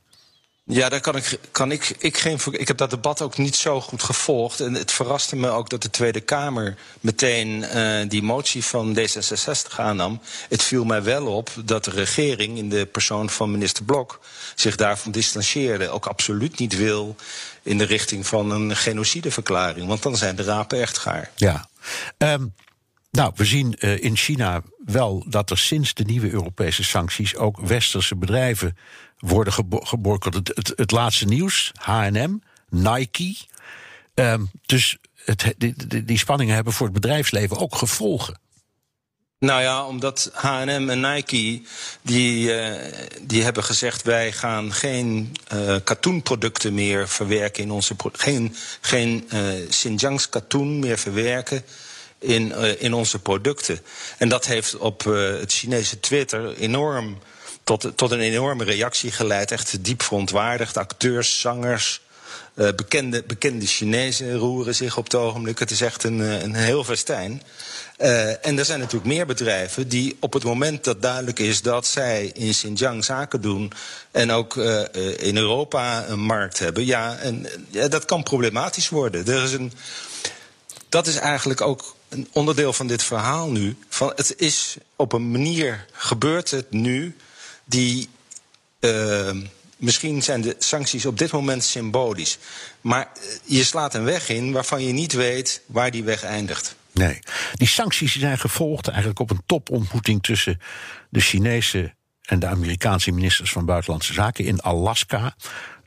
Ja, 0.63 0.89
daar 0.89 0.99
kan 0.99 1.15
ik, 1.15 1.39
kan 1.51 1.71
ik, 1.71 1.95
ik 1.97 2.17
geen. 2.17 2.39
Ik 2.51 2.67
heb 2.67 2.77
dat 2.77 2.89
debat 2.89 3.21
ook 3.21 3.37
niet 3.37 3.55
zo 3.55 3.81
goed 3.81 4.03
gevolgd. 4.03 4.59
En 4.59 4.73
het 4.73 4.91
verraste 4.91 5.35
me 5.35 5.49
ook 5.49 5.69
dat 5.69 5.81
de 5.81 5.89
Tweede 5.89 6.21
Kamer 6.21 6.75
meteen 6.99 7.47
uh, 7.75 8.09
die 8.09 8.23
motie 8.23 8.63
van 8.63 8.97
D66 8.99 9.75
aannam. 9.75 10.21
Het 10.49 10.63
viel 10.63 10.85
mij 10.85 11.03
wel 11.03 11.27
op 11.27 11.49
dat 11.65 11.83
de 11.83 11.91
regering 11.91 12.57
in 12.57 12.69
de 12.69 12.85
persoon 12.85 13.29
van 13.29 13.51
minister 13.51 13.83
Blok 13.83 14.19
zich 14.55 14.75
daarvan 14.75 15.11
distancieerde. 15.11 15.89
Ook 15.89 16.05
absoluut 16.05 16.59
niet 16.59 16.77
wil 16.77 17.15
in 17.63 17.77
de 17.77 17.85
richting 17.85 18.27
van 18.27 18.51
een 18.51 18.75
genocideverklaring. 18.75 19.87
Want 19.87 20.03
dan 20.03 20.17
zijn 20.17 20.35
de 20.35 20.43
rapen 20.43 20.81
echt 20.81 20.97
gaar. 20.97 21.31
Ja. 21.35 21.69
Um, 22.17 22.53
nou, 23.11 23.31
we 23.35 23.45
zien 23.45 23.75
uh, 23.79 24.03
in 24.03 24.17
China 24.17 24.61
wel 24.85 25.25
dat 25.27 25.49
er 25.49 25.57
sinds 25.57 25.93
de 25.93 26.03
nieuwe 26.03 26.29
Europese 26.29 26.83
sancties 26.83 27.35
ook 27.35 27.59
westerse 27.59 28.15
bedrijven 28.15 28.77
worden 29.21 29.53
geboycott. 29.69 30.35
Het, 30.35 30.51
het, 30.55 30.73
het, 30.75 30.91
laatste 30.91 31.25
nieuws, 31.25 31.71
H&M, 31.73 32.35
Nike. 32.69 33.35
Um, 34.13 34.51
dus 34.65 34.97
het, 35.25 35.53
die, 36.05 36.17
spanningen 36.17 36.55
hebben 36.55 36.73
voor 36.73 36.85
het 36.85 36.95
bedrijfsleven 36.95 37.57
ook 37.57 37.75
gevolgen. 37.75 38.39
Nou 39.39 39.61
ja, 39.61 39.85
omdat 39.85 40.29
H&M 40.33 40.89
en 40.89 40.99
Nike 40.99 41.61
die, 42.01 42.55
uh, 42.55 42.75
die 43.21 43.43
hebben 43.43 43.63
gezegd 43.63 44.03
wij 44.03 44.31
gaan 44.31 44.73
geen 44.73 45.35
katoenproducten 45.83 46.73
meer 46.73 47.07
verwerken 47.07 47.63
in 47.63 47.71
onze 47.71 47.95
geen 48.11 48.55
geen 48.81 49.29
uh, 49.33 49.67
Xinjiang's 49.69 50.29
katoen 50.29 50.79
meer 50.79 50.97
verwerken 50.97 51.63
in, 52.19 52.51
in 52.79 52.93
onze 52.93 53.19
producten. 53.19 53.79
En 54.17 54.29
dat 54.29 54.45
heeft 54.45 54.77
op 54.77 55.03
het 55.03 55.53
Chinese 55.53 55.99
Twitter 55.99 56.57
enorm 56.57 57.17
tot, 57.63 57.91
tot 57.95 58.11
een 58.11 58.19
enorme 58.19 58.63
reactie 58.63 59.11
geleid. 59.11 59.51
Echt 59.51 59.83
diep 59.83 60.01
verontwaardigd. 60.01 60.77
Acteurs, 60.77 61.39
zangers, 61.39 62.01
uh, 62.55 62.69
bekende, 62.75 63.23
bekende 63.27 63.65
Chinezen 63.65 64.35
roeren 64.35 64.75
zich 64.75 64.97
op 64.97 65.03
het 65.03 65.15
ogenblik. 65.15 65.59
Het 65.59 65.71
is 65.71 65.81
echt 65.81 66.03
een, 66.03 66.21
eh, 66.21 66.41
een 66.41 66.55
heel 66.55 66.83
festijn. 66.83 67.41
Uh, 67.99 68.45
en 68.45 68.59
er 68.59 68.65
zijn 68.65 68.79
natuurlijk 68.79 69.13
meer 69.13 69.25
bedrijven 69.25 69.87
die 69.87 70.17
op 70.19 70.33
het 70.33 70.43
moment 70.43 70.83
dat 70.83 71.01
duidelijk 71.01 71.39
is 71.39 71.61
dat 71.61 71.85
zij 71.85 72.31
in 72.33 72.51
Xinjiang 72.51 73.05
zaken 73.05 73.41
doen 73.41 73.71
en 74.11 74.31
ook 74.31 74.55
in 75.17 75.37
Europa 75.37 76.07
een 76.07 76.19
markt 76.19 76.59
hebben, 76.59 76.85
ja, 76.85 77.17
en, 77.17 77.47
ja, 77.69 77.87
dat 77.87 78.05
kan 78.05 78.23
problematisch 78.23 78.89
worden. 78.89 79.27
Er 79.27 79.43
is 79.43 79.53
een, 79.53 79.71
dat 80.89 81.07
is 81.07 81.15
eigenlijk 81.15 81.61
ook 81.61 81.95
een 82.09 82.27
onderdeel 82.31 82.73
van 82.73 82.87
dit 82.87 83.03
verhaal 83.03 83.49
nu. 83.49 83.77
Van, 83.89 84.13
het 84.15 84.33
is 84.37 84.77
op 84.95 85.13
een 85.13 85.31
manier 85.31 85.85
gebeurt 85.91 86.51
het 86.51 86.71
nu 86.71 87.15
die, 87.71 88.09
uh, 88.79 89.31
misschien 89.77 90.23
zijn 90.23 90.41
de 90.41 90.55
sancties 90.59 91.05
op 91.05 91.17
dit 91.17 91.31
moment 91.31 91.63
symbolisch. 91.63 92.37
Maar 92.81 93.11
eh, 93.13 93.21
je 93.43 93.63
slaat 93.63 93.93
een 93.93 94.03
weg 94.03 94.29
in 94.29 94.51
waarvan 94.51 94.83
je 94.83 94.93
niet 94.93 95.13
weet 95.13 95.61
waar 95.65 95.91
die 95.91 96.03
weg 96.03 96.23
eindigt. 96.23 96.75
Nee, 96.93 97.19
die 97.53 97.67
sancties 97.67 98.19
zijn 98.19 98.37
gevolgd 98.37 98.87
eigenlijk 98.87 99.19
op 99.19 99.29
een 99.29 99.43
topontmoeting 99.45 100.23
tussen 100.23 100.59
de 101.09 101.19
Chinese 101.19 101.93
en 102.21 102.39
de 102.39 102.47
Amerikaanse 102.47 103.11
ministers 103.11 103.51
van 103.51 103.65
Buitenlandse 103.65 104.13
Zaken 104.13 104.45
in 104.45 104.61
Alaska. 104.61 105.35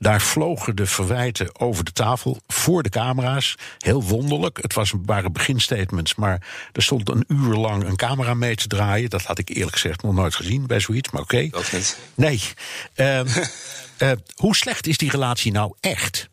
Daar 0.05 0.21
vlogen 0.21 0.77
de 0.77 0.87
verwijten 0.87 1.61
over 1.61 1.85
de 1.85 1.93
tafel 1.93 2.41
voor 2.47 2.83
de 2.83 2.89
camera's. 2.89 3.55
Heel 3.79 4.03
wonderlijk. 4.03 4.59
Het 4.63 4.75
was, 4.75 4.93
waren 5.05 5.33
beginstatements, 5.33 6.15
maar 6.15 6.47
er 6.73 6.83
stond 6.83 7.09
een 7.09 7.25
uur 7.29 7.55
lang 7.55 7.85
een 7.85 7.97
camera 7.97 8.35
mee 8.35 8.55
te 8.55 8.69
draaien. 8.69 9.11
Dat 9.11 9.23
had 9.23 9.39
ik 9.39 9.49
eerlijk 9.49 9.73
gezegd 9.73 10.03
nog 10.03 10.15
nooit 10.15 10.35
gezien 10.35 10.67
bij 10.67 10.81
zoiets, 10.81 11.11
maar 11.11 11.23
oké. 11.23 11.49
Dat 11.49 11.73
niet. 11.73 11.99
Nee. 12.15 12.43
Uh, 12.97 13.21
uh, 13.99 14.11
hoe 14.35 14.57
slecht 14.57 14.87
is 14.87 14.99
die 14.99 15.11
relatie 15.11 15.53
nou 15.53 15.75
echt? 15.81 16.29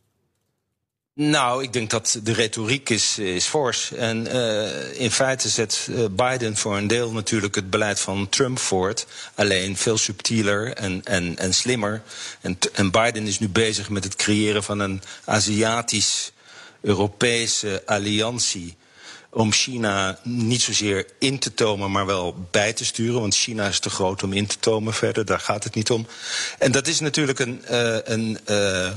Nou, 1.14 1.64
ik 1.64 1.74
denk 1.74 1.89
dat 1.89 2.20
de 2.24 2.34
retoriek 2.34 2.89
is, 2.89 3.18
is 3.18 3.45
fors. 3.45 3.91
En 3.91 4.36
uh, 4.36 4.99
in 4.99 5.12
feite 5.12 5.49
zet 5.49 5.88
uh, 5.89 6.05
Biden 6.12 6.57
voor 6.57 6.78
een 6.78 6.88
deel 6.88 7.12
natuurlijk 7.12 7.55
het 7.55 7.70
beleid 7.70 7.99
van 7.99 8.30
Trump 8.30 8.59
voort. 8.59 9.05
Alleen 9.36 9.78
veel 9.78 9.97
subtieler 9.97 10.74
en, 10.74 11.01
en, 11.03 11.38
en 11.38 11.53
slimmer. 11.53 12.01
En, 12.41 12.57
en 12.74 12.91
Biden 12.91 13.28
is 13.28 13.39
nu 13.39 13.49
bezig 13.49 13.89
met 13.89 14.03
het 14.03 14.16
creëren 14.16 14.64
van 14.64 14.80
een 14.80 15.01
Aziatisch-Europese 15.26 17.84
alliantie 17.86 18.76
om 19.30 19.51
China 19.51 20.20
niet 20.24 20.62
zozeer 20.62 21.05
in 21.20 21.39
te 21.39 21.53
tomen, 21.53 21.91
maar 21.91 22.05
wel 22.05 22.47
bij 22.51 22.74
te 22.74 22.86
sturen. 22.86 23.22
Want 23.22 23.36
China 23.36 23.68
is 23.68 23.80
te 23.80 23.89
groot 23.89 24.24
om 24.24 24.34
in 24.34 24.47
te 24.47 24.59
tomen 24.59 24.93
verder, 24.93 25.26
daar 25.26 25.39
gaat 25.39 25.64
het 25.64 25.76
niet 25.76 25.91
om. 25.91 26.07
En 26.59 26.72
dat 26.72 26.88
is 26.88 26.99
natuurlijk 26.99 27.39
een. 27.39 27.66
Uh, 27.72 27.97
een 28.03 28.39
uh, 28.49 28.91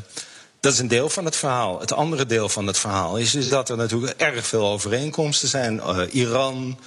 dat 0.65 0.73
is 0.73 0.79
een 0.79 0.89
deel 0.89 1.09
van 1.09 1.25
het 1.25 1.37
verhaal. 1.37 1.81
Het 1.81 1.93
andere 1.93 2.27
deel 2.27 2.49
van 2.49 2.67
het 2.67 2.79
verhaal 2.79 3.17
is, 3.17 3.35
is 3.35 3.49
dat 3.49 3.69
er 3.69 3.77
natuurlijk 3.77 4.21
erg 4.21 4.47
veel 4.47 4.67
overeenkomsten 4.67 5.49
zijn. 5.49 5.77
Uh, 5.77 6.01
Iran, 6.11 6.79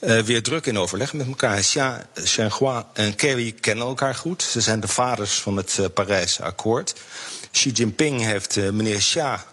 uh, 0.00 0.18
weer 0.18 0.42
druk 0.42 0.66
in 0.66 0.78
overleg 0.78 1.12
met 1.12 1.26
elkaar. 1.26 1.60
Xia 1.60 2.06
en 2.92 3.14
Kerry 3.14 3.52
kennen 3.52 3.86
elkaar 3.86 4.14
goed. 4.14 4.42
Ze 4.42 4.60
zijn 4.60 4.80
de 4.80 4.88
vaders 4.88 5.40
van 5.40 5.56
het 5.56 5.76
uh, 5.80 5.86
Parijse 5.94 6.42
akkoord. 6.42 6.94
Xi 7.50 7.70
Jinping 7.70 8.20
heeft 8.20 8.56
uh, 8.56 8.70
meneer 8.70 8.98
Xia 8.98 9.44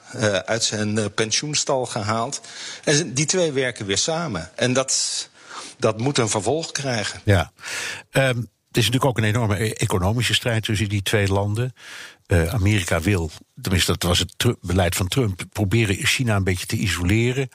uit 0.46 0.64
zijn 0.64 1.14
pensioenstal 1.14 1.86
gehaald. 1.86 2.42
En 2.84 3.14
die 3.14 3.26
twee 3.26 3.52
werken 3.52 3.86
weer 3.86 3.98
samen. 3.98 4.52
En 4.56 4.74
dat, 4.74 5.30
dat 5.78 6.00
moet 6.00 6.18
een 6.18 6.30
vervolg 6.30 6.72
krijgen. 6.72 7.22
Ja. 7.24 7.52
Um, 8.12 8.52
het 8.68 8.78
is 8.78 8.90
natuurlijk 8.90 9.06
ook 9.06 9.18
een 9.18 9.34
enorme 9.36 9.64
e-, 9.64 9.74
economische 9.74 10.34
strijd 10.34 10.64
tussen 10.64 10.90
die 10.90 11.02
twee 11.02 11.28
landen. 11.28 11.74
Amerika 12.28 13.02
wil, 13.02 13.32
tenminste 13.62 13.92
dat 13.92 14.04
was 14.04 14.20
het 14.20 14.56
beleid 14.62 14.96
van 14.96 15.08
Trump, 15.08 15.44
proberen 15.52 15.96
China 15.96 16.36
een 16.36 16.44
beetje 16.44 16.66
te 16.66 16.76
isoleren. 16.76 17.50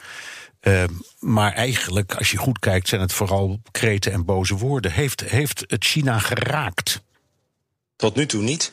Uh, 0.62 0.84
maar 1.18 1.52
eigenlijk, 1.52 2.14
als 2.14 2.30
je 2.30 2.36
goed 2.36 2.58
kijkt, 2.58 2.88
zijn 2.88 3.00
het 3.00 3.12
vooral 3.12 3.60
kreten 3.70 4.12
en 4.12 4.24
boze 4.24 4.56
woorden. 4.56 4.92
Heeft, 4.92 5.20
heeft 5.20 5.64
het 5.66 5.84
China 5.84 6.18
geraakt? 6.18 7.00
Tot 7.96 8.14
nu 8.14 8.26
toe 8.26 8.42
niet. 8.42 8.72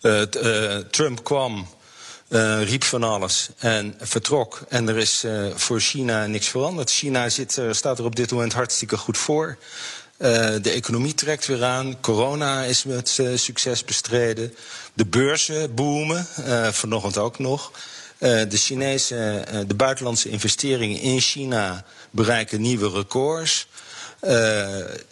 Uh, 0.00 0.22
uh, 0.42 0.76
Trump 0.76 1.24
kwam, 1.24 1.68
riep 2.62 2.84
van 2.84 3.02
alles 3.02 3.48
en 3.58 3.94
vertrok. 4.00 4.62
En 4.68 4.88
er 4.88 4.98
is 4.98 5.24
voor 5.54 5.80
China 5.80 6.26
niks 6.26 6.48
veranderd. 6.48 6.90
China 6.90 7.28
zit, 7.28 7.60
staat 7.70 7.98
er 7.98 8.04
op 8.04 8.16
dit 8.16 8.30
moment 8.30 8.52
hartstikke 8.52 8.96
goed 8.96 9.18
voor. 9.18 9.58
de 10.16 10.70
economie 10.74 11.14
trekt 11.14 11.46
weer 11.46 11.64
aan. 11.64 12.00
Corona 12.00 12.62
is 12.62 12.84
met 12.84 13.22
succes 13.34 13.84
bestreden. 13.84 14.54
De 14.94 15.06
beurzen 15.06 15.74
boomen, 15.74 16.26
vanochtend 16.72 17.18
ook 17.18 17.38
nog. 17.38 17.72
Uh, 18.22 18.28
de 18.48 18.56
Chinese, 18.56 19.44
uh, 19.52 19.60
de 19.66 19.74
buitenlandse 19.74 20.28
investeringen 20.28 21.00
in 21.00 21.20
China 21.20 21.84
bereiken 22.10 22.60
nieuwe 22.60 22.90
records. 22.90 23.66
Uh, 24.24 24.66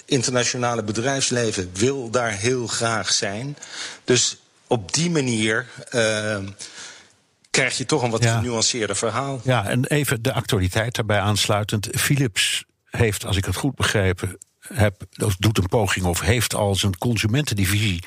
internationale 0.04 0.82
bedrijfsleven 0.82 1.70
wil 1.74 2.10
daar 2.10 2.32
heel 2.32 2.66
graag 2.66 3.12
zijn. 3.12 3.56
Dus 4.04 4.36
op 4.66 4.92
die 4.92 5.10
manier 5.10 5.66
krijg 7.50 7.76
je 7.76 7.86
toch 7.86 8.02
een 8.02 8.10
wat 8.10 8.22
ja. 8.22 8.36
genuanceerder 8.36 8.96
verhaal. 8.96 9.40
Ja, 9.44 9.66
en 9.66 9.84
even 9.84 10.22
de 10.22 10.32
actualiteit 10.32 10.94
daarbij 10.94 11.20
aansluitend. 11.20 11.88
Philips 11.92 12.64
heeft, 12.90 13.24
als 13.24 13.36
ik 13.36 13.44
het 13.44 13.56
goed 13.56 13.74
begrepen 13.74 14.38
heb, 14.60 15.02
doet 15.38 15.58
een 15.58 15.68
poging 15.68 16.06
of 16.06 16.20
heeft 16.20 16.54
al 16.54 16.74
zijn 16.74 16.98
consumentendivisie 16.98 18.02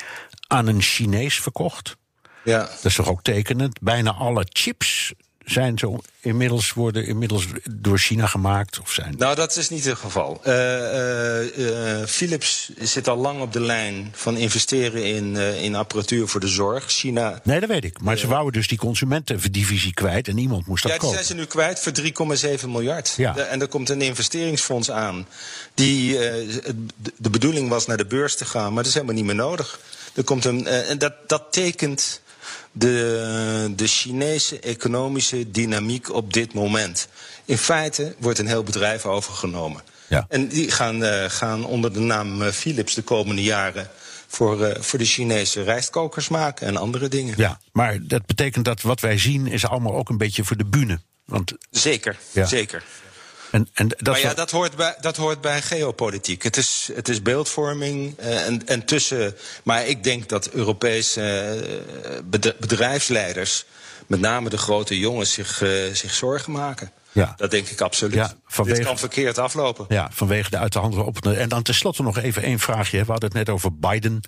aan 0.47 0.67
een 0.67 0.81
Chinees 0.81 1.39
verkocht. 1.39 1.95
Ja. 2.43 2.59
Dat 2.59 2.85
is 2.85 2.95
toch 2.95 3.09
ook 3.09 3.23
tekenend. 3.23 3.81
Bijna 3.81 4.11
alle 4.11 4.45
chips 4.49 5.13
zijn 5.45 5.77
zo 5.77 5.99
inmiddels 6.19 6.73
worden 6.73 7.05
inmiddels 7.05 7.45
door 7.71 7.97
China 7.97 8.27
gemaakt? 8.27 8.79
Of 8.79 8.91
zijn... 8.91 9.15
Nou, 9.17 9.35
dat 9.35 9.55
is 9.55 9.69
niet 9.69 9.85
het 9.85 9.97
geval. 9.97 10.41
Uh, 10.47 10.53
uh, 10.53 11.57
uh, 11.57 12.05
Philips 12.05 12.71
zit 12.79 13.07
al 13.07 13.17
lang 13.17 13.41
op 13.41 13.53
de 13.53 13.59
lijn 13.59 14.11
van 14.15 14.37
investeren 14.37 15.05
in, 15.05 15.35
in 15.35 15.75
apparatuur 15.75 16.27
voor 16.27 16.39
de 16.39 16.47
zorg. 16.47 16.91
China. 16.91 17.39
Nee, 17.43 17.59
dat 17.59 17.69
weet 17.69 17.83
ik. 17.83 18.01
Maar 18.01 18.17
ze 18.17 18.27
wouden 18.27 18.53
dus 18.53 18.67
die 18.67 18.77
consumentendivisie 18.77 19.93
kwijt 19.93 20.27
en 20.27 20.35
niemand 20.35 20.67
moest 20.67 20.83
dat 20.83 20.91
ja, 20.91 20.97
kopen. 20.97 21.15
Ja, 21.15 21.23
die 21.23 21.25
zijn 21.25 21.39
ze 21.39 21.45
nu 21.45 21.49
kwijt 21.51 21.79
voor 21.79 22.59
3,7 22.59 22.69
miljard. 22.69 23.13
Ja. 23.17 23.33
De, 23.33 23.41
en 23.41 23.61
er 23.61 23.67
komt 23.67 23.89
een 23.89 24.01
investeringsfonds 24.01 24.91
aan. 24.91 25.27
Die, 25.73 26.17
de 27.17 27.29
bedoeling 27.29 27.69
was 27.69 27.85
naar 27.85 27.97
de 27.97 28.05
beurs 28.05 28.35
te 28.35 28.45
gaan, 28.45 28.73
maar 28.73 28.83
dat 28.83 28.85
is 28.85 28.93
helemaal 28.93 29.15
niet 29.15 29.25
meer 29.25 29.35
nodig. 29.35 29.79
Er 30.13 30.23
komt 30.23 30.45
een, 30.45 30.67
en 30.67 30.97
dat, 30.97 31.13
dat 31.27 31.43
tekent 31.51 32.21
de, 32.73 33.73
de 33.75 33.87
Chinese 33.87 34.59
economische 34.59 35.51
dynamiek 35.51 36.13
op 36.13 36.33
dit 36.33 36.53
moment. 36.53 37.07
In 37.45 37.57
feite 37.57 38.15
wordt 38.19 38.39
een 38.39 38.47
heel 38.47 38.63
bedrijf 38.63 39.05
overgenomen. 39.05 39.81
Ja. 40.07 40.25
En 40.29 40.47
die 40.47 40.71
gaan, 40.71 41.03
uh, 41.03 41.23
gaan 41.27 41.65
onder 41.65 41.93
de 41.93 41.99
naam 41.99 42.41
uh, 42.41 42.47
Philips 42.47 42.93
de 42.93 43.01
komende 43.01 43.43
jaren 43.43 43.87
voor, 44.27 44.61
uh, 44.61 44.75
voor 44.79 44.99
de 44.99 45.05
Chinese 45.05 45.63
rijstkokers 45.63 46.27
maken 46.27 46.67
en 46.67 46.77
andere 46.77 47.07
dingen. 47.07 47.33
Ja, 47.37 47.59
maar 47.71 47.99
dat 48.01 48.25
betekent 48.25 48.65
dat 48.65 48.81
wat 48.81 48.99
wij 48.99 49.17
zien 49.17 49.47
is 49.47 49.65
allemaal 49.67 49.95
ook 49.95 50.09
een 50.09 50.17
beetje 50.17 50.43
voor 50.43 50.57
de 50.57 50.65
bühne. 50.65 50.99
Want, 51.25 51.53
zeker, 51.69 52.17
ja. 52.31 52.45
zeker. 52.45 52.83
En, 53.53 53.69
en 53.73 53.87
dat 53.87 54.07
maar 54.07 54.19
ja, 54.19 54.33
dat 54.33 54.51
hoort, 54.51 54.75
bij, 54.75 54.95
dat 55.01 55.17
hoort 55.17 55.41
bij 55.41 55.61
geopolitiek. 55.61 56.43
Het 56.43 56.57
is, 56.57 56.89
het 56.93 57.09
is 57.09 57.21
beeldvorming 57.21 58.19
uh, 58.19 58.45
en, 58.45 58.67
en 58.67 58.85
tussen. 58.85 59.35
Maar 59.63 59.87
ik 59.87 60.03
denk 60.03 60.29
dat 60.29 60.49
Europese 60.49 61.21
uh, 62.31 62.51
bedrijfsleiders, 62.59 63.65
met 64.07 64.19
name 64.19 64.49
de 64.49 64.57
grote 64.57 64.99
jongens, 64.99 65.33
zich, 65.33 65.61
uh, 65.61 65.93
zich 65.93 66.13
zorgen 66.13 66.51
maken. 66.51 66.91
Ja. 67.11 67.33
Dat 67.37 67.51
denk 67.51 67.67
ik 67.67 67.81
absoluut. 67.81 68.13
Ja, 68.13 68.33
vanwege, 68.45 68.77
Dit 68.77 68.87
kan 68.87 68.97
verkeerd 68.97 69.37
aflopen. 69.37 69.85
Ja, 69.89 70.09
vanwege 70.11 70.49
de 70.49 70.57
uit 70.57 70.73
de 70.73 70.79
hand 70.79 70.97
op. 70.97 71.25
En 71.25 71.49
dan 71.49 71.63
tenslotte 71.63 72.03
nog 72.03 72.17
even 72.17 72.43
één 72.43 72.59
vraagje. 72.59 72.99
We 72.99 73.11
hadden 73.11 73.29
het 73.29 73.37
net 73.37 73.49
over 73.49 73.75
Biden. 73.75 74.21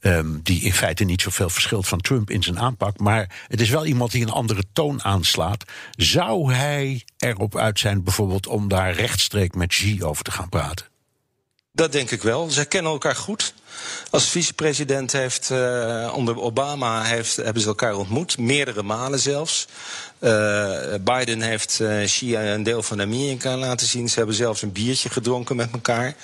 Um, 0.00 0.40
die 0.42 0.60
in 0.62 0.72
feite 0.72 1.04
niet 1.04 1.22
zoveel 1.22 1.50
verschilt 1.50 1.88
van 1.88 2.00
Trump 2.00 2.30
in 2.30 2.42
zijn 2.42 2.58
aanpak. 2.58 2.98
Maar 2.98 3.44
het 3.48 3.60
is 3.60 3.70
wel 3.70 3.86
iemand 3.86 4.10
die 4.10 4.22
een 4.22 4.30
andere 4.30 4.62
toon 4.72 5.02
aanslaat. 5.04 5.64
Zou 5.90 6.54
hij 6.54 7.04
erop 7.18 7.56
uit 7.56 7.78
zijn, 7.78 8.02
bijvoorbeeld, 8.02 8.46
om 8.46 8.68
daar 8.68 8.92
rechtstreeks 8.92 9.56
met 9.56 9.68
Xi 9.68 10.04
over 10.04 10.24
te 10.24 10.30
gaan 10.30 10.48
praten? 10.48 10.86
Dat 11.72 11.92
denk 11.92 12.10
ik 12.10 12.22
wel. 12.22 12.50
Zij 12.50 12.66
kennen 12.66 12.92
elkaar 12.92 13.16
goed. 13.16 13.54
Als 14.10 14.28
vicepresident 14.28 15.12
heeft 15.12 15.50
uh, 15.50 16.12
onder 16.14 16.40
Obama 16.40 17.02
heeft, 17.02 17.36
hebben 17.36 17.62
ze 17.62 17.68
elkaar 17.68 17.94
ontmoet, 17.94 18.38
meerdere 18.38 18.82
malen 18.82 19.18
zelfs. 19.18 19.66
Uh, 20.20 20.94
Biden 21.00 21.40
heeft 21.40 21.78
uh, 21.80 22.04
Xi 22.04 22.36
een 22.36 22.62
deel 22.62 22.82
van 22.82 23.00
Amerika 23.00 23.56
laten 23.56 23.86
zien. 23.86 24.08
Ze 24.08 24.18
hebben 24.18 24.36
zelfs 24.36 24.62
een 24.62 24.72
biertje 24.72 25.08
gedronken 25.08 25.56
met 25.56 25.70
elkaar. 25.72 26.14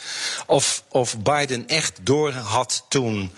Of, 0.46 0.84
of 0.88 1.18
Biden 1.18 1.68
echt 1.68 1.98
door 2.02 2.32
had 2.32 2.84
toen 2.88 3.30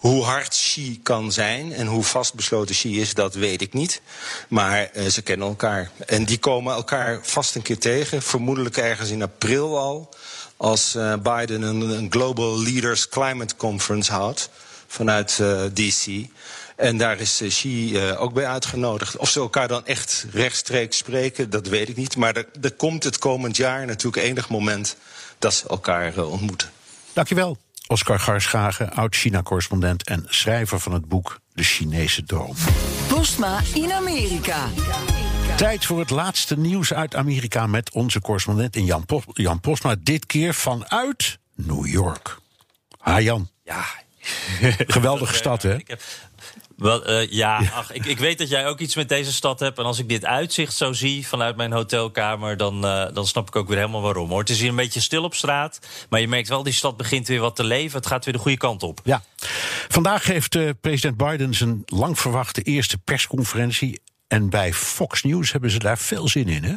hoe 0.00 0.24
hard 0.24 0.48
Xi 0.48 1.00
kan 1.02 1.32
zijn 1.32 1.72
en 1.72 1.86
hoe 1.86 2.02
vastbesloten 2.02 2.74
Xi 2.74 3.00
is, 3.00 3.14
dat 3.14 3.34
weet 3.34 3.60
ik 3.60 3.72
niet. 3.72 4.00
Maar 4.48 4.90
uh, 4.94 5.06
ze 5.06 5.22
kennen 5.22 5.48
elkaar. 5.48 5.90
En 6.06 6.24
die 6.24 6.38
komen 6.38 6.74
elkaar 6.74 7.18
vast 7.22 7.54
een 7.54 7.62
keer 7.62 7.78
tegen, 7.78 8.22
vermoedelijk 8.22 8.76
ergens 8.76 9.10
in 9.10 9.22
april 9.22 9.78
al. 9.78 10.08
Als 10.56 10.94
uh, 10.94 11.14
Biden 11.14 11.62
een, 11.62 11.80
een, 11.80 12.06
Global 12.10 12.62
Leaders 12.62 13.08
Climate 13.08 13.56
Conference 13.56 14.12
houdt 14.12 14.50
vanuit 14.86 15.38
uh, 15.40 15.62
DC. 15.72 16.26
En 16.76 16.96
daar 16.98 17.20
is 17.20 17.42
Xi 17.48 17.98
ook 18.16 18.32
bij 18.32 18.46
uitgenodigd. 18.46 19.16
Of 19.16 19.28
ze 19.28 19.40
elkaar 19.40 19.68
dan 19.68 19.86
echt 19.86 20.26
rechtstreeks 20.30 20.96
spreken, 20.96 21.50
dat 21.50 21.66
weet 21.66 21.88
ik 21.88 21.96
niet. 21.96 22.16
Maar 22.16 22.36
er, 22.36 22.46
er 22.60 22.72
komt 22.72 23.04
het 23.04 23.18
komend 23.18 23.56
jaar 23.56 23.86
natuurlijk 23.86 24.24
enig 24.24 24.48
moment 24.48 24.96
dat 25.38 25.54
ze 25.54 25.68
elkaar 25.68 26.24
ontmoeten. 26.24 26.70
Dankjewel. 27.12 27.58
Oscar 27.90 28.18
Garschagen, 28.18 28.92
oud-China-correspondent 28.92 30.02
en 30.02 30.24
schrijver 30.28 30.80
van 30.80 30.92
het 30.92 31.08
boek 31.08 31.40
De 31.52 31.62
Chinese 31.62 32.24
Droom. 32.24 32.54
Postma 33.08 33.60
in 33.74 33.92
Amerika. 33.92 34.68
Tijd 35.56 35.86
voor 35.86 35.98
het 35.98 36.10
laatste 36.10 36.58
nieuws 36.58 36.92
uit 36.92 37.14
Amerika 37.14 37.66
met 37.66 37.92
onze 37.92 38.20
correspondent 38.20 38.76
in 38.76 38.84
Jan, 38.84 39.06
Pos 39.06 39.22
Jan 39.32 39.60
Posma. 39.60 39.94
Dit 40.02 40.26
keer 40.26 40.54
vanuit 40.54 41.38
New 41.54 41.86
York. 41.86 42.38
Ha 42.98 43.20
Jan. 43.20 43.48
Ja. 43.64 43.84
Geweldige 44.86 45.34
stad, 45.42 45.62
hè? 45.62 45.76
Ik 45.76 45.88
heb, 45.88 46.02
wel, 46.80 47.10
uh, 47.10 47.30
ja, 47.30 47.56
ach, 47.74 47.92
ik, 47.92 48.04
ik 48.04 48.18
weet 48.18 48.38
dat 48.38 48.48
jij 48.48 48.66
ook 48.66 48.78
iets 48.78 48.94
met 48.94 49.08
deze 49.08 49.32
stad 49.32 49.60
hebt. 49.60 49.78
En 49.78 49.84
als 49.84 49.98
ik 49.98 50.08
dit 50.08 50.24
uitzicht 50.24 50.74
zo 50.74 50.92
zie 50.92 51.26
vanuit 51.26 51.56
mijn 51.56 51.72
hotelkamer, 51.72 52.56
dan, 52.56 52.84
uh, 52.84 53.06
dan 53.12 53.26
snap 53.26 53.48
ik 53.48 53.56
ook 53.56 53.68
weer 53.68 53.76
helemaal 53.76 54.00
waarom. 54.00 54.28
Hoor. 54.28 54.40
Het 54.40 54.50
is 54.50 54.60
hier 54.60 54.68
een 54.68 54.76
beetje 54.76 55.00
stil 55.00 55.24
op 55.24 55.34
straat. 55.34 55.78
Maar 56.08 56.20
je 56.20 56.28
merkt 56.28 56.48
wel, 56.48 56.62
die 56.62 56.72
stad 56.72 56.96
begint 56.96 57.28
weer 57.28 57.40
wat 57.40 57.56
te 57.56 57.64
leven. 57.64 57.98
Het 57.98 58.06
gaat 58.06 58.24
weer 58.24 58.34
de 58.34 58.40
goede 58.40 58.56
kant 58.56 58.82
op. 58.82 59.00
Ja. 59.04 59.22
Vandaag 59.88 60.24
geeft 60.24 60.54
uh, 60.54 60.70
president 60.80 61.16
Biden 61.16 61.54
zijn 61.54 61.82
lang 61.86 62.18
verwachte 62.18 62.62
eerste 62.62 62.98
persconferentie. 62.98 64.00
En 64.28 64.50
bij 64.50 64.72
Fox 64.72 65.22
News 65.22 65.52
hebben 65.52 65.70
ze 65.70 65.78
daar 65.78 65.98
veel 65.98 66.28
zin 66.28 66.48
in, 66.48 66.64
hè? 66.64 66.74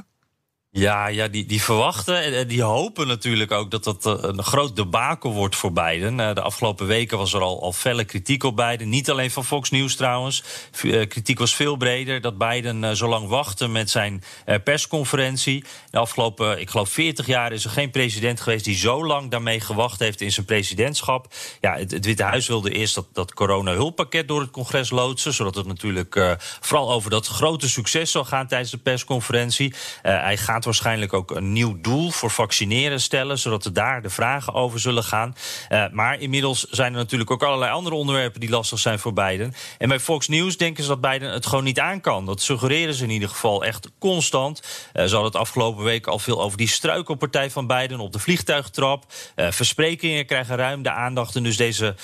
Ja, 0.76 1.08
ja 1.08 1.28
die, 1.28 1.46
die 1.46 1.62
verwachten 1.64 2.24
en 2.24 2.48
die 2.48 2.62
hopen 2.62 3.08
natuurlijk 3.08 3.52
ook 3.52 3.72
dat 3.72 3.84
dat 3.84 4.06
eh, 4.06 4.14
een 4.20 4.44
groot 4.44 4.76
debakel 4.76 5.34
wordt 5.34 5.56
voor 5.56 5.74
Biden. 5.74 6.20
Eh, 6.20 6.34
de 6.34 6.42
afgelopen 6.42 6.88
weken 6.88 7.18
was 7.18 7.34
er 7.34 7.42
al, 7.42 7.62
al 7.62 7.74
felle 7.74 8.04
kritiek 8.04 8.44
op 8.44 8.56
Biden. 8.56 8.90
Niet 8.90 9.10
alleen 9.10 9.32
van 9.32 9.46
Fox 9.46 9.70
News 9.70 9.96
trouwens. 9.96 10.44
Eh, 10.82 11.08
kritiek 11.08 11.40
was 11.40 11.56
veel 11.56 11.76
breder 11.76 12.22
dat 12.22 12.38
Biden 12.38 12.98
zo 12.98 13.08
lang 13.08 13.28
wachtte 13.28 13.68
met 13.68 13.90
zijn 13.90 14.24
persconferentie. 14.64 15.64
De 15.90 15.98
afgelopen, 15.98 16.60
ik 16.60 16.70
geloof, 16.70 16.90
40 16.90 17.26
jaar 17.26 17.52
is 17.52 17.64
er 17.64 17.70
geen 17.70 17.92
president 17.92 18.42
geweest 18.42 18.66
die 18.66 18.76
zo 18.76 19.06
lang 19.06 19.32
daarmee 19.32 19.60
gewacht 19.60 20.00
heeft 20.00 20.22
in 20.22 20.32
zijn 20.32 20.46
presidentschap. 20.46 21.34
Ja, 21.62 21.76
het, 21.78 21.92
het 21.92 22.06
Witte 22.06 22.24
Huis 22.24 22.48
wilde 22.48 22.72
eerst 22.72 22.96
dat, 22.96 23.08
dat 23.12 23.34
corona-hulppakket 23.34 24.28
door 24.28 24.42
het 24.42 24.52
congres 24.52 24.90
loodsen. 24.90 25.34
Zodat 25.34 25.56
het 25.56 25.68
natuurlijk 25.68 26.38
vooral 26.60 26.92
over 26.92 27.10
dat 27.10 27.28
grote 27.28 27.70
succes 27.70 28.12
zal 28.12 28.26
gaan 28.26 28.48
tijdens 28.48 28.72
de 28.72 28.78
persconferentie. 28.78 29.74
hij 30.02 30.38
gaat 30.38 30.63
waarschijnlijk 30.66 31.14
ook 31.14 31.32
een 31.32 31.52
nieuw 31.52 31.82
doel 31.82 32.12
voor 32.12 32.30
vaccineren 32.30 33.02
stellen, 33.02 33.40
zodat 33.40 33.66
er 33.66 33.74
daar 33.74 34.02
de 34.02 34.10
vragen 34.10 34.54
over 34.54 34.80
zullen 34.80 35.04
gaan. 35.04 35.36
Uh, 35.70 35.86
maar 35.92 36.20
inmiddels 36.20 36.66
zijn 36.70 36.92
er 36.92 37.00
natuurlijk 37.00 37.32
ook 37.32 37.44
allerlei 37.44 37.72
andere 37.72 37.96
onderwerpen 37.96 38.40
die 38.40 38.50
lastig 38.50 38.80
zijn 38.80 39.00
voor 39.00 39.14
Biden. 39.14 39.54
En 39.78 39.88
bij 39.88 40.00
Fox 40.00 40.28
News 40.28 40.58
denken 40.58 40.84
ze 40.84 40.90
dat 40.90 41.02
Biden 41.02 41.32
het 41.32 41.46
gewoon 41.46 41.64
niet 41.64 41.80
aan 41.80 42.02
kan. 42.02 42.26
Dat 42.26 42.42
suggereren 42.42 42.94
ze 42.94 43.04
in 43.04 43.10
ieder 43.10 43.30
geval 43.30 43.64
echt 43.66 43.92
constant. 44.00 44.60
Uh, 44.60 45.04
ze 45.04 45.14
hadden 45.14 45.32
het 45.32 45.36
afgelopen 45.36 45.84
week 45.84 46.08
al 46.08 46.20
veel 46.20 46.42
over 46.42 46.58
die 46.58 46.68
struikelpartij 46.68 47.50
van 47.50 47.68
Biden 47.68 48.00
op 48.00 48.12
de 48.12 48.20
vliegtuigtrap. 48.20 49.06
Uh, 49.36 49.52
versprekingen 49.52 50.26
krijgen 50.26 50.56
ruim 50.56 50.84
de 50.84 50.92
aandacht. 50.92 51.36
En 51.36 51.44
dus 51.44 51.58
deze 51.58 51.96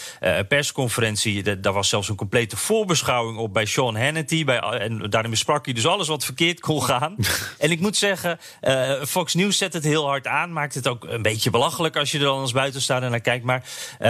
persconferentie, 0.47 1.43
de, 1.43 1.59
daar 1.59 1.73
was 1.73 1.89
zelfs 1.89 2.09
een 2.09 2.15
complete 2.15 2.57
voorbeschouwing 2.57 3.37
op 3.37 3.53
bij 3.53 3.65
Sean 3.65 3.95
Hannity. 3.95 4.43
Bij, 4.43 4.59
en 4.59 5.09
daarin 5.09 5.31
besprak 5.31 5.65
hij 5.65 5.73
dus 5.73 5.87
alles 5.87 6.07
wat 6.07 6.25
verkeerd 6.25 6.59
kon 6.59 6.83
gaan. 6.83 7.15
en 7.57 7.71
ik 7.71 7.79
moet 7.79 7.97
zeggen, 7.97 8.39
uh, 8.61 9.03
Fox 9.03 9.33
News 9.33 9.57
zet 9.57 9.73
het 9.73 9.83
heel 9.83 10.05
hard 10.05 10.27
aan. 10.27 10.53
Maakt 10.53 10.75
het 10.75 10.87
ook 10.87 11.03
een 11.03 11.21
beetje 11.21 11.49
belachelijk 11.49 11.97
als 11.97 12.11
je 12.11 12.17
er 12.17 12.23
dan 12.23 12.39
als 12.39 12.51
buitenstaander 12.51 13.09
naar 13.09 13.19
kijkt. 13.19 13.45
Maar 13.45 13.63
uh, 13.99 14.09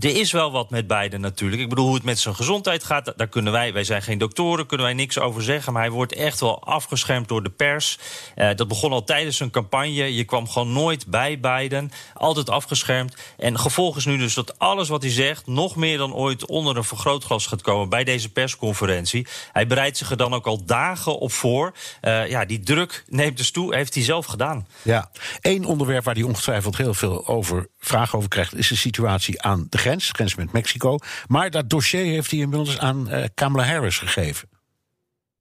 er 0.00 0.16
is 0.16 0.32
wel 0.32 0.52
wat 0.52 0.70
met 0.70 0.86
Biden 0.86 1.20
natuurlijk. 1.20 1.62
Ik 1.62 1.68
bedoel, 1.68 1.86
hoe 1.86 1.94
het 1.94 2.04
met 2.04 2.18
zijn 2.18 2.34
gezondheid 2.34 2.84
gaat, 2.84 3.12
daar 3.16 3.28
kunnen 3.28 3.52
wij, 3.52 3.72
wij 3.72 3.84
zijn 3.84 4.02
geen 4.02 4.18
doktoren, 4.18 4.66
kunnen 4.66 4.86
wij 4.86 4.94
niks 4.94 5.18
over 5.18 5.42
zeggen. 5.42 5.72
Maar 5.72 5.82
hij 5.82 5.90
wordt 5.90 6.12
echt 6.12 6.40
wel 6.40 6.64
afgeschermd 6.64 7.28
door 7.28 7.42
de 7.42 7.50
pers. 7.50 7.98
Dat 8.34 8.68
begon 8.68 8.92
al 8.92 9.04
tijdens 9.04 9.36
zijn 9.36 9.50
campagne. 9.50 10.14
Je 10.14 10.24
kwam 10.24 10.48
gewoon 10.48 10.72
nooit 10.72 11.06
bij 11.06 11.40
Biden. 11.40 11.92
Altijd 12.14 12.50
afgeschermd. 12.50 13.16
En 13.38 13.58
gevolg 13.58 13.96
is 13.96 14.04
nu 14.04 14.16
dus 14.16 14.34
dat 14.34 14.58
alles 14.58 14.88
wat 14.88 15.02
hij 15.02 15.12
zegt, 15.12 15.46
nog 15.46 15.76
meer 15.76 15.98
dan 15.98 16.14
ooit 16.14 16.46
onder 16.46 16.76
een 16.76 16.84
vergrootglas 16.84 17.46
gaat 17.46 17.62
komen 17.62 17.88
bij 17.88 18.04
deze 18.04 18.32
persconferentie. 18.32 19.26
Hij 19.52 19.66
bereidt 19.66 19.96
zich 19.96 20.10
er 20.10 20.16
dan 20.16 20.34
ook 20.34 20.46
al 20.46 20.64
dagen 20.64 21.18
op 21.18 21.32
voor. 21.32 21.72
ja, 22.02 22.44
die 22.44 22.60
druk 22.60 23.04
neemt 23.08 23.36
dus 23.40 23.50
toe, 23.50 23.74
heeft 23.74 23.94
hij 23.94 24.02
zelf 24.02 24.26
gedaan. 24.26 24.66
Ja, 24.82 25.10
één 25.40 25.64
onderwerp 25.64 26.04
waar 26.04 26.14
hij 26.14 26.22
ongetwijfeld 26.22 26.76
heel 26.76 26.94
veel 26.94 27.26
over 27.26 27.68
vragen 27.78 28.18
over 28.18 28.30
krijgt, 28.30 28.54
is 28.56 28.68
de 28.68 28.76
situatie 28.76 29.42
aan 29.42 29.66
de 29.68 29.78
grens, 29.78 30.10
grens 30.12 30.34
met 30.34 30.52
Mexico. 30.52 30.98
Maar 31.26 31.50
dat 31.50 31.70
dossier 31.70 32.04
heeft 32.04 32.30
hij 32.30 32.40
inmiddels 32.40 32.78
aan 32.78 33.14
uh, 33.14 33.24
Kamala 33.34 33.64
Harris 33.64 33.98
gegeven. 33.98 34.48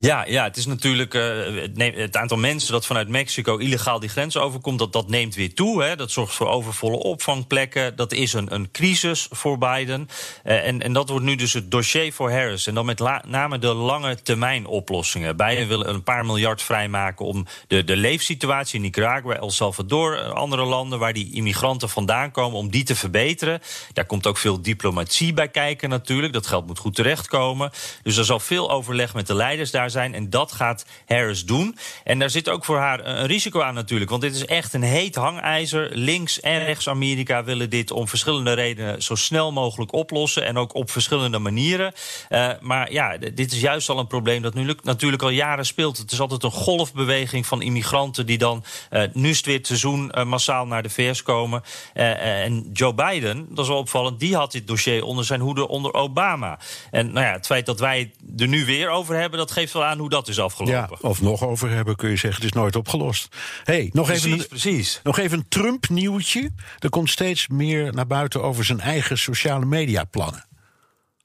Ja, 0.02 0.26
ja, 0.26 0.44
het 0.44 0.58
is 0.58 0.66
natuurlijk 0.66 1.14
uh, 1.14 1.94
het 1.96 2.16
aantal 2.18 2.38
mensen 2.38 2.72
dat 2.72 2.86
vanuit 2.86 3.08
Mexico 3.08 3.58
illegaal 3.58 4.00
die 4.00 4.10
grens 4.10 4.38
overkomt, 4.38 4.80
dat, 4.80 4.94
dat 4.94 5.10
neemt 5.10 5.36
weer 5.36 5.54
toe. 5.54 5.84
Hè. 5.84 5.96
Dat 5.96 6.12
zorgt 6.12 6.34
voor 6.34 6.48
overvolle 6.48 6.98
opvangplekken. 6.98 7.96
Dat 7.96 8.12
is 8.12 8.34
een, 8.34 8.54
een 8.54 8.72
crisis 8.72 9.28
voor 9.32 9.58
Biden. 9.58 10.10
Uh, 10.46 10.68
en, 10.68 10.82
en 10.82 10.94
dat 10.94 11.10
wordt 11.10 11.26
nu 11.26 11.36
dus 11.36 11.54
het 11.54 11.72
dossier 11.72 12.14
voor 12.14 12.32
Harris. 12.32 12.68
En 12.68 12.74
dan 12.74 12.86
met 12.86 13.00
name 13.28 13.60
de 13.60 13.74
lange 13.74 14.22
termijn 14.22 14.66
oplossingen. 14.66 15.38
Biden 15.38 15.68
wil 15.68 15.86
een 15.86 16.04
paar 16.04 16.26
miljard 16.26 16.62
vrijmaken 16.62 17.26
om 17.26 17.46
de, 17.68 17.84
de 17.84 17.96
leefsituatie 17.96 18.76
in 18.76 18.82
Nicaragua, 18.82 19.36
El 19.36 19.52
Salvador, 19.52 20.20
andere 20.34 20.64
landen 20.64 21.00
waar 21.00 21.14
die 21.14 21.34
immigranten 21.34 21.90
vandaan 21.90 22.32
komen, 22.32 22.58
om 22.58 22.70
die 22.70 22.84
te 22.84 22.96
verbeteren. 22.96 23.62
Daar 23.94 24.06
komt 24.06 24.28
ook 24.28 24.38
veel 24.38 24.62
diplomatie 24.62 25.34
bij 25.34 25.50
kijken 25.50 25.90
natuurlijk. 25.90 26.34
Dat 26.34 26.48
geld 26.48 26.68
moet 26.68 26.80
goed 26.80 26.96
terechtkomen. 26.96 27.72
Dus 28.04 28.18
er 28.18 28.26
zal 28.26 28.40
veel 28.40 28.72
overleg 28.72 29.14
met 29.14 29.28
de 29.28 29.36
leiders 29.36 29.72
daar 29.72 29.88
zijn. 29.90 30.14
En 30.14 30.30
dat 30.30 30.52
gaat 30.52 30.86
Harris 31.06 31.46
doen. 31.46 31.78
En 32.04 32.20
daar 32.20 32.30
zit 32.30 32.50
ook 32.50 32.66
voor 32.66 32.78
haar 32.78 33.06
een 33.06 33.26
risico 33.26 33.62
aan 33.62 33.74
natuurlijk. 33.74 34.10
Want 34.10 34.22
dit 34.22 34.36
is 34.36 34.46
echt 34.46 34.74
een 34.74 34.82
heet 34.82 35.16
hangijzer. 35.16 35.90
Links 35.94 36.40
en 36.40 36.66
rechts 36.66 36.90
Amerika 36.90 37.44
willen 37.44 37.70
dit 37.70 37.92
om 37.92 38.08
verschillende 38.08 38.54
redenen 38.54 39.02
zo 39.02 39.16
snel 39.16 39.52
mogelijk 39.52 39.94
oplossen. 39.94 40.46
En 40.46 40.58
ook 40.58 40.76
op 40.76 40.92
verschillende 40.92 41.40
manieren. 41.40 41.94
Uh, 42.30 42.50
maar 42.60 42.92
ja, 42.92 43.18
dit 43.18 43.52
is 43.52 43.60
juist 43.60 43.90
al 43.90 44.00
een 44.00 44.08
probleem 44.08 44.42
dat 44.42 44.54
nu 44.54 44.76
natuurlijk 44.84 45.22
al 45.22 45.30
jaren 45.30 45.66
speelt. 45.66 45.98
Het 45.98 46.12
is 46.12 46.20
altijd 46.20 46.44
een 46.44 46.52
golfbeweging 46.52 47.46
van 47.46 47.62
immigranten 47.62 48.26
die 48.26 48.38
dan 48.38 48.64
uh, 48.92 49.04
nu 49.14 49.30
het 49.30 49.46
weer 49.46 49.60
seizoen 49.62 50.12
uh, 50.16 50.24
massaal 50.24 50.66
naar 50.66 50.84
de 50.84 50.90
VS 50.90 51.22
komen. 51.22 51.64
en 51.94 52.70
Joe 52.74 52.94
Biden, 52.94 53.48
dat 53.50 53.60
is 53.60 53.68
wel 53.68 53.78
opvallend, 53.78 54.20
die 54.20 54.36
had 54.36 54.52
dit 54.52 54.68
dossier 54.68 55.04
onder 55.04 55.26
zijn 55.26 55.40
hoede 55.40 55.68
onder 55.68 55.94
Obama. 55.94 56.60
En 56.92 57.12
nou 57.12 57.26
ja, 57.26 57.32
het 57.32 57.46
feit 57.46 57.66
dat 57.66 57.80
wij 57.80 58.12
er 58.38 58.48
nu 58.48 58.66
weer 58.66 58.90
over 58.90 59.16
hebben, 59.16 59.40
dat 59.40 59.52
geeft 59.52 59.74
wel 59.74 59.79
aan 59.86 59.98
hoe 59.98 60.10
dat 60.10 60.28
is 60.28 60.40
afgelopen. 60.40 60.98
Ja, 61.02 61.10
of 61.10 61.22
nog 61.22 61.44
over 61.44 61.70
hebben, 61.70 61.96
kun 61.96 62.10
je 62.10 62.16
zeggen, 62.16 62.42
het 62.42 62.54
is 62.54 62.60
nooit 62.60 62.76
opgelost. 62.76 63.36
hey, 63.64 63.90
nog 63.94 64.06
precies, 64.06 64.26
even 64.26 64.40
een, 64.40 64.48
precies. 64.48 65.00
Nog 65.04 65.18
even 65.18 65.38
een 65.38 65.48
Trump-nieuwtje. 65.50 66.52
Er 66.80 66.90
komt 66.90 67.10
steeds 67.10 67.48
meer 67.48 67.94
naar 67.94 68.08
buiten 68.08 68.44
over 68.44 68.66
zijn 68.66 68.80
eigen 68.80 69.18
sociale 69.18 69.66
media-plannen. 69.66 70.48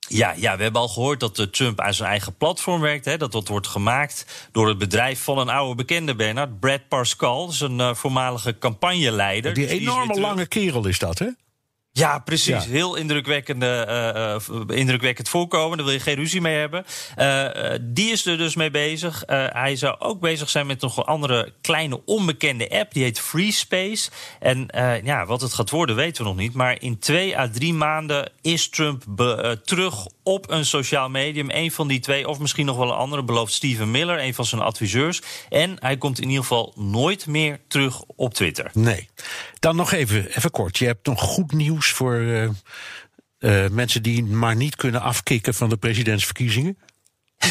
Ja, 0.09 0.35
ja, 0.37 0.57
we 0.57 0.63
hebben 0.63 0.81
al 0.81 0.89
gehoord 0.89 1.21
dat 1.21 1.53
Trump 1.53 1.81
aan 1.81 1.95
zijn 1.95 2.09
eigen 2.09 2.37
platform 2.37 2.81
werkt. 2.81 3.05
Hè, 3.05 3.17
dat 3.17 3.33
dat 3.33 3.49
wordt 3.49 3.67
gemaakt 3.67 4.49
door 4.53 4.69
het 4.69 4.79
bedrijf 4.79 5.23
van 5.23 5.39
een 5.39 5.49
oude 5.49 5.75
bekende, 5.75 6.15
Bernard. 6.15 6.61
Brad 6.61 6.89
Pascal, 6.89 7.51
zijn 7.51 7.79
uh, 7.79 7.95
voormalige 7.95 8.59
campagneleider. 8.59 9.55
Die 9.55 9.67
dus 9.67 9.79
enorme 9.79 10.21
lange 10.21 10.47
kerel 10.47 10.87
is 10.87 10.99
dat, 10.99 11.19
hè? 11.19 11.29
Ja, 11.97 12.19
precies. 12.19 12.65
Ja. 12.65 12.71
Heel 12.71 12.95
indrukwekkende, 12.95 13.87
uh, 14.51 14.57
uh, 14.57 14.79
indrukwekkend 14.79 15.29
voorkomen. 15.29 15.77
Daar 15.77 15.87
wil 15.87 15.95
je 15.95 16.01
geen 16.01 16.15
ruzie 16.15 16.41
mee 16.41 16.57
hebben. 16.57 16.85
Uh, 17.19 17.75
die 17.81 18.13
is 18.13 18.27
er 18.27 18.39
dus 18.39 18.55
mee 18.55 18.71
bezig. 18.71 19.23
hij 19.53 19.77
zou 19.77 19.97
ook 19.99 20.21
bezig 20.21 20.51
zijn 20.51 20.67
met 20.67 20.81
nog 20.81 20.97
een 20.97 21.05
andere 21.05 21.53
kleine 21.61 22.05
onbekende 22.05 22.71
app. 22.71 22.93
Die 22.93 23.03
heet 23.03 23.21
Free 23.21 23.53
Space. 23.53 24.11
En 24.41 24.69
ja, 25.05 25.27
wat 25.27 25.41
het 25.41 25.55
gaat 25.55 25.71
worden 25.71 25.97
weten 25.97 26.23
we 26.23 26.29
nog 26.29 26.39
niet. 26.39 26.55
Maar 26.55 26.83
in 26.83 26.99
twee 26.99 27.39
à 27.39 27.49
drie 27.53 27.75
maanden 27.75 28.33
is 28.41 28.69
Trump 28.69 29.03
terug 29.65 30.07
op 30.25 30.51
een 30.51 30.65
sociaal 30.65 31.09
medium. 31.09 31.51
Een 31.51 31.71
van 31.71 31.89
die 31.89 32.01
twee, 32.01 32.29
of 32.29 32.39
misschien 32.39 32.67
nog 32.67 32.77
wel 32.77 32.89
een 32.89 32.97
andere, 32.97 33.23
belooft 33.25 33.53
Steven 33.53 33.91
Miller, 33.91 34.23
een 34.23 34.35
van 34.35 34.45
zijn 34.45 34.61
adviseurs. 34.61 35.23
En 35.49 35.77
hij 35.79 35.97
komt 35.97 36.21
in 36.21 36.29
ieder 36.29 36.43
geval 36.43 36.73
nooit 36.77 37.27
meer 37.27 37.61
terug 37.69 38.03
op 38.03 38.35
Twitter. 38.35 38.71
Nee. 38.73 39.09
Dan 39.59 39.77
nog 39.77 39.93
even, 39.93 40.37
even 40.37 40.51
kort. 40.51 40.79
Je 40.79 40.87
hebt 40.87 41.07
nog 41.07 41.21
goed 41.21 41.53
nieuws 41.53 41.91
voor 41.91 42.15
uh, 42.15 42.49
uh, 43.39 43.69
mensen 43.69 44.03
die 44.03 44.25
maar 44.25 44.57
niet 44.57 44.77
kunnen 44.77 45.01
afkicken 45.01 45.55
van 45.55 45.69
de 45.69 45.77
presidentsverkiezingen. 45.77 46.79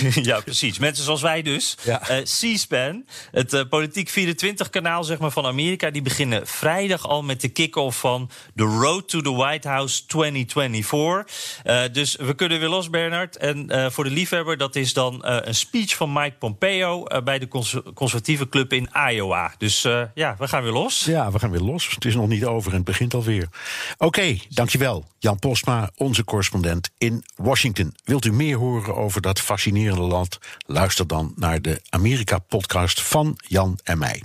ja, 0.29 0.39
precies. 0.39 0.79
Mensen 0.79 1.03
zoals 1.03 1.21
wij 1.21 1.41
dus. 1.41 1.77
Ja. 1.83 2.11
Uh, 2.11 2.17
C-SPAN, 2.17 3.05
het 3.31 3.53
uh, 3.53 3.61
Politiek 3.69 4.09
24-kanaal 4.09 5.03
zeg 5.03 5.19
maar, 5.19 5.31
van 5.31 5.45
Amerika... 5.45 5.91
die 5.91 6.01
beginnen 6.01 6.47
vrijdag 6.47 7.07
al 7.07 7.23
met 7.23 7.41
de 7.41 7.49
kick-off 7.49 7.99
van... 7.99 8.29
The 8.55 8.63
Road 8.63 9.09
to 9.09 9.21
the 9.21 9.33
White 9.33 9.67
House 9.67 10.05
2024. 10.05 11.61
Uh, 11.65 11.81
dus 11.91 12.15
we 12.15 12.33
kunnen 12.33 12.59
weer 12.59 12.69
los, 12.69 12.89
Bernard. 12.89 13.37
En 13.37 13.91
voor 13.91 14.03
de 14.03 14.09
liefhebber, 14.09 14.57
dat 14.57 14.75
is 14.75 14.93
dan 14.93 15.19
een 15.23 15.55
speech 15.55 15.95
van 15.95 16.13
Mike 16.13 16.35
Pompeo... 16.39 17.03
bij 17.23 17.39
de 17.39 17.47
cons 17.47 17.75
conservatieve 17.93 18.49
club 18.49 18.73
in 18.73 18.89
Iowa. 19.11 19.53
Dus 19.57 19.81
ja, 20.13 20.35
we 20.37 20.47
gaan 20.47 20.63
weer 20.63 20.71
los. 20.71 21.03
Ja, 21.05 21.31
we 21.31 21.39
gaan 21.39 21.51
weer 21.51 21.61
los. 21.61 21.89
Het 21.89 22.05
is 22.05 22.15
nog 22.15 22.27
niet 22.27 22.45
over 22.45 22.71
en 22.71 22.77
het 22.77 22.85
begint 22.85 23.13
alweer. 23.13 23.47
Oké, 23.93 24.05
okay, 24.05 24.41
dankjewel. 24.49 25.05
Jan 25.19 25.39
Posma, 25.39 25.91
onze 25.95 26.23
correspondent 26.23 26.89
in 26.97 27.23
Washington. 27.35 27.95
Wilt 28.03 28.25
u 28.25 28.33
meer 28.33 28.57
horen 28.57 28.95
over 28.95 29.21
dat 29.21 29.39
fascinerende 29.39 29.82
land? 29.91 30.37
Luister 30.65 31.07
dan 31.07 31.33
naar 31.35 31.61
de 31.61 31.81
Amerika-podcast 31.89 33.01
van 33.01 33.37
Jan 33.47 33.79
en 33.83 33.97
mij. 33.97 34.23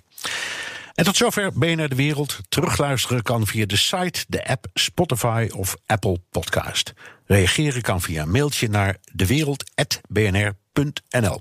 En 0.95 1.05
tot 1.05 1.17
zover 1.17 1.53
BNR 1.53 1.89
De 1.89 1.95
Wereld. 1.95 2.39
Terugluisteren 2.49 3.23
kan 3.23 3.47
via 3.47 3.67
de 3.67 3.77
site, 3.77 4.25
de 4.29 4.47
app, 4.47 4.67
Spotify 4.75 5.49
of 5.55 5.77
Apple 5.87 6.21
Podcast. 6.31 6.93
Reageren 7.27 7.83
kan 7.83 8.01
via 8.01 8.23
een 8.23 8.31
mailtje 8.31 8.69
naar 8.69 8.97
dewereld.bnr.nl. 9.13 11.41